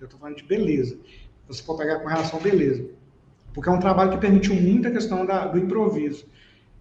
[0.00, 0.98] Eu estou falando de beleza.
[1.46, 2.84] Você pode pegar com relação à beleza.
[3.52, 6.26] Porque é um trabalho que permitiu muita questão da, do improviso.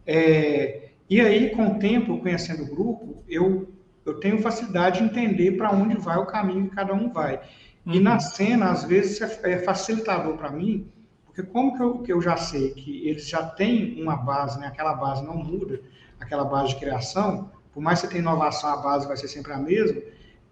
[0.06, 3.72] É, e aí, com o tempo, conhecendo o grupo, eu,
[4.06, 7.40] eu tenho facilidade de entender para onde vai o caminho que cada um vai.
[7.86, 7.94] Uhum.
[7.94, 10.92] E na cena, às vezes, é, é facilitador para mim,
[11.26, 14.68] porque como que eu, que eu já sei que eles já têm uma base, né?
[14.68, 15.82] aquela base não muda,
[16.20, 19.52] aquela base de criação, por mais que você tenha inovação, a base vai ser sempre
[19.52, 20.00] a mesma,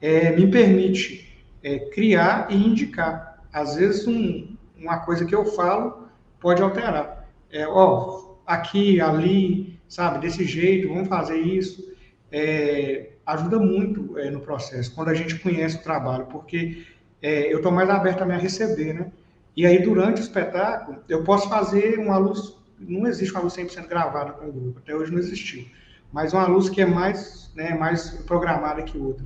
[0.02, 3.44] é, me permite é, criar e indicar.
[3.54, 6.08] Às vezes, um, uma coisa que eu falo
[6.40, 7.30] pode alterar.
[7.52, 11.92] É, ó, aqui, ali, sabe, desse jeito, vamos fazer isso.
[12.32, 16.84] É, ajuda muito é, no processo, quando a gente conhece o trabalho, porque
[17.22, 19.12] é, eu estou mais aberto também a receber, né?
[19.56, 23.88] E aí, durante o espetáculo, eu posso fazer uma luz, não existe uma luz 100%
[23.88, 25.66] gravada com o grupo, até hoje não existiu,
[26.12, 29.26] mas uma luz que é mais, né, mais programada que outra.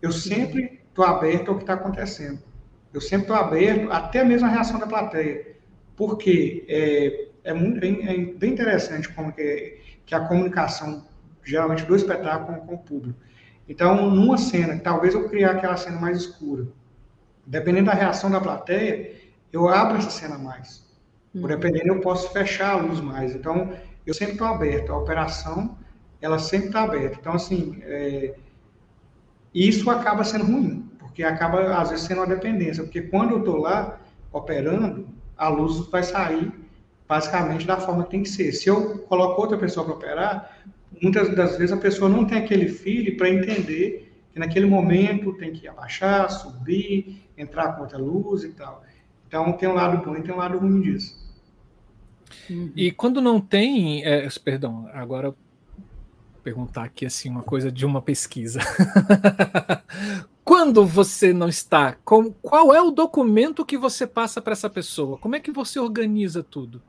[0.00, 2.38] Eu sempre estou aberto ao que está acontecendo.
[2.92, 5.56] Eu sempre estou aberto, até mesmo a reação da plateia,
[5.96, 11.06] porque é, é, muito, é, é bem interessante como que, que a comunicação,
[11.42, 13.18] geralmente, do espetáculo com, com o público.
[13.66, 16.66] Então, numa cena, talvez eu criar aquela cena mais escura,
[17.46, 19.14] dependendo da reação da plateia,
[19.52, 20.82] eu abro essa cena mais.
[21.32, 21.48] Por uhum.
[21.48, 23.34] dependendo, eu posso fechar a luz mais.
[23.34, 23.72] Então,
[24.06, 24.92] eu sempre estou aberto.
[24.92, 25.76] A operação,
[26.20, 27.18] ela sempre está aberta.
[27.20, 28.34] Então, assim, é...
[29.54, 32.82] isso acaba sendo ruim, porque acaba, às vezes, sendo uma dependência.
[32.82, 33.98] Porque quando eu estou lá
[34.32, 36.52] operando, a luz vai sair
[37.08, 38.52] basicamente da forma que tem que ser.
[38.52, 40.58] Se eu coloco outra pessoa para operar,
[41.02, 45.52] muitas das vezes a pessoa não tem aquele feeling para entender que naquele momento tem
[45.52, 48.82] que abaixar, subir, entrar com outra luz e tal.
[49.28, 51.20] Então tem um lado bom e tem um lado ruim disso.
[52.48, 52.72] Uhum.
[52.74, 55.34] E quando não tem, é, perdão, agora
[56.42, 58.60] perguntar aqui assim uma coisa de uma pesquisa.
[60.42, 65.18] quando você não está, com, qual é o documento que você passa para essa pessoa?
[65.18, 66.82] Como é que você organiza tudo?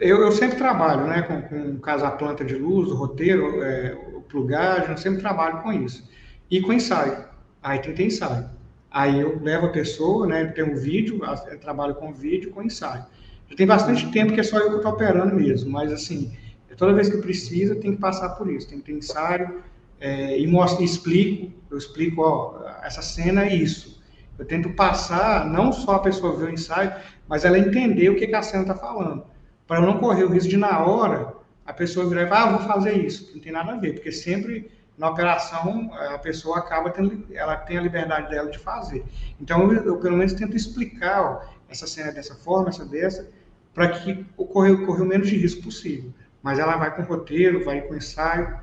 [0.00, 3.94] Eu, eu sempre trabalho, né, com, com caso a planta de luz, o roteiro, é,
[4.14, 6.13] o plugagem, eu sempre trabalho com isso
[6.56, 7.24] e com ensaio.
[7.60, 8.48] Aí tem, tem ensaio.
[8.88, 10.44] Aí eu levo a pessoa, né?
[10.46, 11.20] Tem um vídeo,
[11.50, 13.04] eu trabalho com vídeo, com ensaio.
[13.48, 16.32] Já tem bastante tempo que é só eu que estou operando mesmo, mas assim,
[16.76, 19.62] toda vez que precisa, tem que passar por isso, tem que ter ensaio
[20.00, 24.00] é, e mostro, explico, eu explico, ó, essa cena é isso.
[24.38, 26.92] Eu tento passar, não só a pessoa ver o ensaio,
[27.28, 29.24] mas ela entender o que, que a cena está falando,
[29.66, 31.34] para não correr o risco de na hora
[31.66, 34.12] a pessoa virar e falar, ah, vou fazer isso, não tem nada a ver, porque
[34.12, 39.04] sempre na operação a pessoa acaba tendo, ela tem a liberdade dela de fazer.
[39.40, 43.28] Então eu, eu pelo menos tento explicar ó, essa cena dessa forma, essa dessa,
[43.72, 46.12] para que ocorra, ocorra o menos de risco possível.
[46.42, 48.58] Mas ela vai com roteiro, vai com ensaio,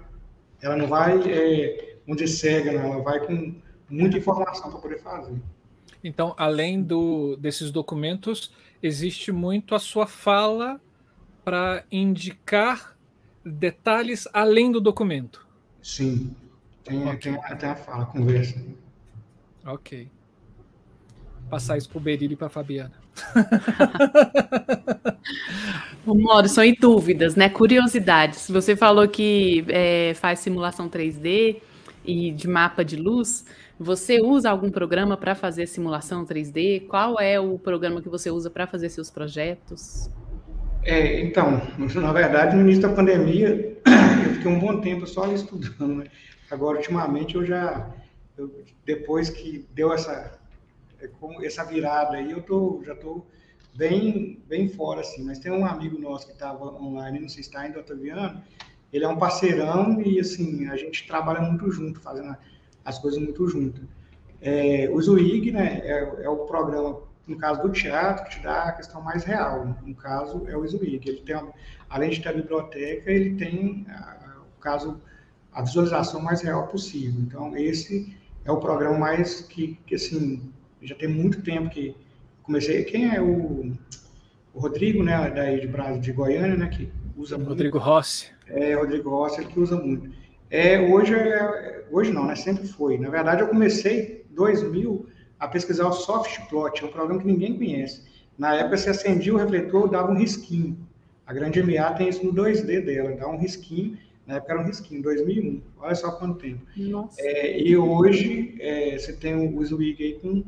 [0.62, 3.56] ela não vai é, onde cega, não, ela vai com
[3.90, 5.36] muita informação para poder fazer.
[6.04, 10.80] Então, além do, desses documentos, existe muito a sua fala
[11.44, 12.96] para indicar
[13.44, 15.51] detalhes além do documento.
[15.82, 16.36] Sim.
[16.84, 17.18] Tem, okay.
[17.18, 18.62] tem até a fala, a conversa.
[19.66, 20.10] Ok.
[21.50, 22.94] Passar isso para o Berilo e para a Fabiana.
[26.06, 27.50] o Morrison, e dúvidas, né?
[27.50, 28.50] Curiosidades.
[28.50, 31.62] Você falou que é, faz simulação 3D
[32.04, 33.46] e de mapa de luz.
[33.80, 36.88] Você usa algum programa para fazer simulação 3D?
[36.88, 40.10] Qual é o programa que você usa para fazer seus projetos?
[40.84, 41.62] É, então,
[41.96, 43.78] na verdade, no início da pandemia,
[44.26, 46.06] eu fiquei um bom tempo só estudando, né?
[46.50, 47.90] Agora, ultimamente, eu já,
[48.38, 48.52] eu,
[48.86, 50.40] depois que deu essa,
[51.00, 51.10] é,
[51.46, 53.26] essa virada aí, eu tô, já estou
[53.76, 55.24] bem, bem fora, assim.
[55.24, 58.42] Mas tem um amigo nosso que estava online, não sei se está ainda, Otaviano,
[58.92, 62.36] ele é um parceirão e, assim, a gente trabalha muito junto, fazendo
[62.84, 63.82] as coisas muito junto.
[64.42, 68.64] É, o Zwig, né, é, é, o programa, no caso do teatro, que te dá
[68.64, 69.78] a questão mais real.
[69.86, 71.08] No caso, é o Zwig.
[71.08, 71.40] Ele tem,
[71.90, 75.02] além de ter a biblioteca, ele tem, a, o caso,
[75.52, 77.22] a visualização mais real possível.
[77.22, 81.96] Então, esse é o programa mais que, que assim, já tem muito tempo que
[82.44, 82.84] comecei.
[82.84, 83.72] Quem é o,
[84.54, 87.90] o Rodrigo, né, daí de Brasil, de Goiânia, né, que usa Rodrigo muito.
[87.90, 88.32] Rossi.
[88.48, 90.10] É, Rodrigo Rossi, ele que usa muito.
[90.50, 92.98] É, hoje, é, hoje não, né, sempre foi.
[92.98, 95.08] Na verdade, eu comecei, 2000,
[95.42, 98.04] a pesquisar o Softplot, é um programa que ninguém conhece.
[98.38, 100.78] Na época, você acendia o refletor, dava um risquinho.
[101.26, 103.98] A grande MA tem isso no 2D dela, dá um risquinho.
[104.28, 105.62] Na época era um risquinho, 2001.
[105.80, 106.62] Olha só quanto tempo.
[107.18, 110.44] É, e hoje, é, você tem o Zwig aí com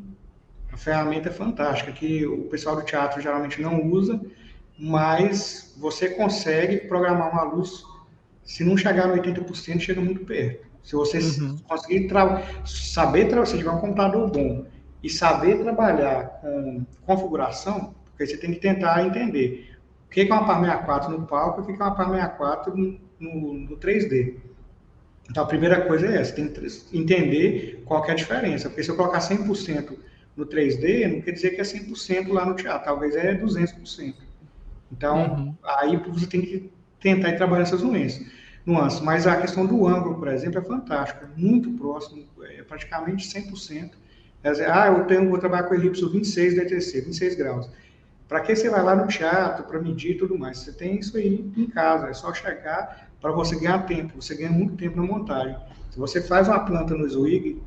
[0.70, 4.22] uma ferramenta fantástica, que o pessoal do teatro geralmente não usa,
[4.78, 7.84] mas você consegue programar uma luz,
[8.44, 10.68] se não chegar no 80%, chega muito perto.
[10.84, 11.58] Se você uhum.
[11.68, 12.08] conseguir
[12.66, 14.66] saber, se tiver um computador bom
[15.04, 19.76] e saber trabalhar com configuração, porque você tem que tentar entender
[20.08, 22.78] o que é uma par 64 no palco e o que é uma par 64
[22.78, 24.36] no, no, no 3D.
[25.30, 28.70] Então, a primeira coisa é essa, tem que entender qual é a diferença.
[28.70, 29.98] Porque se eu colocar 100%
[30.36, 34.16] no 3D, não quer dizer que é 100% lá no teatro, talvez é 200%.
[34.92, 35.56] Então, uhum.
[35.64, 38.26] aí você tem que tentar ir trabalhando essas nuances.
[38.66, 39.00] nuances.
[39.00, 43.92] Mas a questão do ângulo, por exemplo, é fantástica, muito próximo, é praticamente 100%.
[44.44, 47.70] Ah, eu tenho, vou trabalhar com elipse 26 da ETC, 26 graus.
[48.28, 50.60] Para que você vai lá no teatro para medir e tudo mais?
[50.60, 54.22] Você tem isso aí em casa, é só chegar para você ganhar tempo.
[54.22, 55.56] Você ganha muito tempo na montagem.
[55.92, 57.62] Se você faz uma planta no Zwig,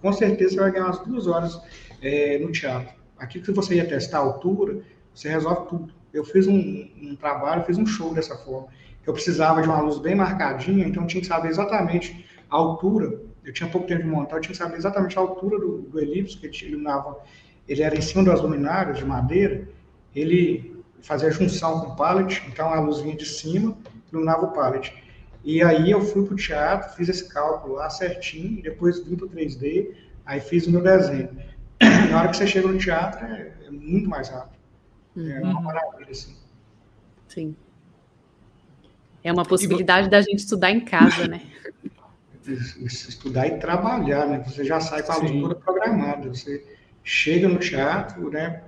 [0.00, 1.60] com certeza você vai ganhar umas duas horas
[2.02, 2.94] é, no teatro.
[3.18, 4.82] Aqui que você ia testar a altura,
[5.14, 5.94] você resolve tudo.
[6.12, 6.54] Eu fiz um,
[7.02, 8.68] um, trabalho, fiz um show dessa forma.
[9.06, 13.20] Eu precisava de uma luz bem marcadinha, então tinha que saber exatamente a altura.
[13.44, 16.00] Eu tinha pouco tempo de montar, eu tinha que saber exatamente a altura do, do
[16.00, 17.20] elipse, que ele iluminava.
[17.68, 19.68] Ele era em cima das luminárias de madeira,
[20.14, 23.76] ele fazia junção com o pallet, então a luz vinha de cima,
[24.10, 24.94] iluminava o pallet.
[25.44, 29.26] E aí eu fui para o teatro, fiz esse cálculo lá certinho, depois vim para
[29.26, 29.94] o 3D,
[30.24, 31.28] aí fiz o meu desenho.
[32.10, 34.58] Na hora que você chega no teatro, é, é muito mais rápido.
[35.14, 35.30] Uhum.
[35.30, 35.62] É uma uhum.
[35.62, 36.34] maravilha, assim.
[37.28, 37.54] Sim.
[39.22, 41.42] É uma possibilidade da gente estudar em casa, né?
[42.46, 44.44] Estudar e trabalhar, né?
[44.46, 46.28] Você já sai com a luz toda programada.
[46.28, 46.64] Você
[47.02, 48.62] chega no teatro, né?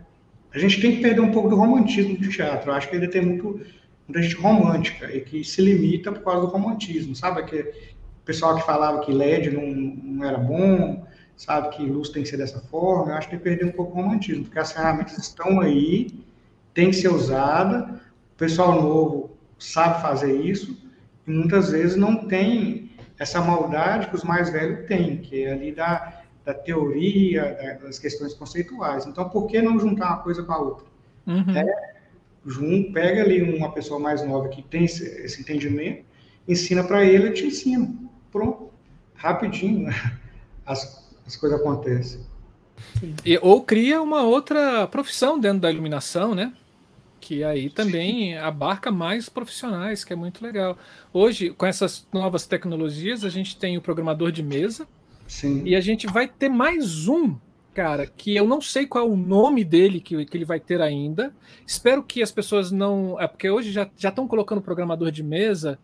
[0.54, 2.70] A gente tem que perder um pouco do romantismo do teatro.
[2.70, 3.60] Eu acho que ainda tem muito,
[4.08, 7.42] muita gente romântica e que se limita por causa do romantismo, sabe?
[7.44, 12.22] Que o pessoal que falava que LED não, não era bom, sabe que luz tem
[12.22, 14.58] que ser dessa forma, eu acho que tem que perder um pouco o romantismo, porque
[14.58, 16.08] as ferramentas estão aí,
[16.72, 18.00] tem que ser usada,
[18.34, 20.76] o pessoal novo sabe fazer isso,
[21.26, 22.85] e muitas vezes não tem
[23.18, 27.98] essa maldade que os mais velhos têm, que é ali da, da teoria, da, das
[27.98, 29.06] questões conceituais.
[29.06, 30.86] Então, por que não juntar uma coisa com a outra?
[31.26, 31.56] Uhum.
[31.56, 31.96] É,
[32.44, 36.04] junto, pega ali uma pessoa mais nova que tem esse, esse entendimento,
[36.46, 37.92] ensina para ele, e te ensina.
[38.30, 38.70] Pronto,
[39.14, 39.92] rapidinho.
[40.64, 42.20] As, as coisas acontecem.
[43.24, 46.52] E, ou cria uma outra profissão dentro da iluminação, né?
[47.20, 50.78] Que aí também abarca mais profissionais, que é muito legal.
[51.12, 54.86] Hoje, com essas novas tecnologias, a gente tem o programador de mesa.
[55.26, 55.62] Sim.
[55.64, 57.36] E a gente vai ter mais um,
[57.74, 60.80] cara, que eu não sei qual é o nome dele que, que ele vai ter
[60.80, 61.34] ainda.
[61.66, 63.20] Espero que as pessoas não.
[63.20, 65.78] É porque hoje já estão colocando programador de mesa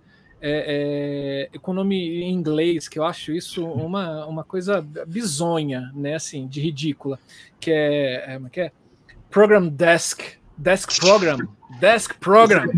[0.44, 6.16] é, é, com nome em inglês, que eu acho isso uma, uma coisa bizonha, né,
[6.16, 7.18] assim, de ridícula,
[7.60, 8.72] que é, é, é que é
[9.30, 10.20] Program Desk,
[10.62, 11.38] Desk Program,
[11.80, 12.70] Desk Program.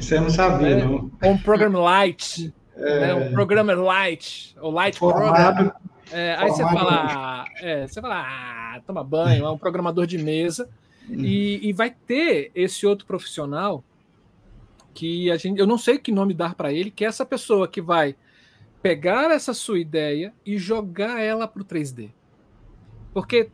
[0.00, 0.84] Você não sabia, né?
[0.86, 1.10] não.
[1.22, 3.00] Um Program Light, é...
[3.00, 5.72] né, um Programmer Light, ou Light Formado, Program.
[6.10, 10.66] É, aí você fala, é, você fala, ah, toma banho, é um programador de mesa,
[11.06, 11.20] hum.
[11.20, 13.84] e, e vai ter esse outro profissional
[14.94, 17.68] que a gente, eu não sei que nome dar para ele, que é essa pessoa
[17.68, 18.16] que vai
[18.80, 22.08] pegar essa sua ideia e jogar ela para o 3D.
[23.12, 23.50] Porque,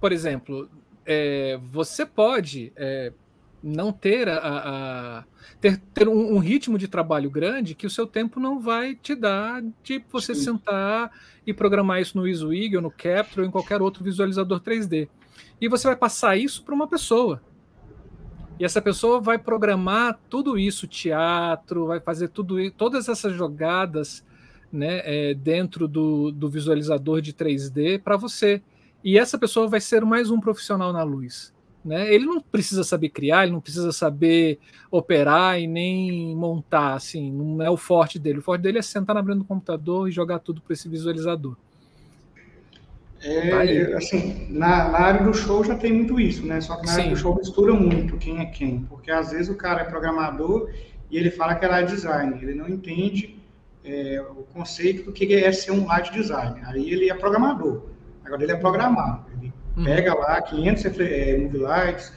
[0.00, 0.68] por exemplo,
[1.10, 3.14] é, você pode é,
[3.62, 5.24] não ter a, a
[5.58, 9.14] ter, ter um, um, ritmo de trabalho grande que o seu tempo não vai te
[9.14, 10.42] dar de você Sim.
[10.42, 11.10] sentar
[11.46, 15.08] e programar isso no Iswig ou no Capture ou em qualquer outro visualizador 3D.
[15.58, 17.42] E você vai passar isso para uma pessoa.
[18.60, 24.22] E essa pessoa vai programar tudo isso, teatro, vai fazer tudo todas essas jogadas
[24.70, 28.60] né, é, dentro do, do visualizador de 3D para você.
[29.08, 31.50] E essa pessoa vai ser mais um profissional na luz.
[31.82, 32.12] Né?
[32.14, 34.58] Ele não precisa saber criar, ele não precisa saber
[34.90, 38.40] operar e nem montar, assim, não é o forte dele.
[38.40, 41.56] O forte dele é sentar na frente do computador e jogar tudo para esse visualizador.
[43.22, 46.60] É, assim, na, na, área do show já tem muito isso, né?
[46.60, 47.00] Só que na Sim.
[47.00, 50.70] área do show mistura muito quem é quem, porque às vezes o cara é programador
[51.10, 53.38] e ele fala que é light design, ele não entende
[53.82, 56.60] é, o conceito do que é ser um light design.
[56.64, 57.84] Aí ele é programador,
[58.28, 59.24] agora ele é programado.
[59.32, 59.84] Ele uhum.
[59.84, 62.12] pega lá 500 é, movie lights,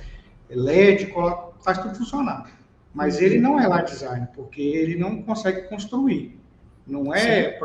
[0.49, 2.51] LED, coloca, faz tudo funcionar.
[2.93, 6.37] Mas ele não é light design, porque ele não consegue construir.
[6.85, 7.57] Não é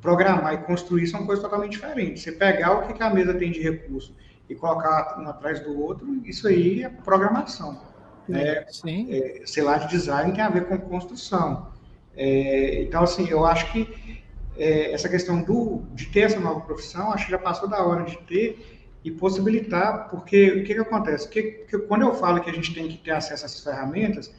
[0.00, 2.22] programar e construir são coisas totalmente diferentes.
[2.22, 4.14] Você pegar o que a mesa tem de recurso
[4.48, 7.80] e colocar um atrás do outro, isso aí é programação.
[8.28, 8.64] Né?
[8.68, 9.08] Sim.
[9.10, 11.72] É, sei lá, de design tem a ver com construção.
[12.14, 14.21] É, então, assim, eu acho que
[14.56, 18.04] é, essa questão do, de ter essa nova profissão, acho que já passou da hora
[18.04, 21.28] de ter e possibilitar, porque o que, que acontece?
[21.28, 24.32] Que, que, quando eu falo que a gente tem que ter acesso a essas ferramentas,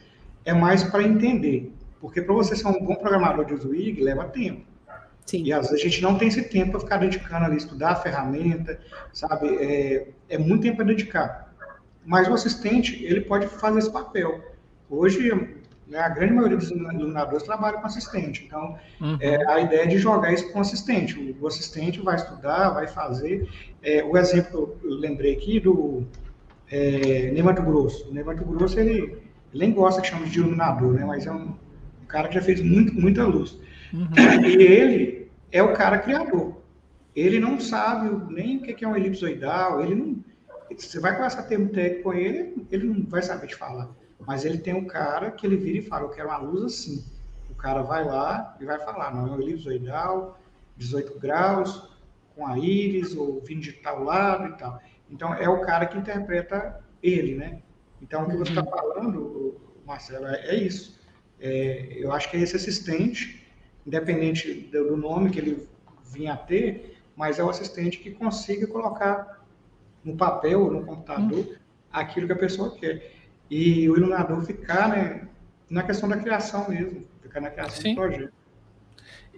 [0.46, 1.72] é mais para entender.
[2.00, 4.66] Porque para você ser um bom programador de Zwig, leva tempo.
[5.26, 5.44] Sim.
[5.44, 7.96] E às vezes a gente não tem esse tempo para ficar dedicando ali, estudar a
[7.96, 8.80] ferramenta,
[9.12, 9.56] sabe?
[9.56, 11.54] É, é muito tempo para dedicar.
[12.06, 14.42] Mas o assistente, ele pode fazer esse papel.
[14.90, 18.46] Hoje, né, a grande maioria dos iluminadores trabalha com assistente.
[18.46, 19.18] Então, uhum.
[19.20, 21.36] é, a ideia é de jogar isso com o assistente.
[21.40, 23.48] O, assistente vai estudar, vai fazer.
[23.82, 26.04] É, o exemplo que eu lembrei aqui do
[26.72, 28.10] é, Ney Mato Grosso.
[28.10, 29.22] O Ney Mato Grosso, ele, ele
[29.54, 31.06] nem gosta que chama de iluminador, né?
[31.06, 31.56] Mas é um,
[32.02, 33.60] um cara que já fez muito, muita luz.
[33.94, 34.08] Uhum.
[34.46, 36.62] E ele é o cara criador.
[37.16, 40.24] Ele não sabe nem o que é um elipsoidal, ele não.
[40.76, 43.92] Você vai conversar a termo técnico com ele, ele não vai saber te falar.
[44.26, 47.04] Mas ele tem um cara que ele vira e fala, eu quero uma luz assim.
[47.50, 50.40] O cara vai lá e vai falar, não, é um elipsoidal,
[50.78, 51.90] 18 graus,
[52.36, 54.82] com a íris, ou vindo de tal lado e tal.
[55.10, 57.62] Então, é o cara que interpreta ele, né?
[58.02, 58.70] Então, o que você está uhum.
[58.70, 61.00] falando, Marcelo, é, é isso.
[61.40, 63.44] É, eu acho que é esse assistente
[63.86, 65.68] independente do nome que ele
[66.06, 69.44] vinha a ter, mas é o assistente que consiga colocar
[70.04, 71.56] no papel, no computador, hum.
[71.92, 73.12] aquilo que a pessoa quer.
[73.50, 75.28] E o iluminador ficar né,
[75.70, 77.96] na questão da criação mesmo, ficar na criação Sim.
[77.96, 78.34] do projeto.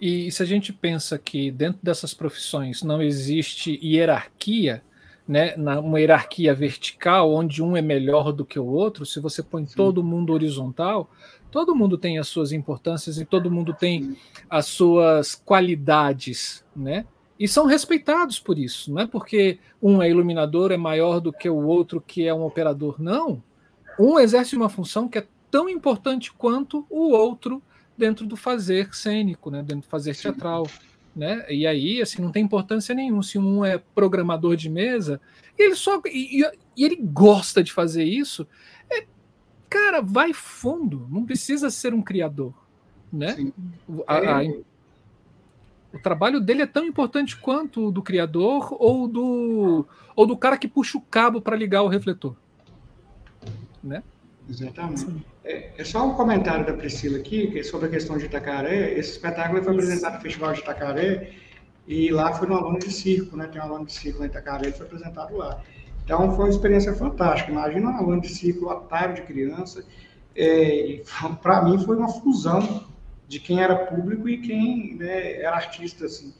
[0.00, 4.82] E se a gente pensa que dentro dessas profissões não existe hierarquia,
[5.26, 9.66] né, uma hierarquia vertical, onde um é melhor do que o outro, se você põe
[9.66, 9.74] Sim.
[9.74, 11.10] todo mundo horizontal,
[11.50, 14.16] todo mundo tem as suas importâncias e todo mundo tem
[14.48, 17.06] as suas qualidades, né?
[17.38, 21.48] E são respeitados por isso, não é porque um é iluminador é maior do que
[21.48, 23.42] o outro que é um operador, não.
[23.98, 27.62] Um exerce uma função que é tão importante quanto o outro
[27.96, 29.62] dentro do fazer cênico, né?
[29.62, 30.66] Dentro do fazer teatral,
[31.14, 31.46] né?
[31.48, 35.20] E aí, assim, não tem importância nenhuma se um é programador de mesa,
[35.58, 36.42] ele só e,
[36.76, 38.46] e ele gosta de fazer isso,
[38.90, 39.06] é
[39.68, 42.52] cara, vai fundo, não precisa ser um criador,
[43.10, 43.50] né?
[44.06, 44.60] A, a, é.
[45.92, 50.58] o trabalho dele é tão importante quanto o do criador ou do ou do cara
[50.58, 52.36] que puxa o cabo para ligar o refletor,
[53.86, 54.02] né?
[54.48, 55.24] Exatamente.
[55.44, 58.92] É, é, só um comentário da Priscila aqui que é sobre a questão de Itacaré.
[58.92, 61.32] Esse espetáculo foi apresentado no Festival de Itacaré
[61.86, 63.46] e lá foi no aluno de circo, né?
[63.46, 65.62] Tem um aluno de circo em Itacaré, ele foi apresentado lá.
[66.04, 67.50] Então, foi uma experiência fantástica.
[67.50, 69.84] Imagina um aluno de ciclo otário de criança.
[70.36, 71.02] É,
[71.42, 72.86] Para mim, foi uma fusão
[73.26, 76.06] de quem era público e quem né, era artista.
[76.06, 76.32] Assim.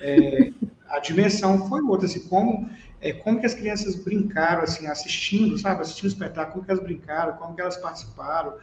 [0.00, 0.50] É,
[0.88, 2.06] a dimensão foi outra.
[2.06, 2.68] Assim, como,
[3.02, 5.82] é, como que as crianças brincaram, assim, assistindo, sabe?
[5.82, 8.54] Assistindo o espetáculo, como que elas brincaram, como que elas participaram.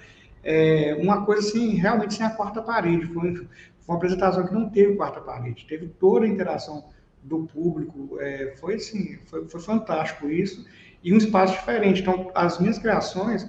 [0.41, 3.05] É, uma coisa, assim, realmente sem a quarta parede.
[3.07, 3.47] Foi, foi
[3.85, 5.65] uma apresentação que não teve quarta parede.
[5.67, 6.85] Teve toda a interação
[7.21, 8.17] do público.
[8.21, 10.65] É, foi assim, foi, foi, fantástico isso.
[11.03, 12.01] E um espaço diferente.
[12.01, 13.45] Então, as minhas criações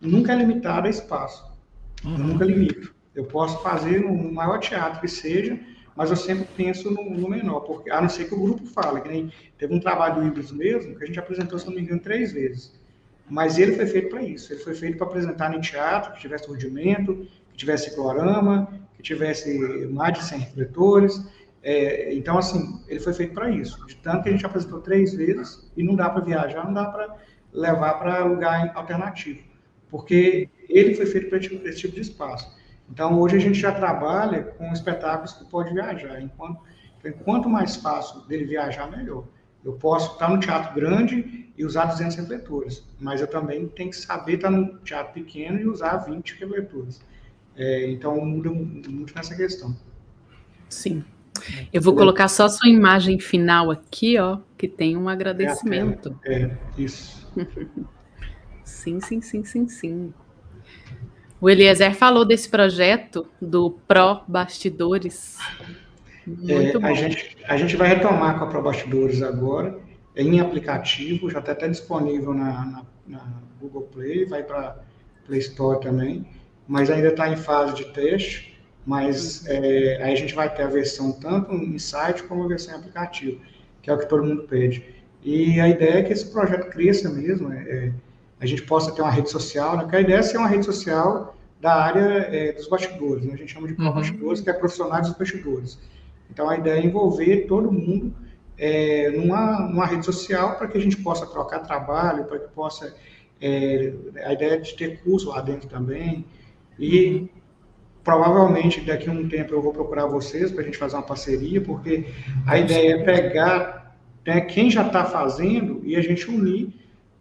[0.00, 1.44] nunca é limitado a espaço.
[2.04, 2.12] Uhum.
[2.12, 2.94] Eu nunca limito.
[3.12, 5.58] Eu posso fazer no maior teatro que seja,
[5.98, 9.00] mas eu sempre penso no, no, menor, porque a não ser que o grupo fale,
[9.00, 11.80] que nem teve um trabalho do Ibris mesmo, que a gente apresentou, se não me
[11.80, 12.72] engano, três vezes.
[13.28, 14.52] Mas ele foi feito para isso.
[14.52, 19.58] Ele foi feito para apresentar em teatro, que tivesse rudimento, que tivesse clorama, que tivesse
[19.88, 21.20] mais de 100 refletores,
[21.64, 23.84] é, então, assim, ele foi feito para isso.
[23.86, 26.86] De tanto que a gente apresentou três vezes e não dá para viajar, não dá
[26.86, 27.16] para
[27.52, 29.42] levar para lugar alternativo,
[29.90, 32.56] porque ele foi feito para esse tipo de espaço.
[32.90, 36.20] Então, hoje a gente já trabalha com espetáculos que pode viajar.
[36.20, 36.60] Enquanto,
[36.98, 39.24] então, quanto mais fácil dele viajar, melhor.
[39.64, 43.96] Eu posso estar no teatro grande e usar 200 refletores, mas eu também tenho que
[43.96, 47.00] saber estar no teatro pequeno e usar 20 refletores.
[47.56, 49.76] É, então, muda muito nessa questão.
[50.68, 51.04] Sim.
[51.72, 56.18] Eu vou colocar só sua imagem final aqui, ó, que tem um agradecimento.
[56.24, 57.26] É, é isso.
[58.64, 60.14] sim, sim, sim, sim, sim.
[61.40, 65.36] O Eliezer falou desse projeto do Pro Bastidores.
[66.26, 66.86] Muito é, bom.
[66.86, 69.78] A gente, a gente vai retomar com a Pro Bastidores agora,
[70.16, 73.24] em aplicativo, já está até disponível na, na, na
[73.60, 74.78] Google Play, vai para
[75.26, 76.26] Play Store também,
[76.66, 80.68] mas ainda está em fase de teste, mas é, aí a gente vai ter a
[80.68, 83.40] versão tanto em site como a versão em aplicativo,
[83.80, 84.84] que é o que todo mundo pede.
[85.22, 87.92] E a ideia é que esse projeto cresça mesmo, é, é
[88.40, 89.86] a gente possa ter uma rede social, né?
[89.88, 93.34] que a ideia é ser uma rede social da área é, dos bastidores, né?
[93.34, 93.92] a gente chama de uhum.
[93.92, 95.78] bastidores, que é profissionais dos bastidores.
[96.30, 98.14] Então a ideia é envolver todo mundo
[98.56, 102.94] é, numa, numa rede social para que a gente possa trocar trabalho, para que possa.
[103.40, 103.92] É,
[104.24, 106.24] a ideia é de ter curso lá dentro também.
[106.78, 107.28] E uhum.
[108.04, 111.60] provavelmente daqui a um tempo eu vou procurar vocês para a gente fazer uma parceria,
[111.60, 112.06] porque
[112.46, 113.96] a ideia é pegar
[114.26, 116.74] né, quem já está fazendo e a gente unir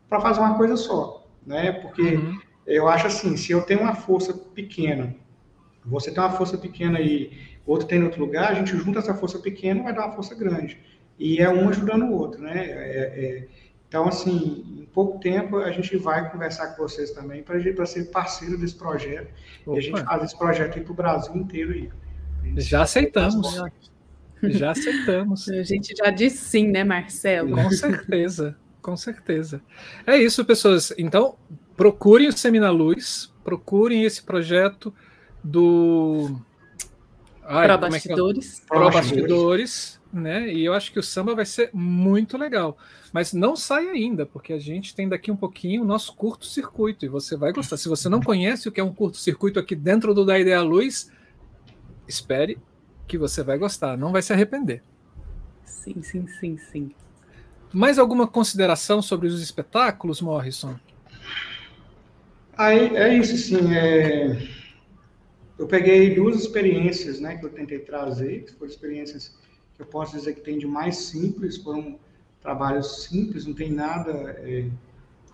[0.09, 1.71] para fazer uma coisa só, né?
[1.71, 2.39] Porque uhum.
[2.65, 5.15] eu acho assim, se eu tenho uma força pequena,
[5.85, 7.31] você tem uma força pequena e
[7.65, 10.35] outro tem em outro lugar, a gente junta essa força pequena vai dar uma força
[10.35, 10.79] grande.
[11.19, 12.65] E é um ajudando o outro, né?
[12.65, 13.47] É, é,
[13.87, 18.57] então, assim, em pouco tempo a gente vai conversar com vocês também para ser parceiro
[18.57, 19.29] desse projeto.
[19.65, 19.75] Opa.
[19.75, 21.89] E a gente faz esse projeto aí para o Brasil inteiro aí.
[22.57, 23.55] Já aceitamos.
[24.43, 25.49] Já aceitamos.
[25.49, 27.55] A gente já disse sim, né, Marcelo?
[27.55, 28.55] Com certeza
[28.87, 29.61] com certeza.
[30.05, 30.93] É isso, pessoas.
[30.97, 31.35] Então,
[31.75, 34.93] procurem o Semina Luz, procurem esse projeto
[35.43, 36.39] do.
[37.43, 38.59] Ai, Pro Bastidores.
[38.59, 38.65] É é?
[38.65, 40.53] Pro Bastidores, né?
[40.53, 42.77] E eu acho que o samba vai ser muito legal.
[43.11, 47.09] Mas não sai ainda, porque a gente tem daqui um pouquinho o nosso curto-circuito e
[47.09, 47.75] você vai gostar.
[47.75, 51.11] Se você não conhece o que é um curto-circuito aqui dentro do Da Ideia Luz,
[52.07, 52.57] espere
[53.05, 54.81] que você vai gostar, não vai se arrepender.
[55.65, 56.95] Sim, sim, sim, sim.
[57.73, 60.75] Mais alguma consideração sobre os espetáculos, Morrison?
[62.57, 63.75] Aí, é isso, sim.
[63.75, 64.57] É...
[65.59, 69.35] Eu peguei duas experiências né, que eu tentei trazer, que foram experiências
[69.75, 71.99] que eu posso dizer que tem de mais simples, foram
[72.41, 74.65] trabalhos simples, não tem nada é,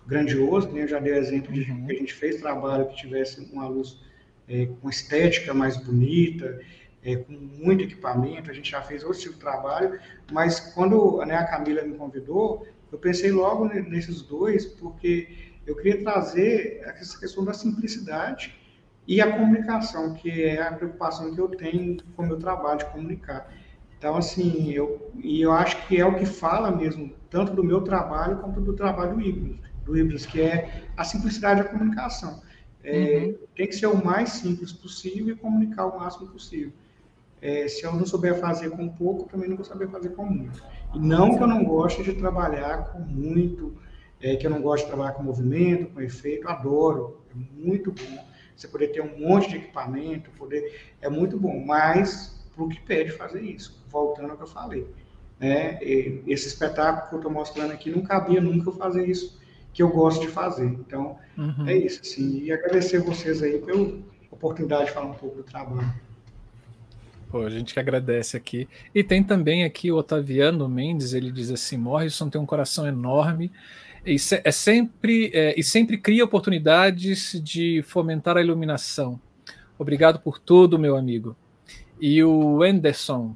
[0.06, 0.82] grandioso, né?
[0.82, 1.86] eu já dei exemplo de uhum.
[1.86, 4.00] que a gente fez trabalho que tivesse uma luz
[4.48, 6.60] é, com estética mais bonita,
[7.04, 10.00] é, com muito equipamento, a gente já fez outro tipo de trabalho,
[10.32, 16.02] mas quando né, a Camila me convidou, eu pensei logo nesses dois, porque eu queria
[16.02, 18.54] trazer essa questão da simplicidade
[19.06, 22.86] e a comunicação, que é a preocupação que eu tenho com o meu trabalho de
[22.86, 23.52] comunicar.
[23.98, 27.82] Então, assim, eu, e eu acho que é o que fala mesmo, tanto do meu
[27.82, 32.42] trabalho quanto do trabalho do Ibris, do Ibris que é a simplicidade da comunicação.
[32.82, 33.38] É, uhum.
[33.56, 36.72] Tem que ser o mais simples possível e comunicar o máximo possível.
[37.44, 40.64] É, se eu não souber fazer com pouco, também não vou saber fazer com muito.
[40.94, 43.76] E não que eu não goste de trabalhar com muito,
[44.18, 48.24] é, que eu não gosto de trabalhar com movimento, com efeito, adoro, é muito bom.
[48.56, 52.80] Você poder ter um monte de equipamento, poder, é muito bom, mas para o que
[52.80, 54.88] pede fazer isso, voltando ao que eu falei.
[55.38, 55.78] Né?
[55.82, 59.38] Esse espetáculo que eu estou mostrando aqui não cabia nunca eu fazer isso
[59.70, 60.64] que eu gosto de fazer.
[60.64, 61.68] Então, uhum.
[61.68, 62.00] é isso.
[62.00, 63.98] Assim, e agradecer vocês aí pela
[64.30, 65.92] oportunidade de falar um pouco do trabalho.
[67.34, 68.68] Pô, a gente que agradece aqui.
[68.94, 73.50] E tem também aqui o Otaviano Mendes, ele diz assim: Morrison tem um coração enorme
[74.06, 79.20] e é sempre, é, e sempre cria oportunidades de fomentar a iluminação.
[79.76, 81.36] Obrigado por tudo, meu amigo.
[82.00, 83.34] E o Anderson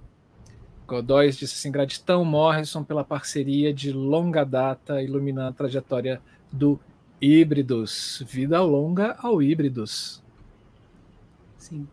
[0.87, 6.23] Godóis disse assim: gratidão, Morrison, pela parceria de longa data iluminando a trajetória
[6.53, 6.79] do
[7.21, 8.23] Híbridos.
[8.29, 10.23] Vida longa ao Híbridos.
[11.57, 11.89] Sim.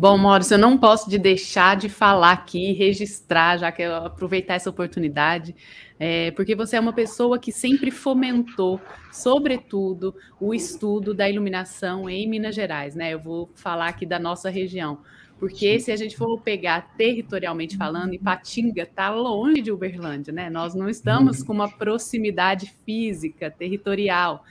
[0.00, 4.54] Bom, Maurício, eu não posso de deixar de falar aqui, registrar, já que eu aproveitar
[4.54, 5.54] essa oportunidade,
[5.98, 8.80] é, porque você é uma pessoa que sempre fomentou,
[9.12, 13.12] sobretudo, o estudo da iluminação em Minas Gerais, né?
[13.12, 15.00] Eu vou falar aqui da nossa região.
[15.38, 20.48] Porque se a gente for pegar territorialmente falando, Ipatinga está longe de Uberlândia, né?
[20.48, 24.46] Nós não estamos com uma proximidade física, territorial.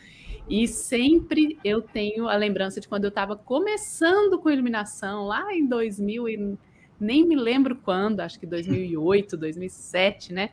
[0.50, 5.68] E sempre eu tenho a lembrança de quando eu estava começando com iluminação, lá em
[5.68, 6.58] 2000 e
[7.00, 10.50] nem me lembro quando, acho que 2008, 2007, né?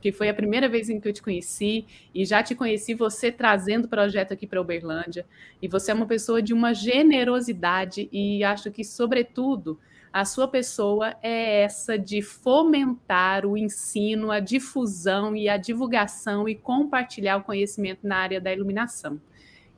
[0.00, 3.32] Que foi a primeira vez em que eu te conheci e já te conheci você
[3.32, 5.26] trazendo o projeto aqui para Uberlândia.
[5.60, 9.80] E você é uma pessoa de uma generosidade e acho que, sobretudo,
[10.12, 16.54] a sua pessoa é essa de fomentar o ensino, a difusão e a divulgação e
[16.54, 19.20] compartilhar o conhecimento na área da iluminação.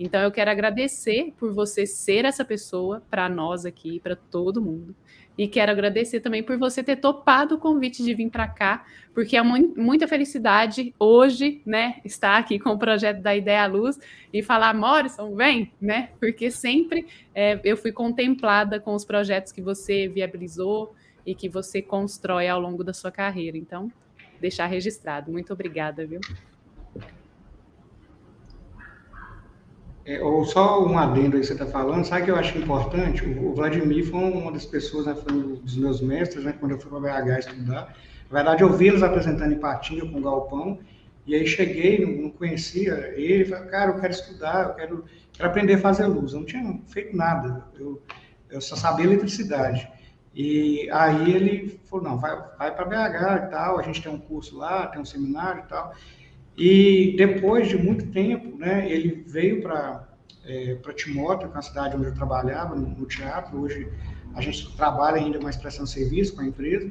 [0.03, 4.97] Então eu quero agradecer por você ser essa pessoa para nós aqui, para todo mundo.
[5.39, 8.85] E quero agradecer também por você ter topado o convite de vir para cá,
[9.15, 13.67] porque é mu muita felicidade hoje, né, estar aqui com o projeto da Ideia à
[13.67, 13.99] Luz
[14.33, 16.11] e falar, Morrison, vem, né?
[16.19, 21.81] Porque sempre é, eu fui contemplada com os projetos que você viabilizou e que você
[21.81, 23.57] constrói ao longo da sua carreira.
[23.57, 23.91] Então,
[24.41, 25.31] deixar registrado.
[25.31, 26.21] Muito obrigada, viu?
[30.05, 33.25] É, ou só um adendo aí que você está falando, sabe que eu acho importante?
[33.25, 36.81] O Vladimir foi uma das pessoas, né, foi um dos meus mestres, né, quando eu
[36.81, 37.97] fui para BH estudar.
[38.29, 40.81] Na verdade, eu vi eles apresentando em Patinga com o Galpão,
[41.25, 45.49] e aí cheguei, não, não conhecia ele, falei, cara, eu quero estudar, eu quero, quero
[45.49, 46.33] aprender a fazer luz.
[46.33, 48.03] Eu não tinha feito nada, eu,
[48.51, 49.89] eu só sabia eletricidade.
[50.35, 54.19] E aí ele falou, não, vai, vai para BH e tal, a gente tem um
[54.19, 55.95] curso lá, tem um seminário e tal.
[56.57, 60.13] E depois de muito tempo, né, ele veio para
[60.45, 63.61] é, para Timóteo, que é uma cidade onde eu trabalhava, no, no, teatro.
[63.61, 63.89] Hoje
[64.35, 66.91] a gente trabalha ainda mais prestando serviço com a empresa.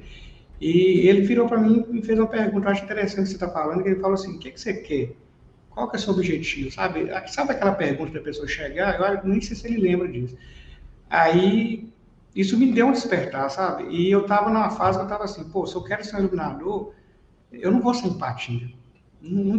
[0.60, 3.82] E ele virou para mim e fez uma pergunta, acho interessante que você está falando,
[3.82, 5.14] que ele falou assim, o que, que você quer?
[5.70, 6.72] Qual que é o seu objetivo?
[6.72, 9.00] Sabe, sabe aquela pergunta da pessoa chegar?
[9.00, 10.38] Eu nem sei se ele lembra disso.
[11.10, 11.92] Aí,
[12.36, 13.86] isso me deu um despertar, sabe?
[13.90, 16.20] E eu estava numa fase que eu estava assim, pô, se eu quero ser um
[16.20, 16.94] iluminador,
[17.52, 18.70] eu não vou ser empatia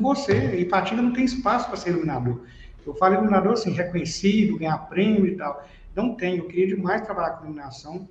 [0.00, 0.58] vou ser.
[0.58, 2.42] Ipatinga não tem espaço para ser iluminador.
[2.84, 5.64] Eu falo iluminador assim, reconhecido, ganhar prêmio e tal.
[5.94, 6.38] Não tem.
[6.38, 8.08] Eu queria demais trabalhar com iluminação,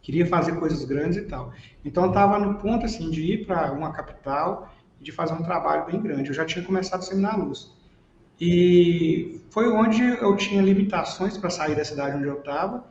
[0.00, 1.52] queria fazer coisas grandes e tal.
[1.84, 5.42] Então, eu estava no ponto assim de ir para uma capital e de fazer um
[5.42, 6.30] trabalho bem grande.
[6.30, 7.72] Eu já tinha começado a seminar luz.
[8.40, 12.86] E foi onde eu tinha limitações para sair da cidade onde eu estava.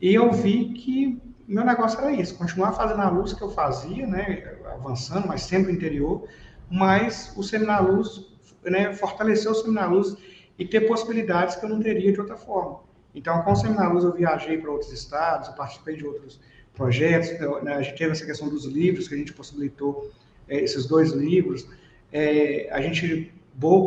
[0.00, 4.06] E eu vi que meu negócio era isso, continuar fazendo a luz que eu fazia,
[4.06, 6.26] né, avançando, mas sempre interior,
[6.70, 8.26] mas o Seminar Luz
[8.64, 10.16] né, fortaleceu o Seminar Luz
[10.58, 12.80] e ter possibilidades que eu não teria de outra forma.
[13.14, 16.40] Então, com o Seminar Luz, eu viajei para outros estados, eu participei de outros
[16.74, 17.30] projetos,
[17.62, 20.10] né, a gente teve essa questão dos livros, que a gente possibilitou
[20.48, 21.68] é, esses dois livros.
[22.12, 23.32] É, a gente,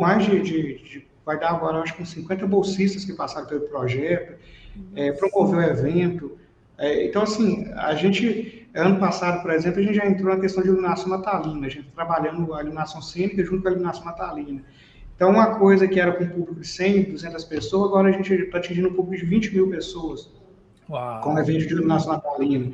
[0.00, 3.68] mais de, de, de, vai dar agora, acho que uns 50 bolsistas que passaram pelo
[3.68, 4.38] projeto,
[4.94, 6.38] é, promoveu o evento.
[6.78, 10.62] É, então, assim, a gente Ano passado, por exemplo, a gente já entrou na questão
[10.62, 14.62] de iluminação natalina, a gente trabalhando a iluminação cênica junto com a iluminação natalina.
[15.16, 18.32] Então, uma coisa que era com um público de 100, 200 pessoas, agora a gente
[18.32, 20.30] está atingindo um público de 20 mil pessoas
[20.88, 21.20] Uau.
[21.22, 22.72] com o evento de iluminação natalina.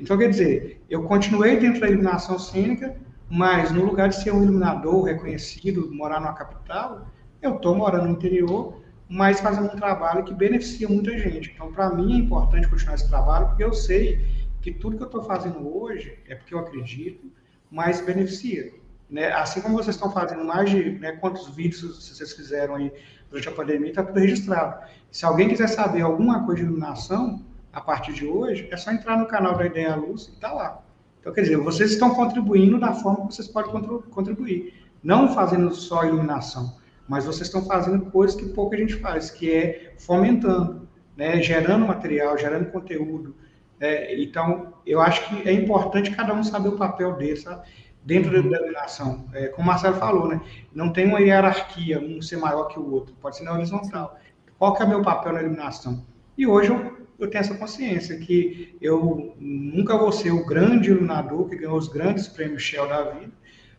[0.00, 2.96] Então, quer dizer, eu continuei dentro da iluminação cênica,
[3.30, 7.06] mas no lugar de ser um iluminador reconhecido, morar numa capital,
[7.40, 11.52] eu estou morando no interior, mas fazendo um trabalho que beneficia muita gente.
[11.54, 14.18] Então, para mim é importante continuar esse trabalho, porque eu sei
[14.64, 17.30] que tudo que eu estou fazendo hoje é porque eu acredito,
[17.70, 18.72] mas beneficia.
[19.10, 19.30] Né?
[19.30, 22.90] Assim como vocês estão fazendo mais de né, quantos vídeos vocês fizeram aí
[23.28, 24.82] durante a pandemia, está tudo registrado.
[25.10, 29.18] Se alguém quiser saber alguma coisa de iluminação, a partir de hoje, é só entrar
[29.18, 30.82] no canal da Ideia Luz e está lá.
[31.20, 33.70] Então, quer dizer, vocês estão contribuindo da forma que vocês podem
[34.10, 34.72] contribuir.
[35.02, 36.74] Não fazendo só iluminação,
[37.06, 42.38] mas vocês estão fazendo coisas que pouca gente faz, que é fomentando, né, gerando material,
[42.38, 43.36] gerando conteúdo,
[43.80, 47.66] é, então, eu acho que é importante cada um saber o papel dele, sabe?
[48.04, 49.26] Dentro da denominação.
[49.32, 50.40] É, como o Marcelo falou, né?
[50.72, 54.18] Não tem uma hierarquia, um ser maior que o outro, pode ser na horizontal.
[54.58, 56.04] Qual que é o meu papel na iluminação?
[56.36, 61.48] E hoje eu, eu tenho essa consciência que eu nunca vou ser o grande iluminador
[61.48, 63.32] que ganhou os grandes prêmios Shell da vida,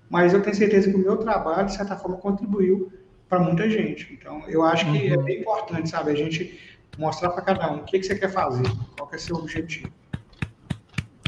[0.10, 2.92] mas eu tenho certeza que o meu trabalho, de certa forma, contribuiu
[3.28, 4.14] para muita gente.
[4.14, 5.22] Então, eu acho que é uhum.
[5.22, 6.12] é bem importante, sabe?
[6.12, 6.60] A gente
[6.98, 8.64] mostrar para cada um o que, que você quer fazer,
[8.98, 9.92] qual que é seu objetivo.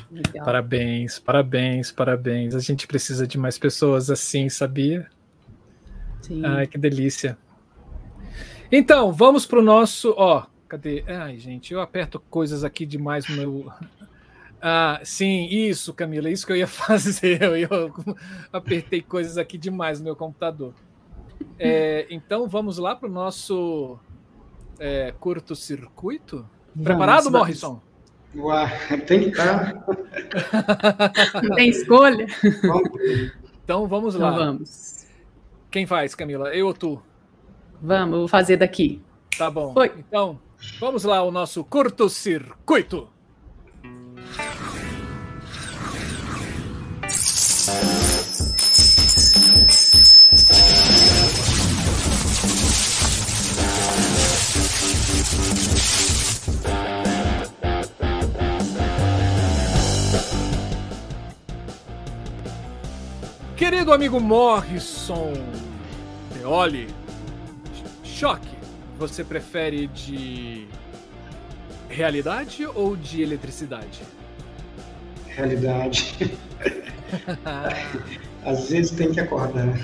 [0.10, 0.46] Legal.
[0.46, 2.56] Parabéns, parabéns, parabéns.
[2.56, 5.08] A gente precisa de mais pessoas assim, sabia?
[6.22, 6.46] Sim.
[6.46, 7.38] Ai, que delícia.
[8.72, 10.14] Então, vamos para o nosso.
[10.18, 11.04] Ó, cadê?
[11.08, 13.72] Ai, gente, eu aperto coisas aqui demais no meu.
[14.60, 17.44] Ah, sim, isso, Camila, isso que eu ia fazer.
[17.44, 17.94] Eu, eu
[18.52, 20.74] apertei coisas aqui demais no meu computador.
[21.60, 24.00] É, então, vamos lá para o nosso
[24.80, 26.48] é, curto-circuito?
[26.82, 27.82] Preparado, Morrison?
[28.36, 28.70] Uai,
[29.08, 29.84] tem que estar.
[31.56, 32.28] tem escolha?
[33.64, 34.34] Então vamos lá.
[34.34, 35.06] Então vamos.
[35.72, 36.54] Quem faz, Camila?
[36.56, 37.02] Eu ou tu?
[37.82, 39.02] Vamos, vou fazer daqui.
[39.38, 39.74] Tá bom.
[39.74, 39.92] Foi.
[39.98, 40.40] Então,
[40.80, 43.10] vamos lá, o nosso curto-circuito.
[63.58, 65.34] Querido amigo Morrison
[66.32, 66.88] Peoli,
[68.04, 68.56] choque,
[69.00, 70.68] você prefere de
[71.90, 74.04] realidade ou de eletricidade?
[75.26, 76.38] Realidade.
[78.46, 79.76] Às vezes tem que acordar.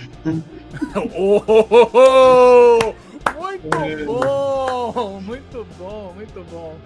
[1.15, 2.93] oh, oh,
[3.25, 4.05] oh, muito é.
[4.05, 6.77] bom, muito bom, muito bom.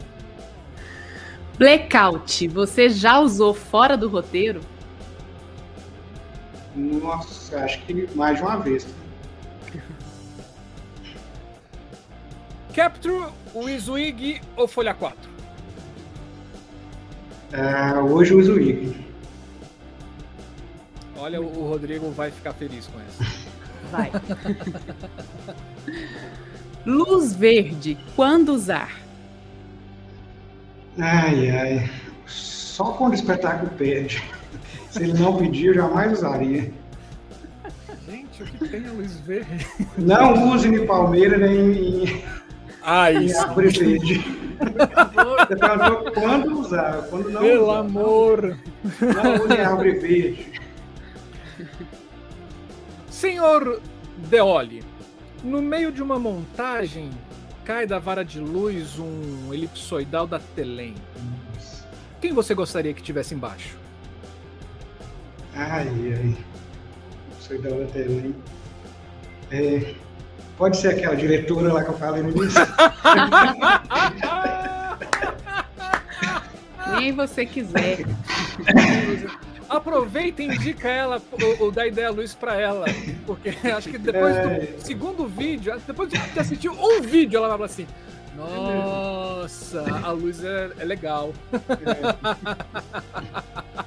[1.58, 4.62] Blackout, você já usou fora do roteiro?
[6.78, 8.88] Nossa, acho que mais de uma vez.
[12.74, 15.18] Capture, Wizwig ou Folha 4?
[17.52, 19.08] É, hoje o Wizwig.
[21.18, 23.26] Olha, o Rodrigo vai ficar feliz com essa.
[23.92, 24.12] Vai.
[26.86, 28.92] Luz verde, quando usar?
[31.00, 31.90] Ai, ai.
[32.28, 34.24] Só quando o espetáculo pede.
[34.98, 36.74] Se ele não pedir, eu jamais usaria.
[38.10, 39.68] Gente, o que tem a luz verde?
[39.98, 42.24] Não use em Palmeira nem em,
[42.84, 43.36] ah, isso.
[43.36, 44.48] em árvore verde.
[44.58, 47.80] Você perguntou quando usar, quando não Pelo usar.
[47.80, 48.58] amor!
[49.02, 50.62] Não use em árvore verde.
[53.10, 53.82] Senhor
[54.30, 54.84] Deoli,
[55.44, 57.10] no meio de uma montagem,
[57.66, 60.96] cai da vara de luz um elipsoidal da Telem.
[62.20, 63.78] Quem você gostaria que tivesse embaixo?
[65.58, 66.38] Ai, ai.
[67.32, 68.36] Elipsoidal da Telem.
[69.50, 69.96] É,
[70.58, 72.62] pode ser aquela diretora lá que eu falei no início?
[77.00, 78.06] Nem você quiser.
[79.70, 81.22] Aproveita e indica ela,
[81.60, 82.86] ou, dá ideia luz para ela.
[83.26, 84.68] Porque acho que depois do é.
[84.80, 87.88] segundo vídeo, depois de assistir um vídeo, ela vai falar assim:
[88.36, 91.34] Nossa, a luz é, é legal.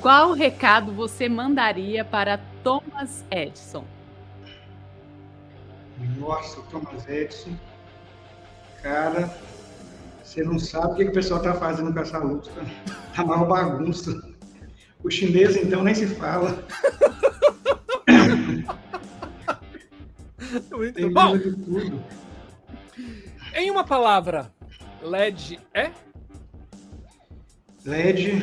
[0.00, 3.84] Qual recado você mandaria para Thomas Edison?
[6.18, 7.54] Nossa, Thomas Edison.
[8.82, 9.30] Cara,
[10.22, 12.50] você não sabe o que, que o pessoal está fazendo com essa luz.
[13.14, 14.12] Tá uma bagunça.
[15.02, 16.64] O chinês, então, nem se fala.
[20.70, 21.36] Muito Tem bom.
[21.36, 22.02] De tudo.
[23.52, 24.50] Em uma palavra,
[25.02, 25.90] LED é?
[27.84, 28.42] LED.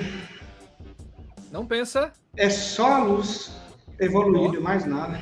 [1.51, 2.11] Não pensa?
[2.35, 3.51] É só a luz
[3.99, 4.61] evoluída, oh.
[4.61, 5.21] mais nada.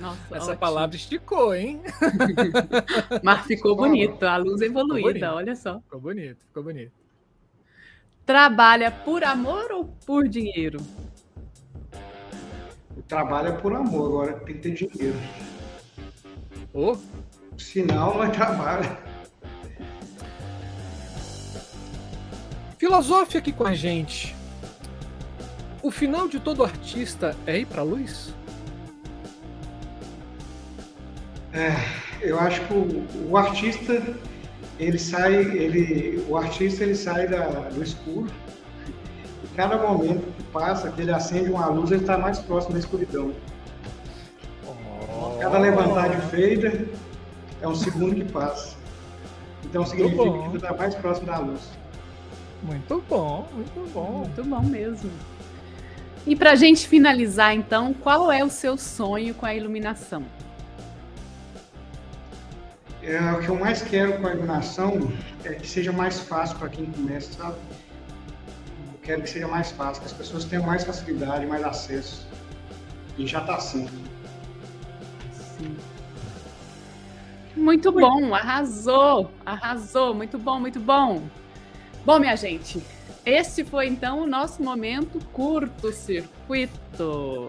[0.00, 0.58] Nossa, Essa ótimo.
[0.58, 1.80] palavra esticou, hein?
[3.22, 4.22] Mas ficou bonito.
[4.24, 5.80] A luz evoluída, olha só.
[5.80, 6.92] Ficou bonito, ficou bonito.
[8.26, 10.78] Trabalha por amor ou por dinheiro?
[13.08, 15.18] Trabalha por amor, agora tem que ter dinheiro.
[16.72, 16.96] Oh.
[17.56, 18.30] Sinal, não é
[22.82, 24.34] Filosofe aqui com a gente.
[25.80, 28.34] O final de todo artista é ir para a luz?
[31.52, 31.76] É,
[32.20, 34.02] eu acho que o, o, artista
[34.80, 38.26] ele sai, ele, o artista ele sai da, do escuro.
[39.44, 42.80] E cada momento que passa, que ele acende uma luz, ele está mais próximo da
[42.80, 43.32] escuridão.
[44.66, 45.38] Oh.
[45.38, 46.84] Cada levantar de feita
[47.60, 48.76] é um segundo que passa.
[49.64, 51.80] Então significa que ele está mais próximo da luz.
[52.62, 54.18] Muito bom, muito bom.
[54.18, 55.10] Muito bom mesmo.
[56.26, 60.24] E para a gente finalizar, então, qual é o seu sonho com a iluminação?
[63.02, 65.12] É, o que eu mais quero com a iluminação
[65.44, 67.56] é que seja mais fácil para quem começa, sabe?
[68.92, 72.28] Eu quero que seja mais fácil, que as pessoas tenham mais facilidade, mais acesso.
[73.18, 73.90] E já está sendo.
[75.32, 75.76] Sim.
[77.56, 81.22] Muito bom, arrasou, arrasou, muito bom, muito bom.
[82.04, 82.82] Bom, minha gente,
[83.24, 87.48] esse foi então o nosso momento curto-circuito.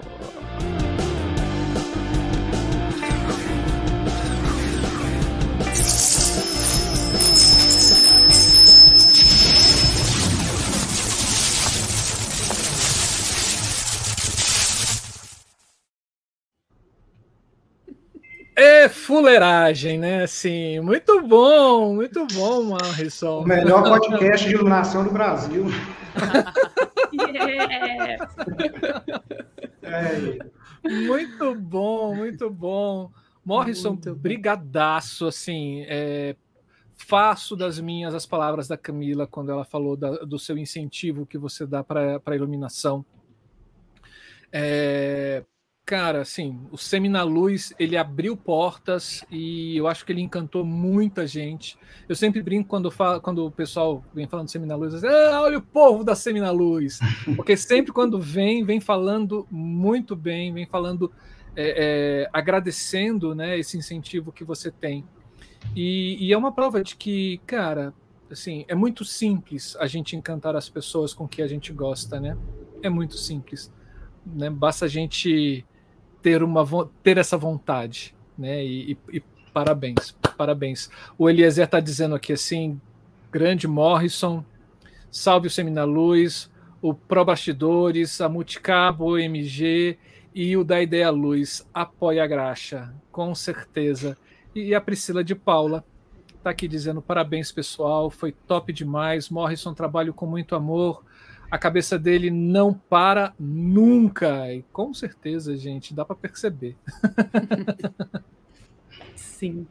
[18.55, 20.23] É fuleiragem, né?
[20.23, 23.39] Assim, muito bom, muito bom, Marrisson.
[23.39, 25.65] O melhor podcast de iluminação do Brasil.
[27.11, 28.27] yeah.
[29.81, 30.38] é.
[30.84, 33.11] Muito bom, muito bom.
[33.45, 36.35] Morrison, brigadaço, assim, é,
[36.95, 41.38] faço das minhas as palavras da Camila quando ela falou da, do seu incentivo que
[41.38, 43.05] você dá para a iluminação.
[44.51, 45.43] É,
[45.85, 50.64] cara, assim, o Semi na Luz, ele abriu portas e eu acho que ele encantou
[50.64, 51.77] muita gente.
[52.07, 55.57] Eu sempre brinco quando, falo, quando o pessoal vem falando Semi na Luz, ah, olha
[55.57, 56.99] o povo da Semi na Luz.
[57.35, 61.11] Porque sempre quando vem, vem falando muito bem, vem falando
[61.55, 65.03] é, é, agradecendo né, esse incentivo que você tem.
[65.76, 67.93] E, e, é uma prova de que, cara,
[68.31, 72.38] assim, é muito simples a gente encantar as pessoas com que a gente gosta, né?
[72.81, 73.72] É muito simples.
[74.26, 74.49] Né?
[74.49, 75.65] Basta a gente
[76.24, 76.66] ter, uma,
[77.04, 78.64] ter essa vontade, né?
[78.66, 79.24] E, e, e
[79.54, 80.90] parabéns, parabéns.
[81.18, 82.80] O Eliezer está dizendo aqui assim,
[83.32, 84.44] grande Morrison,
[85.12, 86.50] salve o Semina Luz,
[86.82, 89.98] o Pro Bastidores, a Multicabo, o MG
[90.34, 94.18] e o da Ideia Luz apoia a graxa, com certeza.
[94.56, 95.84] E a Priscila de Paula
[96.38, 99.30] está aqui dizendo parabéns pessoal, foi top demais.
[99.30, 101.04] Morrison trabalho com muito amor.
[101.53, 104.51] A cabeça dele não para nunca.
[104.51, 106.75] E com certeza, gente, dá para perceber.
[109.15, 109.67] Sim.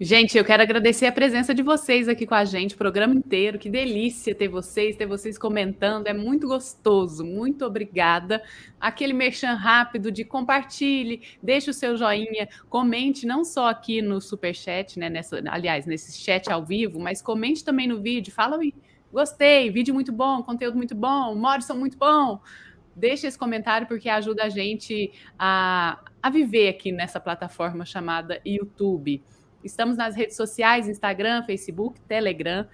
[0.00, 3.58] Gente, eu quero agradecer a presença de vocês aqui com a gente, o programa inteiro.
[3.58, 6.06] Que delícia ter vocês, ter vocês comentando.
[6.06, 7.26] É muito gostoso.
[7.26, 8.42] Muito obrigada.
[8.80, 14.54] Aquele merchan rápido de compartilhe, deixe o seu joinha, comente não só aqui no super
[14.54, 18.32] chat, né, nessa, aliás, nesse chat ao vivo, mas comente também no vídeo.
[18.32, 18.72] Fala aí,
[19.12, 22.40] gostei, vídeo muito bom, conteúdo muito bom, Morrison muito bom.
[22.96, 29.22] Deixe esse comentário porque ajuda a gente a, a viver aqui nessa plataforma chamada YouTube.
[29.62, 32.66] Estamos nas redes sociais, Instagram, Facebook, Telegram,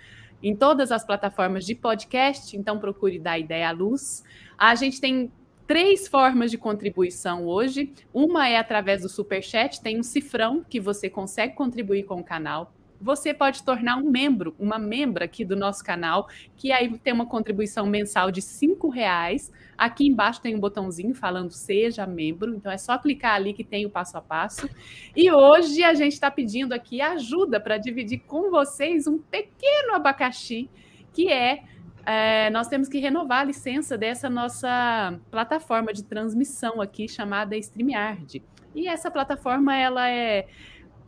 [0.42, 4.24] em todas as plataformas de podcast, então procure dar ideia à luz.
[4.56, 5.32] A gente tem
[5.66, 7.92] três formas de contribuição hoje.
[8.14, 12.24] Uma é através do Super Chat, tem um cifrão que você consegue contribuir com o
[12.24, 17.12] canal você pode tornar um membro, uma membra aqui do nosso canal, que aí tem
[17.12, 19.52] uma contribuição mensal de cinco reais.
[19.76, 23.86] Aqui embaixo tem um botãozinho falando seja membro, então é só clicar ali que tem
[23.86, 24.68] o passo a passo.
[25.14, 30.68] E hoje a gente está pedindo aqui ajuda para dividir com vocês um pequeno abacaxi,
[31.12, 31.62] que é,
[32.04, 38.42] é nós temos que renovar a licença dessa nossa plataforma de transmissão aqui chamada StreamYard.
[38.74, 40.46] E essa plataforma ela é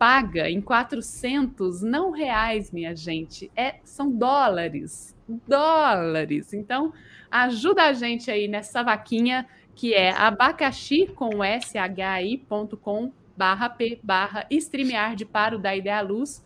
[0.01, 5.15] paga em 400, não reais, minha gente, é, são dólares,
[5.47, 6.55] dólares.
[6.55, 6.91] Então,
[7.31, 15.27] ajuda a gente aí nessa vaquinha que é abacaxi com shi.com barra p barra StreamYard
[15.27, 16.43] para o da Ideia Luz.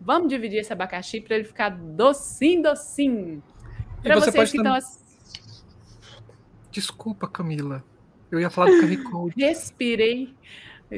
[0.00, 3.40] Vamos dividir esse abacaxi para ele ficar docinho, docinho.
[4.02, 4.76] Para você vocês que estão...
[6.72, 7.84] Desculpa, Camila.
[8.28, 9.34] Eu ia falar do QR Code.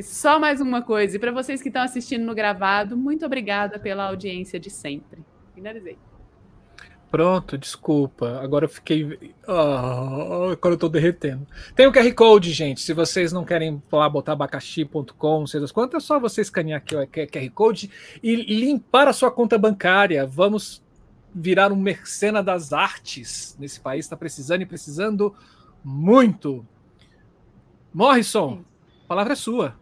[0.02, 1.16] Só mais uma coisa.
[1.16, 5.24] E para vocês que estão assistindo no gravado, muito obrigada pela audiência de sempre.
[5.54, 5.98] Finalizei.
[7.10, 8.38] Pronto, desculpa.
[8.40, 9.34] Agora eu fiquei.
[9.48, 11.44] Oh, agora eu tô derretendo.
[11.74, 12.80] Tem o QR Code, gente.
[12.80, 16.78] Se vocês não querem lá botar abacaxi.com, não sei das quantas, é só você escanear
[16.78, 17.90] aqui o QR Code
[18.22, 20.24] e limpar a sua conta bancária.
[20.24, 20.80] Vamos
[21.34, 24.04] virar um mercena das artes nesse país.
[24.04, 25.34] Está precisando e precisando
[25.82, 26.64] muito.
[27.92, 28.64] Morrison,
[29.04, 29.79] a palavra é sua.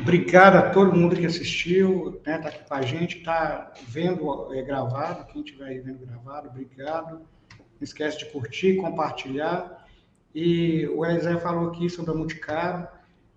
[0.00, 4.62] Obrigado a todo mundo que assistiu, né, tá aqui com a gente, tá vendo é,
[4.62, 7.18] gravado, quem estiver vendo gravado, obrigado.
[7.18, 9.86] Não esquece de curtir, compartilhar.
[10.34, 12.86] E o Eliezer falou aqui sobre a Multicaro,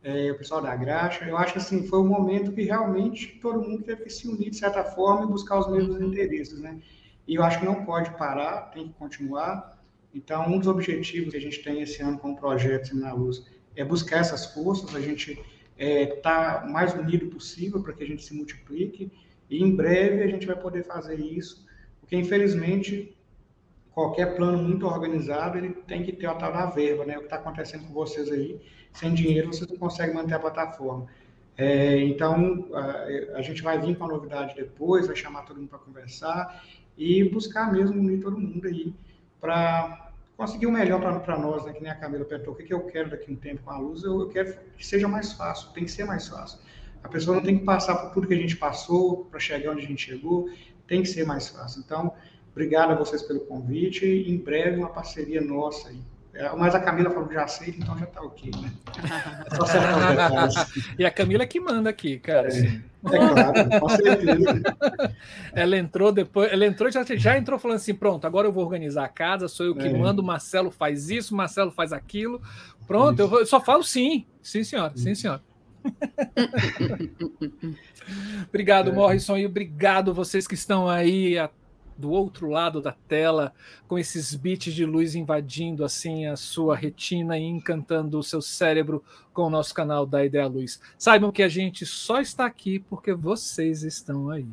[0.03, 1.25] é, o pessoal da Graxa.
[1.25, 4.49] Eu acho que assim, foi um momento que realmente todo mundo teve que se unir
[4.49, 6.07] de certa forma e buscar os mesmos uhum.
[6.07, 6.79] interesses, né?
[7.27, 9.79] E eu acho que não pode parar, tem que continuar.
[10.13, 13.45] Então, um dos objetivos que a gente tem esse ano com o projeto na Luz
[13.75, 15.39] é buscar essas forças, a gente
[15.81, 19.11] estar é, tá mais unido possível para que a gente se multiplique
[19.49, 21.65] e em breve a gente vai poder fazer isso,
[21.99, 23.15] porque infelizmente
[23.91, 27.15] qualquer plano muito organizado ele tem que ter a tal da verba, né?
[27.17, 28.61] O que está acontecendo com vocês aí,
[28.93, 31.07] sem dinheiro vocês não conseguem manter a plataforma.
[31.57, 35.69] É, então a, a, gente vai vir com a novidade depois, vai chamar todo mundo
[35.69, 36.63] para conversar
[36.97, 38.93] e buscar mesmo unir todo mundo aí
[39.39, 41.73] para conseguir o melhor para nós, né?
[41.73, 43.71] que nem a Camila perguntou, o que, que eu quero daqui a um tempo com
[43.71, 46.59] a luz, eu, eu quero que seja mais fácil, tem que ser mais fácil.
[47.03, 49.83] A pessoa não tem que passar por tudo que a gente passou para chegar onde
[49.83, 50.49] a gente chegou,
[50.87, 51.81] tem que ser mais fácil.
[51.85, 52.13] Então,
[52.51, 56.01] obrigado a vocês pelo convite em breve uma parceria nossa aí.
[56.33, 58.71] É, mas a Camila falou que já aceita, então já tá ok, né?
[59.51, 62.47] É só os E a Camila que manda aqui, cara.
[62.47, 62.81] Assim.
[63.11, 64.61] É, claro, com certeza.
[65.53, 69.03] Ela entrou depois, ela entrou já, já entrou falando assim: pronto, agora eu vou organizar
[69.03, 69.93] a casa, sou eu que é.
[69.93, 72.41] mando, o Marcelo faz isso, o Marcelo faz aquilo.
[72.87, 74.25] Pronto, eu, eu, só falo sim.
[74.41, 75.41] Sim, senhora, sim, senhora.
[78.47, 78.93] obrigado, é.
[78.93, 81.37] Morrison, e obrigado vocês que estão aí
[81.97, 83.53] do outro lado da tela,
[83.87, 89.03] com esses bits de luz invadindo assim a sua retina e encantando o seu cérebro
[89.33, 90.81] com o nosso canal da Ideia Luz.
[90.97, 94.47] Saibam que a gente só está aqui porque vocês estão aí.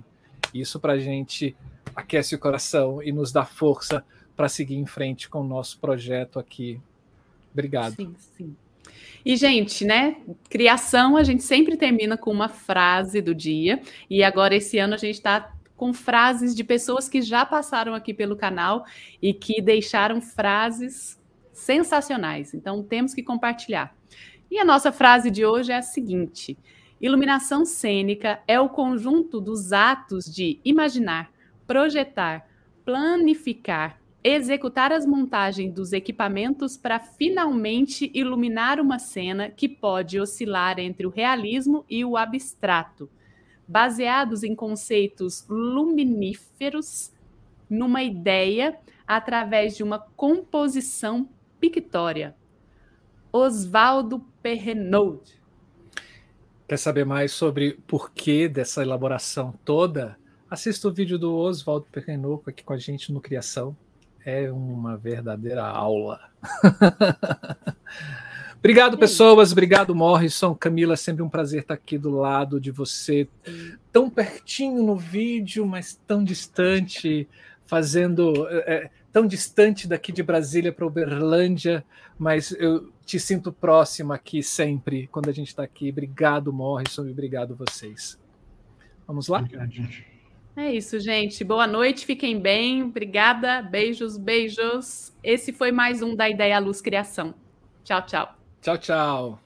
[0.52, 1.56] Isso para a gente
[1.94, 4.04] aquece o coração e nos dá força
[4.36, 6.80] para seguir em frente com o nosso projeto aqui.
[7.52, 7.96] Obrigado.
[7.96, 8.56] Sim, sim.
[9.24, 10.16] E, gente, né?
[10.48, 13.80] Criação, a gente sempre termina com uma frase do dia.
[14.08, 18.12] E agora, esse ano, a gente está com frases de pessoas que já passaram aqui
[18.12, 18.84] pelo canal
[19.22, 21.18] e que deixaram frases
[21.52, 22.52] sensacionais.
[22.52, 23.96] Então, temos que compartilhar.
[24.50, 26.58] E a nossa frase de hoje é a seguinte:
[27.00, 31.30] Iluminação cênica é o conjunto dos atos de imaginar,
[31.64, 32.44] projetar,
[32.84, 41.06] planificar, executar as montagens dos equipamentos para finalmente iluminar uma cena que pode oscilar entre
[41.06, 43.08] o realismo e o abstrato,
[43.68, 47.12] baseados em conceitos luminíferos,
[47.68, 51.28] numa ideia através de uma composição
[51.60, 52.34] pictória.
[53.30, 55.20] Oswaldo Perrenaud.
[56.66, 60.18] Quer saber mais sobre o porquê dessa elaboração toda?
[60.50, 63.76] Assista o vídeo do Oswaldo Perrenaud aqui com a gente no Criação
[64.28, 66.20] é uma verdadeira aula.
[68.58, 69.52] Obrigado, pessoas.
[69.52, 70.54] Obrigado, Morrison.
[70.54, 73.28] Camila, sempre um prazer estar aqui do lado de você.
[73.92, 77.28] Tão pertinho no vídeo, mas tão distante,
[77.64, 78.48] fazendo.
[78.50, 81.84] É, tão distante daqui de Brasília para Uberlândia,
[82.18, 85.90] mas eu te sinto próxima aqui sempre, quando a gente está aqui.
[85.90, 88.18] Obrigado, Morrison, e obrigado vocês.
[89.06, 89.38] Vamos lá?
[89.38, 90.06] Obrigado, gente.
[90.54, 91.44] É isso, gente.
[91.44, 92.82] Boa noite, fiquem bem.
[92.82, 93.62] Obrigada.
[93.62, 95.12] Beijos, beijos.
[95.22, 97.32] Esse foi mais um da Ideia Luz Criação.
[97.84, 98.37] Tchau, tchau.
[98.60, 99.38] Tchau, tchau.